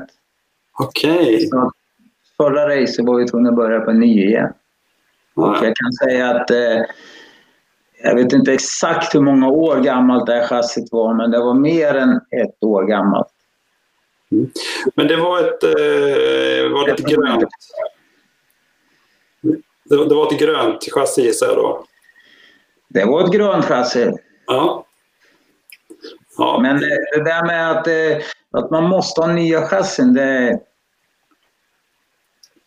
Okej. 0.78 1.48
Så 1.48 1.72
förra 2.36 2.68
racet 2.68 3.04
var 3.04 3.18
vi 3.18 3.26
tvungna 3.26 3.48
att 3.48 3.56
börja 3.56 3.80
på 3.80 3.92
ny 3.92 4.24
igen. 4.26 4.52
Ja, 5.34 5.64
Jag 5.64 5.76
kan 5.76 5.92
säga 5.92 6.30
att 6.30 6.50
eh, 6.50 6.82
Jag 8.02 8.14
vet 8.14 8.32
inte 8.32 8.52
exakt 8.52 9.14
hur 9.14 9.20
många 9.20 9.48
år 9.48 9.76
gammalt 9.80 10.26
det 10.26 10.32
här 10.32 10.46
chassit 10.46 10.92
var, 10.92 11.14
men 11.14 11.30
det 11.30 11.38
var 11.38 11.54
mer 11.54 11.94
än 11.94 12.16
ett 12.16 12.62
år 12.64 12.84
gammalt. 12.84 13.28
Mm. 14.32 14.50
Men 14.94 15.08
det 15.08 15.16
var 15.16 15.38
ett, 15.38 15.62
eh, 15.64 16.72
var 16.72 16.86
det 16.86 16.92
ett 16.92 17.06
grönt? 17.06 17.44
Det, 19.84 20.08
det 20.08 20.14
var 20.14 20.32
ett 20.32 20.40
grönt 20.40 20.92
chassi 20.92 21.32
jag 21.40 21.56
då? 21.56 21.84
Det 22.88 23.04
var 23.04 23.24
ett 23.24 23.32
grönt 23.32 23.64
chassi. 23.64 24.12
Ja. 24.46 24.86
Ja. 26.38 26.58
Men 26.62 26.80
det 27.14 27.24
där 27.24 27.46
med 27.46 27.70
att, 27.70 27.86
eh, 27.86 28.24
att 28.50 28.70
man 28.70 28.84
måste 28.84 29.20
ha 29.20 29.32
nya 29.32 29.62
chassin, 29.62 30.14
det 30.14 30.60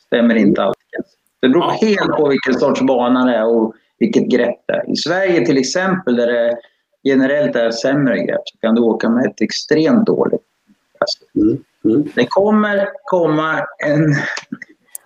stämmer 0.05 0.35
inte 0.35 0.63
alltid. 0.63 1.03
Det 1.41 1.49
beror 1.49 1.63
ja. 1.63 1.77
helt 1.81 2.17
på 2.17 2.29
vilken 2.29 2.53
sorts 2.53 2.81
bana 2.81 3.25
det 3.25 3.35
är 3.35 3.45
och 3.45 3.75
vilket 3.99 4.31
grepp 4.31 4.63
det 4.65 4.73
är. 4.73 4.91
I 4.91 4.95
Sverige 4.95 5.45
till 5.45 5.57
exempel, 5.57 6.15
där 6.15 6.27
det 6.27 6.57
generellt 7.03 7.55
är 7.55 7.71
sämre 7.71 8.19
grepp, 8.19 8.41
så 8.45 8.57
kan 8.57 8.75
du 8.75 8.81
åka 8.81 9.09
med 9.09 9.25
ett 9.25 9.41
extremt 9.41 10.05
dåligt. 10.05 10.41
Mm. 11.35 11.63
Mm. 11.85 12.07
Det 12.15 12.25
kommer 12.25 12.89
komma 13.03 13.65
en... 13.85 14.15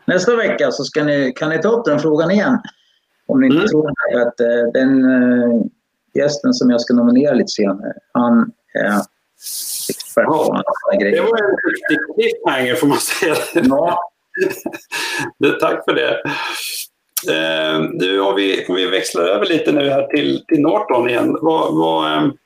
Nästa 0.05 0.35
vecka 0.35 0.71
så 0.71 0.83
ska 0.83 1.03
ni, 1.03 1.33
kan 1.35 1.49
ni 1.49 1.61
ta 1.61 1.69
upp 1.69 1.85
den 1.85 1.99
frågan 1.99 2.31
igen. 2.31 2.57
Om 3.25 3.41
ni 3.41 3.47
inte 3.47 3.57
mm. 3.57 3.67
tror 3.67 3.89
att 4.21 4.41
uh, 4.41 4.71
den 4.73 5.05
gästen 6.13 6.53
som 6.53 6.69
jag 6.69 6.81
ska 6.81 6.93
nominera 6.93 7.33
lite 7.33 7.51
senare, 7.51 7.93
han 8.13 8.51
är 8.73 9.01
expert 9.89 10.25
på 10.25 10.63
ja, 10.91 10.97
grejer. 10.99 11.15
Det 11.15 11.21
var 11.21 11.37
en 11.37 11.57
riktig 11.69 11.97
cliffhanger 12.15 12.75
får 12.75 12.87
man 12.87 12.97
säga. 12.97 13.35
Ja. 13.53 13.99
Tack 15.59 15.85
för 15.85 15.93
det. 15.93 16.21
Uh, 17.29 17.89
du, 17.93 18.21
om 18.21 18.35
vi, 18.35 18.65
vi 18.69 18.85
växlar 18.85 19.23
över 19.23 19.45
lite 19.45 19.71
nu 19.71 19.89
här 19.89 20.07
till, 20.07 20.45
till 20.47 20.61
Norton 20.61 21.09
igen. 21.09 21.37
Vad, 21.41 21.75
vad, 21.75 22.23
um, 22.23 22.37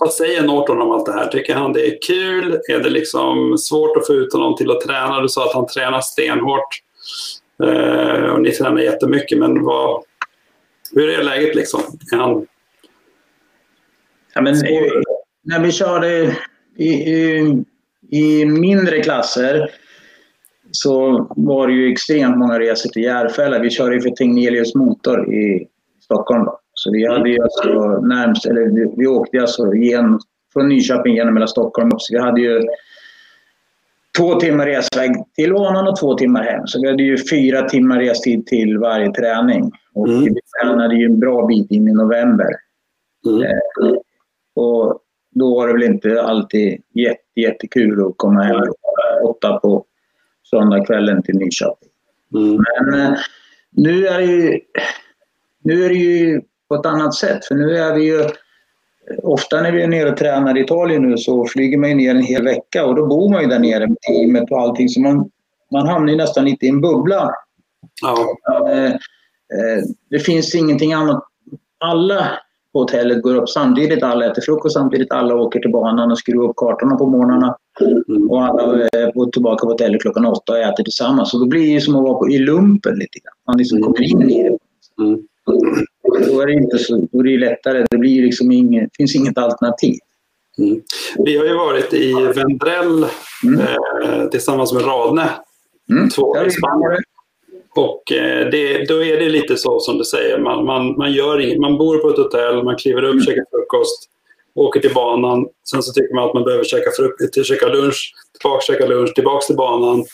vad 0.00 0.12
säger 0.12 0.42
Norton 0.42 0.82
om 0.82 0.90
allt 0.90 1.06
det 1.06 1.12
här? 1.12 1.26
Tycker 1.26 1.54
han 1.54 1.72
det 1.72 1.86
är 1.86 1.98
kul? 2.02 2.60
Är 2.68 2.78
det 2.78 2.90
liksom 2.90 3.58
svårt 3.58 3.96
att 3.96 4.06
få 4.06 4.12
ut 4.12 4.32
honom 4.32 4.56
till 4.56 4.70
att 4.70 4.80
träna? 4.80 5.20
Du 5.20 5.28
sa 5.28 5.44
att 5.44 5.54
han 5.54 5.66
tränar 5.66 6.00
stenhårt 6.00 6.68
eh, 7.62 8.24
och 8.24 8.40
ni 8.40 8.50
tränar 8.50 8.80
jättemycket, 8.80 9.38
men 9.38 9.64
vad, 9.64 10.02
hur 10.92 11.08
är 11.08 11.22
läget 11.22 11.54
liksom? 11.54 11.80
Är 12.12 12.16
han... 12.16 12.46
Ja, 14.34 14.42
men, 14.42 14.54
när 15.44 15.60
vi 15.60 15.72
körde 15.72 16.36
i, 16.76 16.88
i, 16.88 17.64
i, 18.10 18.46
mindre 18.46 19.02
klasser 19.02 19.70
så 20.70 21.26
var 21.36 21.68
det 21.68 21.74
ju 21.74 21.92
extremt 21.92 22.38
många 22.38 22.58
resor 22.58 22.90
till 22.90 23.02
Järfälla. 23.02 23.58
Vi 23.58 23.70
körde 23.70 23.94
ju 23.94 24.00
för 24.00 24.10
Tegnelius 24.10 24.74
Motor 24.74 25.34
i 25.34 25.68
Stockholm. 26.04 26.44
Då. 26.44 26.58
Så 26.74 26.92
vi 26.92 27.06
hade 27.06 27.30
ju 27.30 27.42
alltså 27.42 28.00
närmst, 28.00 28.46
eller 28.46 28.60
vi, 28.60 28.94
vi 28.96 29.06
åkte 29.06 29.40
alltså 29.40 29.74
igen, 29.74 30.20
från 30.52 30.68
Nyköping 30.68 31.14
genom 31.14 31.36
hela 31.36 31.46
Stockholm. 31.46 31.90
Så 31.98 32.14
vi 32.14 32.20
hade 32.20 32.40
ju 32.40 32.62
två 34.18 34.34
timmar 34.34 34.66
resväg 34.66 35.10
till 35.34 35.52
banan 35.52 35.88
och 35.88 36.00
två 36.00 36.14
timmar 36.14 36.42
hem. 36.42 36.66
Så 36.66 36.82
vi 36.82 36.88
hade 36.88 37.02
ju 37.02 37.16
fyra 37.30 37.68
timmar 37.68 38.00
restid 38.00 38.46
till 38.46 38.78
varje 38.78 39.12
träning. 39.12 39.70
Och 39.94 40.08
mm. 40.08 40.24
vi 40.24 40.40
tränade 40.60 40.94
ju 40.94 41.04
en 41.04 41.20
bra 41.20 41.46
bit 41.46 41.70
in 41.70 41.88
i 41.88 41.92
november. 41.92 42.48
Mm. 43.26 43.42
Och 44.54 45.00
då 45.30 45.54
var 45.54 45.66
det 45.66 45.72
väl 45.72 45.82
inte 45.82 46.22
alltid 46.22 46.82
jätte, 46.94 47.40
jättekul 47.40 48.06
att 48.06 48.14
komma 48.16 48.42
hem 48.42 48.60
åtta 49.24 49.58
på 49.58 49.84
söndagskvällen 50.50 51.22
till 51.22 51.36
Nyköping. 51.36 51.88
Mm. 52.34 52.64
Men 52.80 53.00
eh, 53.00 53.18
nu 53.70 54.06
är 54.06 54.18
det 54.18 54.24
ju, 54.24 54.60
nu 55.62 55.84
är 55.84 55.88
det 55.88 55.94
ju 55.94 56.40
på 56.68 56.74
ett 56.74 56.86
annat 56.86 57.14
sätt. 57.14 57.44
För 57.44 57.54
nu 57.54 57.76
är 57.76 57.94
vi 57.94 58.04
ju... 58.04 58.28
Ofta 59.22 59.62
när 59.62 59.72
vi 59.72 59.82
är 59.82 59.88
nere 59.88 60.10
och 60.10 60.16
tränar 60.16 60.58
i 60.58 60.60
Italien 60.60 61.02
nu 61.02 61.18
så 61.18 61.46
flyger 61.46 61.78
man 61.78 61.88
ju 61.90 61.94
ner 61.94 62.10
en 62.10 62.22
hel 62.22 62.44
vecka 62.44 62.86
och 62.86 62.94
då 62.94 63.06
bor 63.06 63.32
man 63.32 63.42
ju 63.42 63.48
där 63.48 63.58
nere 63.58 63.86
med 63.86 63.96
teamet 64.00 64.50
och 64.50 64.60
allting. 64.60 64.88
Så 64.88 65.00
man, 65.00 65.30
man 65.72 65.88
hamnar 65.88 66.12
ju 66.12 66.16
nästan 66.16 66.44
lite 66.44 66.66
i 66.66 66.68
en 66.68 66.80
bubbla. 66.80 67.30
Ja. 68.02 68.36
Eh, 68.70 68.86
eh, 68.86 69.82
det 70.10 70.18
finns 70.18 70.54
ingenting 70.54 70.92
annat. 70.92 71.24
Alla 71.78 72.30
hotellet 72.72 73.22
går 73.22 73.34
upp 73.34 73.48
samtidigt, 73.48 74.02
alla 74.02 74.26
äter 74.26 74.42
frukost 74.42 74.74
samtidigt, 74.74 75.12
alla 75.12 75.34
åker 75.34 75.60
till 75.60 75.70
banan 75.70 76.10
och 76.10 76.18
skruvar 76.18 76.48
upp 76.48 76.56
kartorna 76.56 76.96
på 76.96 77.06
morgnarna. 77.06 77.56
Mm. 78.08 78.30
Och 78.30 78.42
alla 78.42 78.62
är 78.62 79.30
tillbaka 79.30 79.66
på 79.66 79.72
hotellet 79.72 80.02
klockan 80.02 80.26
åtta 80.26 80.52
och 80.52 80.58
äter 80.58 80.84
tillsammans. 80.84 81.30
Så 81.30 81.38
då 81.38 81.46
blir 81.46 81.74
det 81.74 81.80
som 81.80 81.96
att 81.96 82.02
vara 82.02 82.18
på, 82.18 82.28
i 82.28 82.38
lumpen 82.38 82.94
lite 82.94 83.18
grann. 83.18 83.34
Man 83.46 83.58
liksom 83.58 83.78
mm. 83.78 83.86
kommer 83.86 84.02
in 84.02 84.30
i 84.30 84.42
det. 84.42 84.58
Mm. 85.02 85.22
Då 86.26 86.40
är 86.40 86.46
det, 86.46 86.52
inte 86.52 86.78
så, 86.78 87.06
då 87.12 87.18
är 87.20 87.24
det 87.24 87.38
lättare. 87.38 87.86
Det 87.90 87.98
blir 87.98 88.22
liksom 88.22 88.52
inget, 88.52 88.90
finns 88.96 89.16
inget 89.16 89.38
alternativ. 89.38 89.96
Mm. 90.58 90.80
Vi 91.24 91.36
har 91.36 91.44
ju 91.44 91.54
varit 91.54 91.92
i 91.92 92.12
Vendrell 92.12 93.06
mm. 93.44 93.60
eh, 93.60 94.28
tillsammans 94.28 94.72
med 94.72 94.86
Radne. 94.86 95.30
Mm. 95.90 96.08
Två 96.08 96.36
i 96.46 96.50
Spanien. 96.50 97.02
Och 97.76 98.12
eh, 98.12 98.50
det, 98.50 98.88
då 98.88 99.04
är 99.04 99.20
det 99.20 99.28
lite 99.28 99.56
så 99.56 99.80
som 99.80 99.98
du 99.98 100.04
säger. 100.04 100.38
Man, 100.38 100.64
man, 100.64 100.96
man, 100.96 101.12
gör 101.12 101.40
inget. 101.40 101.58
man 101.58 101.78
bor 101.78 101.98
på 101.98 102.08
ett 102.08 102.16
hotell, 102.16 102.64
man 102.64 102.76
kliver 102.76 103.02
upp, 103.02 103.12
mm. 103.12 103.24
käkar 103.24 103.44
frukost, 103.50 104.10
åker 104.54 104.80
till 104.80 104.94
banan. 104.94 105.46
Sen 105.70 105.82
så 105.82 105.92
tycker 105.92 106.14
man 106.14 106.28
att 106.28 106.34
man 106.34 106.44
behöver 106.44 106.64
käka, 106.64 106.90
frukost, 106.96 107.46
käka 107.46 107.68
lunch, 107.68 108.14
tillbaka 108.38 108.62
käka 108.62 108.86
lunch, 108.86 109.14
tillbaka 109.14 109.46
till 109.46 109.56
banan. 109.56 110.04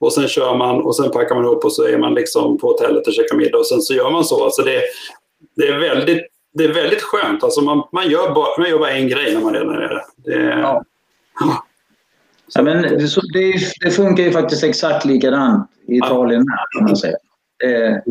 Och 0.00 0.12
sen 0.12 0.28
kör 0.28 0.54
man 0.54 0.82
och 0.82 0.96
sen 0.96 1.10
packar 1.10 1.34
man 1.34 1.44
ihop 1.44 1.64
och 1.64 1.72
så 1.72 1.86
är 1.86 1.98
man 1.98 2.14
liksom 2.14 2.58
på 2.58 2.66
hotellet 2.66 3.06
och 3.06 3.12
käkar 3.12 3.36
middag 3.36 3.58
och 3.58 3.66
sen 3.66 3.82
så 3.82 3.94
gör 3.94 4.10
man 4.10 4.24
så. 4.24 4.44
Alltså 4.44 4.62
det, 4.62 4.82
det, 5.56 5.68
är, 5.68 5.78
väldigt, 5.78 6.26
det 6.54 6.64
är 6.64 6.72
väldigt 6.72 7.02
skönt. 7.02 7.44
Alltså 7.44 7.60
man, 7.60 7.82
man, 7.92 8.10
gör 8.10 8.34
bara, 8.34 8.58
man 8.58 8.70
gör 8.70 8.78
bara 8.78 8.90
en 8.90 9.08
grej 9.08 9.34
när 9.34 9.40
man 9.40 9.54
är 9.54 9.64
där. 9.64 10.02
Det, 10.16 10.60
ja. 10.60 10.84
Ja, 12.54 12.62
men 12.62 12.82
det, 12.82 12.96
det, 13.32 13.54
det, 13.80 13.90
funkar 13.90 14.24
ju 14.24 14.32
faktiskt 14.32 14.64
exakt 14.64 15.04
likadant 15.04 15.70
i 15.88 15.96
Italien 15.96 16.44
med, 16.44 16.58
kan 16.78 16.86
man 16.86 16.96
säga. 16.96 17.16
Det, 17.58 18.02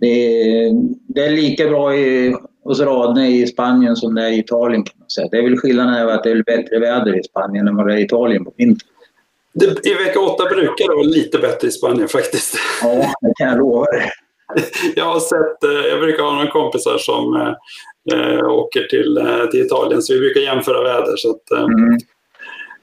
det, 0.00 0.70
det 1.08 1.26
är 1.26 1.30
lika 1.30 1.68
bra 1.68 1.96
i, 1.96 2.36
hos 2.64 2.80
Radne 2.80 3.28
i 3.28 3.46
Spanien 3.46 3.96
som 3.96 4.14
det 4.14 4.22
är 4.22 4.30
i 4.30 4.38
Italien 4.38 4.84
kan 4.84 4.94
man 4.98 5.10
säga. 5.10 5.28
Det 5.30 5.38
är 5.38 5.42
väl 5.42 5.58
skillnaden 5.58 6.08
att 6.08 6.24
det 6.24 6.30
är 6.30 6.42
bättre 6.42 6.78
väder 6.78 7.18
i 7.18 7.22
Spanien 7.22 7.68
än 7.68 7.76
vad 7.76 7.86
det 7.86 7.94
är 7.94 7.98
i 7.98 8.02
Italien 8.04 8.44
på 8.44 8.52
vintern. 8.56 8.88
I 9.84 9.94
vecka 9.94 10.20
åtta 10.20 10.44
brukar 10.44 10.88
det 10.88 10.94
vara 10.94 11.06
lite 11.06 11.38
bättre 11.38 11.68
i 11.68 11.70
Spanien 11.70 12.08
faktiskt. 12.08 12.56
Ja, 12.82 13.12
det 13.20 13.32
kan 13.38 13.48
jag 13.48 13.58
lova 13.58 13.84
dig. 13.84 14.10
Jag 14.96 15.04
har 15.04 15.20
sett, 15.20 15.64
eh, 15.64 15.88
jag 15.90 16.00
brukar 16.00 16.22
ha 16.22 16.32
några 16.32 16.50
kompisar 16.50 16.98
som 16.98 17.36
äh, 18.12 18.48
åker 18.48 18.82
till, 18.82 19.20
till 19.50 19.60
Italien 19.60 20.02
så 20.02 20.14
vi 20.14 20.20
brukar 20.20 20.40
jämföra 20.40 20.82
väder. 20.82 21.16
Så 21.16 21.30
att, 21.30 21.50
mm. 21.50 21.98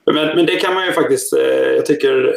Men, 0.05 0.35
men 0.35 0.45
det 0.45 0.55
kan 0.55 0.73
man 0.73 0.85
ju 0.85 0.91
faktiskt, 0.91 1.33
jag 1.75 1.85
tycker 1.85 2.35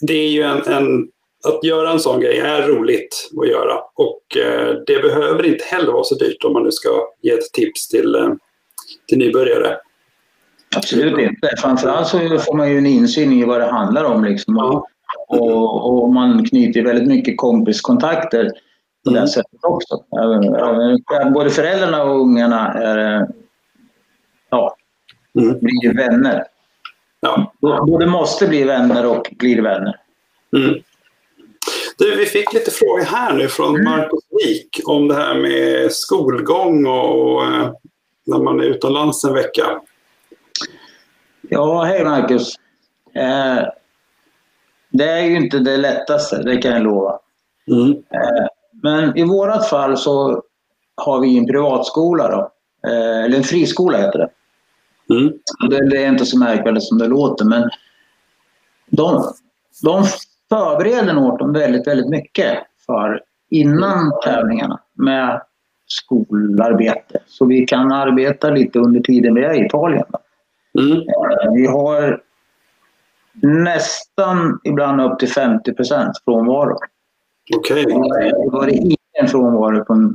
det 0.00 0.14
är 0.14 0.28
ju 0.28 0.42
en, 0.42 0.62
en, 0.62 1.08
att 1.48 1.64
göra 1.64 1.90
en 1.90 2.00
sån 2.00 2.20
grej 2.20 2.38
är 2.38 2.68
roligt 2.68 3.30
att 3.42 3.48
göra 3.48 3.74
och 3.94 4.22
det 4.86 5.02
behöver 5.02 5.46
inte 5.46 5.64
heller 5.64 5.92
vara 5.92 6.04
så 6.04 6.14
dyrt 6.14 6.44
om 6.44 6.52
man 6.52 6.62
nu 6.62 6.72
ska 6.72 6.88
ge 7.22 7.30
ett 7.30 7.52
tips 7.52 7.88
till, 7.88 8.36
till 9.08 9.18
nybörjare. 9.18 9.76
Absolut 10.76 11.18
inte. 11.18 11.50
Framförallt 11.58 12.08
så 12.08 12.18
får 12.18 12.56
man 12.56 12.70
ju 12.70 12.78
en 12.78 12.86
insyn 12.86 13.32
i 13.32 13.44
vad 13.44 13.60
det 13.60 13.66
handlar 13.66 14.04
om. 14.04 14.24
Liksom. 14.24 14.58
Och, 14.58 14.86
och, 15.28 16.02
och 16.02 16.12
man 16.12 16.44
knyter 16.44 16.82
väldigt 16.82 17.08
mycket 17.08 17.36
kompiskontakter 17.36 18.50
på 19.04 19.10
det 19.10 19.18
mm. 19.18 19.28
sättet 19.28 19.60
också. 19.62 20.04
Både 21.34 21.50
föräldrarna 21.50 22.02
och 22.02 22.20
ungarna 22.20 22.72
är, 22.72 22.98
ja, 22.98 23.26
mm. 25.38 25.58
blir 25.58 25.94
vänner. 25.94 26.44
Ja. 27.20 27.52
Både 27.86 28.06
måste 28.06 28.46
bli 28.46 28.64
vänner 28.64 29.06
och 29.06 29.32
blir 29.38 29.62
vänner. 29.62 30.00
Mm. 30.56 30.74
Du, 31.98 32.16
vi 32.16 32.26
fick 32.26 32.52
lite 32.52 32.70
frågor 32.70 33.04
här 33.04 33.34
nu 33.34 33.48
från 33.48 33.68
mm. 33.68 33.84
Marcus 33.84 34.24
Wik 34.30 34.80
om 34.84 35.08
det 35.08 35.14
här 35.14 35.34
med 35.34 35.92
skolgång 35.92 36.86
och, 36.86 37.44
eh, 37.44 37.72
när 38.26 38.38
man 38.38 38.60
är 38.60 38.64
utomlands 38.64 39.24
en 39.24 39.34
vecka. 39.34 39.80
Ja, 41.40 41.82
hej 41.82 42.04
Marcus. 42.04 42.54
Eh, 43.14 43.64
det 44.90 45.04
är 45.04 45.22
ju 45.22 45.36
inte 45.36 45.58
det 45.58 45.76
lättaste, 45.76 46.42
det 46.42 46.56
kan 46.56 46.72
jag 46.72 46.82
lova. 46.82 47.18
Mm. 47.70 47.90
Eh, 47.90 48.46
men 48.82 49.18
i 49.18 49.24
vårt 49.24 49.68
fall 49.68 49.96
så 49.96 50.42
har 50.96 51.20
vi 51.20 51.38
en 51.38 51.46
privatskola 51.46 52.28
då. 52.28 52.50
Eh, 52.90 53.24
eller 53.24 53.36
en 53.36 53.44
friskola 53.44 53.98
heter 53.98 54.18
det. 54.18 54.28
Mm. 55.10 55.32
Det, 55.70 55.90
det 55.90 56.04
är 56.04 56.08
inte 56.08 56.26
så 56.26 56.38
märkvärdigt 56.38 56.84
som 56.84 56.98
det 56.98 57.06
låter 57.06 57.44
men 57.44 57.70
de, 58.90 59.24
de 59.82 60.04
förbereder 60.48 61.14
Norton 61.14 61.52
väldigt, 61.52 61.86
väldigt 61.86 62.08
mycket 62.08 62.58
för 62.86 63.22
innan 63.50 64.12
tävlingarna 64.24 64.80
med 64.94 65.42
skolarbete. 65.86 67.18
Så 67.26 67.44
vi 67.44 67.66
kan 67.66 67.92
arbeta 67.92 68.50
lite 68.50 68.78
under 68.78 69.00
tiden 69.00 69.34
vi 69.34 69.44
är 69.44 69.62
i 69.62 69.66
Italien. 69.66 70.04
Mm. 70.78 70.92
Eh, 70.92 71.52
vi 71.54 71.66
har 71.66 72.22
nästan 73.42 74.60
ibland 74.64 75.00
upp 75.00 75.18
till 75.18 75.28
50 75.28 75.72
procent 75.72 76.12
frånvaro. 76.24 76.78
Okej. 77.56 77.86
Okay. 77.86 78.30
Det 78.30 78.50
var 78.50 78.68
ingen 78.68 79.28
frånvaro 79.28 79.84
på 79.84 80.14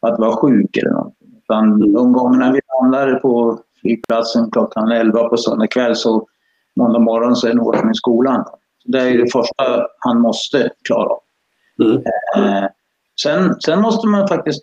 att 0.00 0.18
vara 0.18 0.36
sjuk 0.36 0.76
eller 0.76 0.90
något. 0.90 1.14
Utan 1.42 1.92
de 1.92 2.12
gångerna 2.12 2.52
vi 2.52 2.60
landade 2.80 3.14
på 3.14 3.60
flygplatsen 3.80 4.50
klockan 4.50 4.92
11 4.92 5.28
på 5.28 5.36
söndag 5.36 5.66
kväll 5.66 5.96
så 5.96 6.26
måndag 6.76 6.98
morgon 6.98 7.36
så 7.36 7.48
är 7.48 7.54
Norton 7.54 7.90
i 7.90 7.94
skolan. 7.94 8.44
Det 8.84 8.98
är 8.98 9.18
det 9.18 9.32
första 9.32 9.86
han 9.98 10.20
måste 10.20 10.70
klara 10.84 11.08
av. 11.08 11.20
Mm. 11.82 11.96
Eh, 12.36 12.68
sen, 13.22 13.60
sen 13.60 13.80
måste 13.80 14.08
man 14.08 14.28
faktiskt 14.28 14.62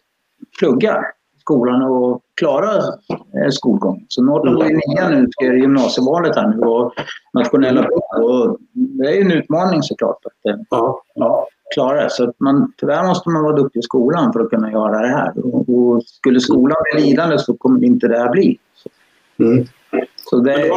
plugga 0.59 1.03
skolan 1.47 1.82
och 1.82 2.22
klara 2.39 2.76
eh, 2.78 3.49
skolgång. 3.51 4.05
Så 4.07 4.24
Norton 4.24 4.55
går 4.55 4.72
i 4.72 4.74
nian 4.74 5.11
nu, 5.11 5.28
ska 5.32 5.45
gymnasievalet 5.45 6.36
här 6.36 6.47
nu 6.47 6.59
och 6.59 6.93
nationella 7.34 7.84
prov. 7.84 8.24
Och 8.24 8.57
Det 8.74 9.07
är 9.07 9.13
ju 9.13 9.22
en 9.22 9.32
utmaning 9.32 9.84
såklart 9.84 10.18
att 10.26 10.51
eh, 10.51 10.59
ja, 11.15 11.47
klara 11.74 12.03
det. 12.03 12.09
Så 12.09 12.30
att 12.30 12.39
man, 12.39 12.74
tyvärr 12.78 13.07
måste 13.07 13.30
man 13.30 13.43
vara 13.43 13.55
duktig 13.55 13.80
i 13.80 13.84
skolan 13.84 14.34
för 14.34 14.39
att 14.39 14.49
kunna 14.49 14.72
göra 14.72 15.01
det 15.01 15.07
här. 15.07 15.45
Och, 15.45 15.70
och 15.70 16.03
skulle 16.03 16.39
skolan 16.39 16.78
bli 16.93 17.01
lidande 17.01 17.38
så 17.38 17.57
kommer 17.57 17.84
inte 17.84 18.07
det 18.07 18.18
här 18.18 18.30
bli. 18.30 18.57
Mm. 19.39 19.67
Så 20.29 20.39
det, 20.39 20.69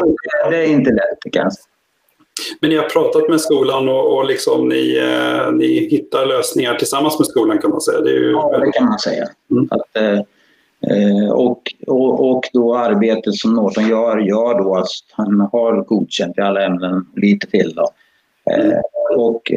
det 0.51 0.57
är 0.57 0.67
inte 0.67 0.91
lätt 0.91 1.33
kan 1.33 1.43
jag 1.43 1.53
säga. 1.53 1.65
Men 2.61 2.71
ni 2.71 2.77
har 2.77 2.89
pratat 2.89 3.29
med 3.29 3.41
skolan 3.41 3.89
och, 3.89 4.17
och 4.17 4.25
liksom 4.25 4.69
ni, 4.69 4.97
eh, 4.97 5.53
ni 5.53 5.89
hittar 5.91 6.27
lösningar 6.27 6.75
tillsammans 6.75 7.19
med 7.19 7.27
skolan 7.27 7.59
kan 7.59 7.71
man 7.71 7.81
säga. 7.81 8.01
Det 8.01 8.11
är 8.11 8.15
ju 8.15 8.31
Ja, 8.31 8.59
det 8.59 8.73
kan 8.73 8.85
man 8.85 8.99
säga. 8.99 9.27
Mm. 9.51 9.69
Att, 9.71 9.97
eh, 9.97 10.19
eh, 10.91 11.31
och, 11.31 11.63
och, 11.87 12.31
och 12.31 12.45
då 12.53 12.77
arbetet 12.77 13.35
som 13.35 13.55
Norton 13.55 13.89
gör, 13.89 14.19
gör 14.19 14.59
då 14.59 14.77
att 14.77 14.89
han 15.11 15.41
har 15.53 15.85
godkänt 15.85 16.39
i 16.39 16.41
alla 16.41 16.65
ämnen, 16.65 17.07
lite 17.17 17.47
till 17.47 17.75
då. 17.75 17.89
Eh, 18.53 18.79
och, 19.17 19.53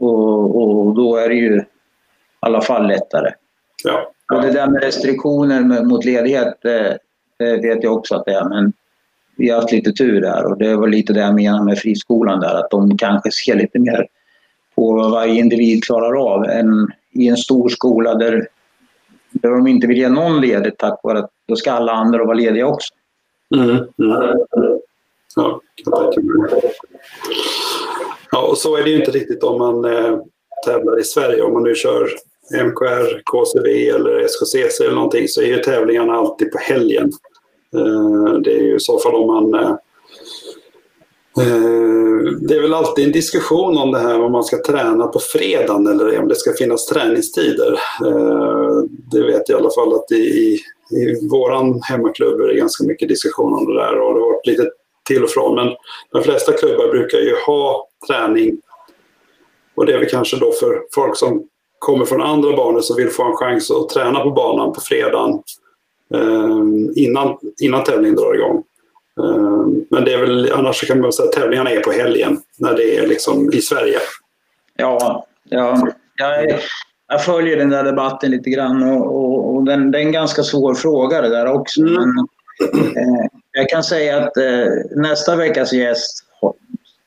och, 0.00 0.62
och 0.62 0.94
då 0.94 1.16
är 1.16 1.28
det 1.28 1.34
ju 1.34 1.56
i 1.56 1.64
alla 2.40 2.60
fall 2.60 2.86
lättare. 2.86 3.32
ja. 3.84 4.12
Och 4.34 4.42
det 4.42 4.52
där 4.52 4.66
med 4.66 4.82
restriktioner 4.82 5.60
med, 5.60 5.86
mot 5.86 6.04
ledighet, 6.04 6.64
eh, 6.64 6.92
det 7.38 7.56
vet 7.56 7.82
jag 7.82 7.92
också 7.92 8.14
att 8.14 8.24
det 8.24 8.32
är. 8.32 8.48
Men 8.48 8.72
vi 9.36 9.50
har 9.50 9.60
haft 9.60 9.72
lite 9.72 9.92
tur 9.92 10.20
där 10.20 10.46
och 10.46 10.58
det 10.58 10.76
var 10.76 10.88
lite 10.88 11.12
det 11.12 11.20
jag 11.20 11.34
menade 11.34 11.64
med 11.64 11.78
friskolan 11.78 12.40
där. 12.40 12.54
Att 12.54 12.70
de 12.70 12.98
kanske 12.98 13.30
ser 13.30 13.54
lite 13.54 13.78
mer 13.78 14.06
på 14.74 14.92
vad 14.92 15.10
varje 15.10 15.40
individ 15.40 15.84
klarar 15.84 16.32
av 16.32 16.44
än 16.44 16.92
i 17.10 17.28
en 17.28 17.36
stor 17.36 17.68
skola 17.68 18.14
där, 18.14 18.48
där 19.30 19.50
de 19.50 19.66
inte 19.66 19.86
vill 19.86 19.98
ge 19.98 20.08
någon 20.08 20.40
ledigt 20.40 20.78
tack 20.78 21.00
vare 21.02 21.18
att 21.18 21.30
då 21.48 21.56
ska 21.56 21.72
alla 21.72 21.92
andra 21.92 22.24
vara 22.24 22.34
lediga 22.34 22.66
också. 22.66 22.94
Mm. 23.56 23.70
Mm. 23.70 23.88
Ja, 25.36 25.60
ja, 28.30 28.46
och 28.50 28.58
så 28.58 28.76
är 28.76 28.84
det 28.84 28.90
ju 28.90 28.96
inte 28.96 29.10
riktigt 29.10 29.42
om 29.42 29.58
man 29.58 29.84
eh, 29.84 30.18
tävlar 30.66 31.00
i 31.00 31.04
Sverige. 31.04 31.42
Om 31.42 31.52
man 31.52 31.62
nu 31.62 31.74
kör 31.74 32.08
MKR, 32.50 33.22
KCV 33.24 33.88
eller 33.88 34.18
SKCC 34.18 34.80
eller 34.80 34.94
någonting 34.94 35.28
så 35.28 35.42
är 35.42 35.46
ju 35.46 35.56
tävlingarna 35.56 36.12
alltid 36.12 36.52
på 36.52 36.58
helgen. 36.58 37.12
Eh, 37.74 38.32
det 38.44 38.52
är 38.52 38.62
ju 38.62 38.76
i 38.76 38.80
så 38.80 38.98
fall 38.98 39.14
om 39.14 39.26
man... 39.26 39.54
Eh, 39.54 39.70
eh, 41.40 42.32
det 42.40 42.54
är 42.54 42.62
väl 42.62 42.74
alltid 42.74 43.06
en 43.06 43.12
diskussion 43.12 43.78
om 43.78 43.92
det 43.92 43.98
här 43.98 44.20
om 44.20 44.32
man 44.32 44.44
ska 44.44 44.62
träna 44.62 45.06
på 45.06 45.18
fredagen 45.18 45.86
eller 45.86 46.18
om 46.18 46.28
det 46.28 46.34
ska 46.34 46.52
finnas 46.52 46.86
träningstider. 46.86 47.78
Det 49.10 49.22
vet 49.22 49.48
jag 49.48 49.58
i 49.58 49.60
alla 49.60 49.70
fall 49.70 49.94
att 49.94 50.12
i, 50.12 50.14
i, 50.14 50.60
i 50.90 51.28
våran 51.30 51.80
hemmaklubb 51.82 52.40
är 52.40 52.48
det 52.48 52.54
ganska 52.54 52.84
mycket 52.84 53.08
diskussion 53.08 53.52
om 53.52 53.66
det 53.66 53.74
där 53.74 54.00
och 54.00 54.14
det 54.14 54.20
har 54.20 54.32
varit 54.32 54.46
lite 54.46 54.70
till 55.08 55.24
och 55.24 55.30
från. 55.30 55.54
Men 55.54 55.68
de 56.12 56.22
flesta 56.22 56.52
klubbar 56.52 56.88
brukar 56.90 57.18
ju 57.18 57.34
ha 57.46 57.88
träning 58.08 58.60
och 59.74 59.86
det 59.86 59.92
är 59.92 59.98
väl 59.98 60.08
kanske 60.08 60.36
då 60.36 60.52
för 60.52 60.82
folk 60.94 61.16
som 61.16 61.48
kommer 61.78 62.04
från 62.04 62.22
andra 62.22 62.56
banor 62.56 62.80
som 62.80 62.96
vill 62.96 63.10
få 63.10 63.24
en 63.24 63.36
chans 63.36 63.70
att 63.70 63.88
träna 63.88 64.20
på 64.20 64.30
banan 64.30 64.72
på 64.72 64.80
fredagen 64.80 65.42
eh, 66.14 67.02
innan, 67.04 67.38
innan 67.60 67.84
tävlingen 67.84 68.16
drar 68.16 68.34
igång. 68.34 68.64
Eh, 69.20 69.66
men 69.90 70.04
det 70.04 70.12
är 70.12 70.18
väl, 70.18 70.52
annars 70.52 70.80
så 70.80 70.86
kan 70.86 71.00
man 71.00 71.12
säga 71.12 71.28
att 71.28 71.34
tävlingarna 71.34 71.70
är 71.70 71.80
på 71.80 71.90
helgen 71.90 72.38
när 72.58 72.74
det 72.74 72.98
är 72.98 73.06
liksom 73.06 73.52
i 73.52 73.60
Sverige. 73.60 73.98
Ja, 74.76 75.26
ja 75.44 75.88
jag, 76.16 76.60
jag 77.08 77.24
följer 77.24 77.56
den 77.56 77.70
där 77.70 77.84
debatten 77.84 78.30
lite 78.30 78.50
grann 78.50 78.82
och, 78.82 79.06
och, 79.06 79.54
och 79.54 79.64
den, 79.64 79.90
det 79.90 79.98
är 79.98 80.02
en 80.02 80.12
ganska 80.12 80.42
svår 80.42 80.74
fråga 80.74 81.22
det 81.22 81.28
där 81.28 81.46
också. 81.46 81.80
Mm. 81.80 81.94
Men, 81.94 82.08
eh, 82.96 83.26
jag 83.52 83.68
kan 83.68 83.82
säga 83.82 84.18
att 84.18 84.36
eh, 84.36 84.66
nästa 84.96 85.36
veckas 85.36 85.72
gäst 85.72 86.24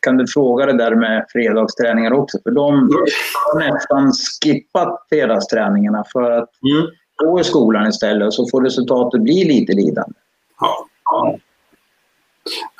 kan 0.01 0.17
du 0.17 0.27
fråga 0.27 0.65
det 0.65 0.77
där 0.77 0.95
med 0.95 1.25
fredagsträningar 1.29 2.13
också. 2.13 2.37
För 2.43 2.51
de 2.51 2.89
har 3.33 3.59
nästan 3.59 4.11
skippat 4.43 5.05
fredagsträningarna 5.09 6.03
för 6.13 6.31
att 6.31 6.49
Mm. 6.63 6.87
gå 7.15 7.39
i 7.39 7.43
skolan 7.43 7.87
istället 7.87 8.27
och 8.27 8.33
så 8.33 8.47
får 8.51 8.61
resultatet 8.61 9.21
bli 9.21 9.43
lite 9.43 9.73
lidande. 9.73 10.13
Ja. 10.59 10.87
ja. 11.05 11.37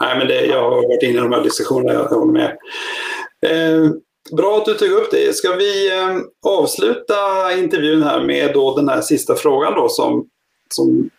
Nej, 0.02 0.18
men 0.18 0.28
det, 0.28 0.46
jag 0.46 0.64
har 0.64 0.70
varit 0.70 1.04
inne 1.04 1.14
i 1.14 1.22
de 1.22 1.32
här 1.32 1.44
diskussionerna, 1.44 1.94
jag 1.94 2.04
håller 2.04 2.34
med. 2.34 2.58
Eh, 3.46 3.92
bra 4.38 4.58
att 4.58 4.66
du 4.66 4.74
tog 4.74 4.92
upp 4.92 5.12
det. 5.12 5.36
Ska 5.36 5.56
vi 5.56 6.00
eh, 6.00 6.18
avsluta 6.48 7.16
intervjun 7.58 8.04
här 8.04 8.24
med 8.24 8.54
då 8.54 8.76
den 8.76 8.90
här 8.90 9.02
sista 9.02 9.36
frågan 9.36 9.74
då 9.74 9.90
som, 9.90 10.26
som 10.70 11.10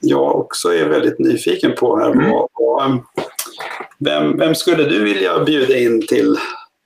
jag 0.00 0.36
också 0.36 0.68
är 0.68 0.88
väldigt 0.88 1.18
nyfiken 1.18 1.74
på 1.78 1.96
här. 1.98 2.10
Mm. 2.10 2.32
Och, 2.32 2.48
och, 2.54 2.82
vem, 4.04 4.38
vem 4.38 4.54
skulle 4.54 4.84
du 4.84 5.04
vilja 5.04 5.44
bjuda 5.44 5.78
in 5.78 6.06
till 6.06 6.36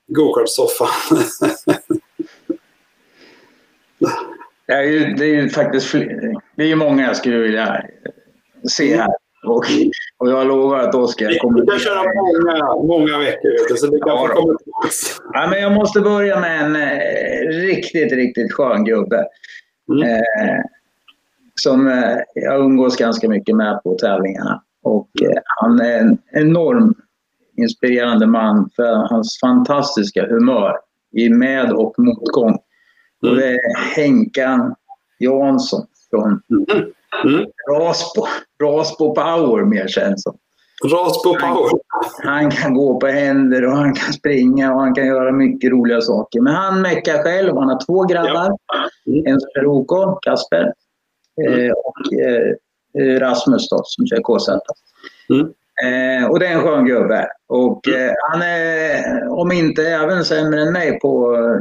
gokartsoffan? 0.09 0.89
Det 4.67 4.73
är 4.73 4.83
ju, 4.83 5.15
det 5.15 5.25
är 5.25 5.43
ju 5.43 5.49
faktiskt 5.49 5.87
fler, 5.87 6.35
det 6.57 6.63
är 6.63 6.67
ju 6.67 6.77
många 6.77 7.07
jag 7.07 7.17
skulle 7.17 7.39
vilja 7.39 7.83
se 8.69 8.97
här. 8.97 9.11
Och, 9.47 9.65
och 10.19 10.31
jag 10.31 10.47
lovar 10.47 10.79
att 10.79 10.95
Oskar 10.95 11.29
Vi 11.29 11.39
kommer... 11.39 11.67
kan 11.67 11.79
köra 11.79 12.03
många, 12.03 12.87
många 12.87 13.19
veckor, 13.19 13.77
så 13.77 13.87
det 13.87 13.99
kan 13.99 14.09
Ja, 14.09 14.27
komma. 14.27 14.59
Ja, 15.33 15.47
men 15.51 15.61
jag 15.61 15.73
måste 15.73 16.01
börja 16.01 16.41
med 16.41 16.65
en 16.65 16.77
eh, 16.77 17.49
riktigt, 17.67 18.13
riktigt 18.13 18.53
skön 18.53 18.85
gubbe. 18.85 19.27
Mm. 19.93 20.03
Eh, 20.03 20.61
som 21.55 21.89
eh, 21.89 22.17
jag 22.35 22.61
umgås 22.61 22.97
ganska 22.97 23.29
mycket 23.29 23.57
med 23.57 23.81
på 23.83 23.95
tävlingarna. 23.95 24.63
Och 24.83 25.09
eh, 25.23 25.39
han 25.61 25.81
är 25.81 25.99
en 25.99 26.19
enorm 26.33 26.95
inspirerande 27.57 28.27
man 28.27 28.71
för 28.77 29.09
hans 29.11 29.39
fantastiska 29.41 30.27
humör 30.27 30.77
i 31.17 31.29
med 31.29 31.73
och 31.73 31.95
motgång. 31.99 32.59
Och 33.23 33.37
det 33.37 33.49
är 33.49 33.77
Henkan 33.97 34.75
Jansson 35.19 35.87
från 36.11 36.41
Mm. 37.25 37.47
Raspo, 37.71 38.27
Raspo 38.63 39.15
Power 39.15 39.65
mer 39.65 39.89
känns 39.89 40.23
som. 40.23 40.39
Raspo 40.85 41.35
Power. 41.35 41.81
Han 42.23 42.51
kan 42.51 42.75
gå 42.75 43.01
på 43.01 43.07
händer 43.07 43.65
och 43.65 43.77
han 43.77 43.95
kan 43.95 44.13
springa 44.13 44.75
och 44.75 44.81
han 44.81 44.95
kan 44.95 45.07
göra 45.07 45.33
mycket 45.33 45.71
roliga 45.71 46.01
saker. 46.01 46.41
Men 46.41 46.55
han 46.55 46.83
meckar 46.83 47.23
själv. 47.23 47.57
Han 47.57 47.69
har 47.69 47.87
två 47.87 48.03
grabbar. 48.03 48.57
Mm. 49.07 49.27
En 49.27 49.41
som 49.41 49.51
är 49.55 49.67
OK, 49.67 50.23
Kasper. 50.23 50.73
Eh, 51.47 51.71
och 51.71 52.21
eh, 52.21 53.19
Rasmus 53.21 53.69
då, 53.69 53.81
som 53.85 54.07
kör 54.07 54.23
KZ. 54.23 54.49
Mm. 55.31 55.53
Eh, 55.83 56.27
och 56.31 56.39
det 56.41 56.47
är 56.47 56.53
en 56.53 56.63
skön 56.63 56.85
gubbe. 56.85 57.29
Och 57.47 57.89
eh, 57.89 58.13
han 58.31 58.43
är, 58.43 59.03
om 59.29 59.53
inte 59.53 59.83
även 59.83 60.25
sämre 60.25 60.63
än 60.63 60.73
mig 60.73 61.01
på 61.01 61.37
eh, 61.37 61.61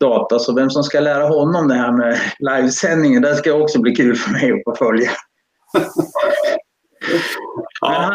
data, 0.00 0.38
så 0.38 0.54
vem 0.54 0.70
som 0.70 0.82
ska 0.82 1.00
lära 1.00 1.24
honom 1.24 1.68
det 1.68 1.74
här 1.74 1.92
med 1.92 2.18
livesändningen, 2.38 3.22
det 3.22 3.36
ska 3.36 3.52
också 3.52 3.80
bli 3.80 3.94
kul 3.94 4.16
för 4.16 4.32
mig 4.32 4.62
att 4.66 4.78
följa. 4.78 5.10
Han, 7.80 8.12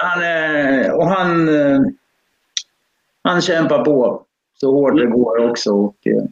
han, 0.00 0.90
och 0.90 1.06
han, 1.06 1.48
eh, 1.48 1.80
han 3.22 3.40
kämpar 3.40 3.84
på 3.84 4.24
så 4.60 4.70
hårt 4.70 4.96
det 4.96 5.06
går 5.06 5.50
också. 5.50 5.70
Och, 5.72 5.96
eh, 6.06 6.22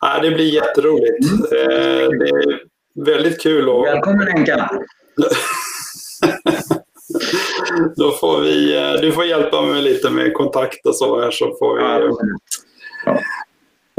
ja, 0.00 0.18
det 0.22 0.30
blir 0.30 0.54
jätteroligt. 0.54 1.24
Eh, 1.52 2.08
Det 2.18 2.28
är 2.28 2.60
väldigt 2.94 3.42
kul. 3.42 3.68
Och 3.68 3.84
välkommen 3.84 4.28
Henka! 4.28 4.70
då 7.96 8.10
får 8.12 8.40
vi, 8.40 8.76
eh, 8.76 8.92
du 9.00 9.12
får 9.12 9.24
hjälpa 9.24 9.62
mig 9.62 9.82
lite 9.82 10.10
med 10.10 10.34
kontakt 10.34 10.86
och 10.86 10.96
så 10.96 11.20
här 11.20 11.30
så 11.30 11.56
får 11.58 11.76
vi... 11.76 11.82
Ja. 13.06 13.18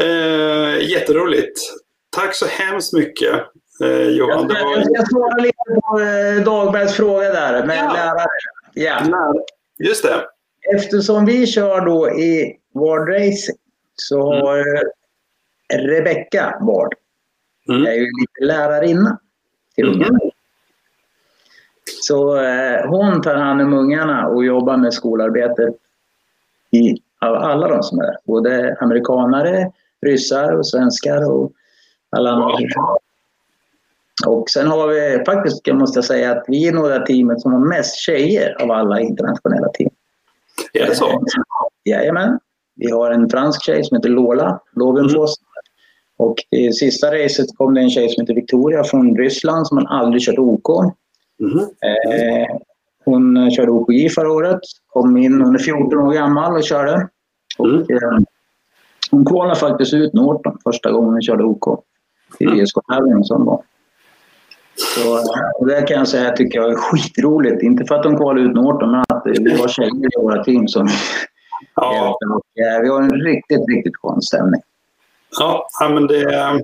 Eh, 0.06 0.90
jätteroligt. 0.92 1.60
Tack 2.10 2.36
så 2.36 2.46
hemskt 2.46 2.94
mycket 2.94 3.34
eh, 3.84 4.02
Johan. 4.02 4.50
Jag 4.50 4.64
var... 4.66 4.82
ska 4.82 5.06
svara 5.06 5.36
lite 5.44 5.58
på 5.82 6.00
eh, 6.00 6.44
Dagbergs 6.46 6.94
fråga 6.94 7.34
där 7.34 7.66
med 7.66 7.78
Ja. 7.78 7.94
lärare. 7.94 8.26
Ja. 8.74 9.34
Just 9.80 10.04
det. 10.04 10.26
Eftersom 10.76 11.26
vi 11.26 11.48
kör 11.48 11.86
då 11.86 12.10
i 12.10 12.58
Ward 12.74 13.10
Racing 13.10 13.58
så 13.96 14.22
har 14.22 14.58
eh, 14.60 15.78
Rebecka 15.78 16.58
Ward 16.62 16.94
Mm. 17.70 17.86
är 17.86 17.92
ju 17.94 18.02
lite 18.02 18.46
lärarinna 18.46 19.20
till 19.76 19.84
Mm. 19.86 19.96
ungarna. 20.00 20.20
Så 22.02 22.38
eh, 22.38 22.90
hon 22.90 23.22
tar 23.22 23.36
hand 23.36 23.62
om 23.62 23.74
ungarna 23.74 24.28
och 24.28 24.46
jobbar 24.46 24.78
med 24.78 24.94
skolarbetet 24.94 25.76
i 26.72 27.02
av 27.22 27.36
alla 27.36 27.68
de 27.68 27.84
som 27.84 28.00
är 28.00 28.04
där. 28.04 28.18
Både 28.24 28.78
amerikanare, 28.80 29.72
ryssar 30.02 30.52
och 30.52 30.68
svenskar 30.68 31.32
och 31.32 31.52
Alla 32.12 32.32
andra 32.32 32.48
Och 34.28 34.50
sen 34.50 34.68
har 34.68 34.88
vi 34.88 35.24
faktiskt, 35.26 35.68
måste 35.74 35.98
jag 35.98 36.06
säga, 36.06 36.32
att 36.32 36.44
vi 36.48 36.68
är 36.68 36.72
några 36.72 37.00
teamet 37.00 37.42
som 37.42 37.54
har 37.54 37.60
mest 37.60 37.96
tjejer 37.96 38.62
av 38.62 38.72
alla 38.72 39.00
internationella 39.00 39.70
team. 39.70 39.90
Är 40.74 40.86
det 40.86 40.96
så? 40.96 41.24
Jajamän. 41.86 42.40
Vi 42.76 42.92
har 42.92 43.12
en 43.12 43.30
fransk 43.30 43.64
tjej 43.64 43.84
som 43.84 43.98
heter 43.98 44.10
Lola 44.10 44.60
Lovenfoss. 44.72 45.40
Mm. 45.40 45.48
Och 46.18 46.36
i 46.50 46.74
sista 46.74 47.08
racet 47.08 47.58
kom 47.58 47.74
det 47.74 47.82
en 47.82 47.90
tjej 47.90 48.10
som 48.10 48.22
heter 48.22 48.34
Victoria 48.34 48.84
från 48.84 49.18
Ryssland 49.18 49.68
som 49.68 49.88
aldrig 49.88 50.22
kört 50.22 50.40
OK. 50.40 50.94
Mm. 51.42 51.60
Eh, 51.60 52.58
hon 53.06 53.52
körde 53.52 53.72
OKJ 53.72 54.10
förra 54.10 54.32
året. 54.32 54.60
Kom 54.88 55.18
in, 55.18 55.42
hon 55.42 55.56
är 55.56 55.60
14 55.60 56.00
år 56.00 56.14
gammal 56.14 56.56
och 56.56 56.64
körde. 56.64 57.08
Och, 57.58 57.68
mm. 57.68 57.82
eh, 57.82 58.20
hon 59.12 59.26
kvalade 59.26 59.60
faktiskt 59.60 59.94
ut 59.94 60.14
Norton 60.14 60.58
första 60.64 60.92
gången 60.92 61.12
hon 61.12 61.22
körde 61.22 61.44
OK. 61.44 61.84
I 62.40 62.44
mm. 62.44 62.58
VSK-tävlingen 62.58 63.24
som 63.24 63.46
var. 63.46 63.64
Så 64.76 65.18
eh, 65.18 65.66
det 65.68 65.82
kan 65.82 65.98
jag 65.98 66.08
säga 66.08 66.32
tycker 66.32 66.60
jag 66.60 66.72
är 66.72 66.76
skitroligt. 66.76 67.64
Inte 67.64 67.86
för 67.86 67.96
att 67.96 68.04
de 68.04 68.18
kvalade 68.18 68.42
ut 68.42 68.56
Norton, 68.56 68.92
men 68.92 69.04
att 69.08 69.24
vi 69.26 69.62
har 69.62 69.68
tjejer 69.68 70.20
i 70.20 70.22
våra 70.22 70.44
team 70.44 70.68
som... 70.68 70.88
Ja. 71.76 72.18
Vi 72.54 72.90
har 72.90 73.02
en 73.02 73.22
riktigt, 73.22 73.70
riktigt 73.70 73.98
skön 73.98 74.22
stämning. 74.22 74.62
Ja, 75.40 75.68
men 75.80 76.08
det... 76.08 76.62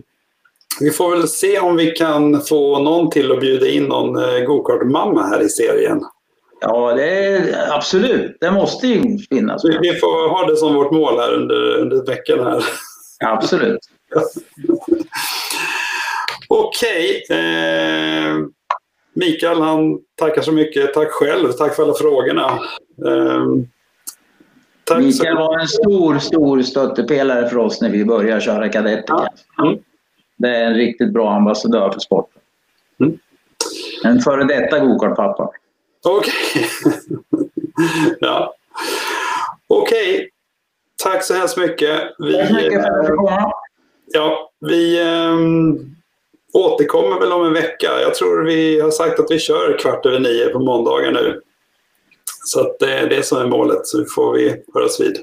Vi 0.80 0.92
får 0.92 1.16
väl 1.16 1.28
se 1.28 1.60
om 1.60 1.76
vi 1.76 1.92
kan 1.92 2.42
få 2.42 2.80
någon 2.80 3.10
till 3.10 3.32
att 3.32 3.40
bjuda 3.40 3.68
in 3.68 3.84
någon 3.84 4.24
eh, 4.24 4.40
gokartmamma 4.40 5.24
här 5.24 5.42
i 5.42 5.50
serien. 5.50 6.02
Ja, 6.62 6.94
det 6.94 7.26
är, 7.26 7.72
absolut. 7.76 8.38
Det 8.40 8.52
måste 8.52 8.88
ju 8.88 9.18
finnas. 9.18 9.66
Vi, 9.66 9.78
vi 9.82 9.94
får 9.94 10.30
ha 10.30 10.46
det 10.50 10.58
som 10.58 10.74
vårt 10.74 10.92
mål 10.92 11.20
här 11.20 11.34
under, 11.34 11.78
under 11.78 12.06
veckan 12.06 12.40
här. 12.40 12.64
Absolut. 13.26 13.80
Okej. 16.48 17.26
Eh, 17.30 18.36
Mikael 19.14 19.62
han 19.62 20.00
tackar 20.16 20.42
så 20.42 20.52
mycket. 20.52 20.94
Tack 20.94 21.12
själv. 21.12 21.52
Tack 21.52 21.76
för 21.76 21.84
alla 21.84 21.94
frågorna. 21.94 22.60
Eh, 23.06 23.46
Mikael 24.98 25.38
var 25.38 25.60
en 25.60 25.68
stor, 25.68 26.20
stor 26.20 26.62
stöttepelare 26.62 27.50
för 27.50 27.58
oss 27.58 27.82
när 27.82 27.90
vi 27.90 28.06
började 28.06 28.42
köra 28.42 28.70
kadetter. 28.70 29.28
Mm. 29.64 29.80
Det 30.38 30.48
är 30.48 30.66
en 30.66 30.74
riktigt 30.74 31.14
bra 31.14 31.32
ambassadör 31.34 31.92
för 31.92 32.00
sporten. 32.00 32.42
Mm. 33.00 33.20
En 34.04 34.20
före 34.20 34.44
detta 34.44 34.80
gokartpappa. 34.80 35.52
Okej. 36.06 36.34
ja. 38.20 38.54
Okej. 39.68 40.16
Okay. 40.16 40.30
Tack 41.04 41.24
så 41.24 41.34
hemskt 41.34 41.58
mycket. 41.58 42.02
Vi, 42.20 42.34
Tack 42.34 42.48
så 42.48 42.54
mycket 42.54 42.82
för 42.82 43.00
att 43.00 43.08
du 43.08 43.16
kom. 43.16 43.52
Ja, 44.14 44.52
vi 44.60 45.02
ähm, 45.02 45.96
återkommer 46.54 47.20
väl 47.20 47.32
om 47.32 47.46
en 47.46 47.54
vecka. 47.54 47.88
Jag 48.02 48.16
tror 48.16 48.44
vi 48.44 48.80
har 48.80 48.92
sagt 48.92 49.20
att 49.20 49.32
vi 49.32 49.40
kör 49.40 49.78
kvart 49.80 50.06
över 50.06 50.20
nio 50.20 50.50
på 50.50 50.60
måndagar 50.60 51.12
nu. 51.12 51.42
Så 52.46 52.62
att 52.62 52.80
det 52.80 52.94
är 52.94 53.10
det 53.10 53.24
som 53.24 53.38
är 53.38 53.48
målet, 53.48 53.88
så 53.88 54.06
får 54.16 54.34
vi 54.34 54.64
höras 54.74 55.02
vid. 55.02 55.18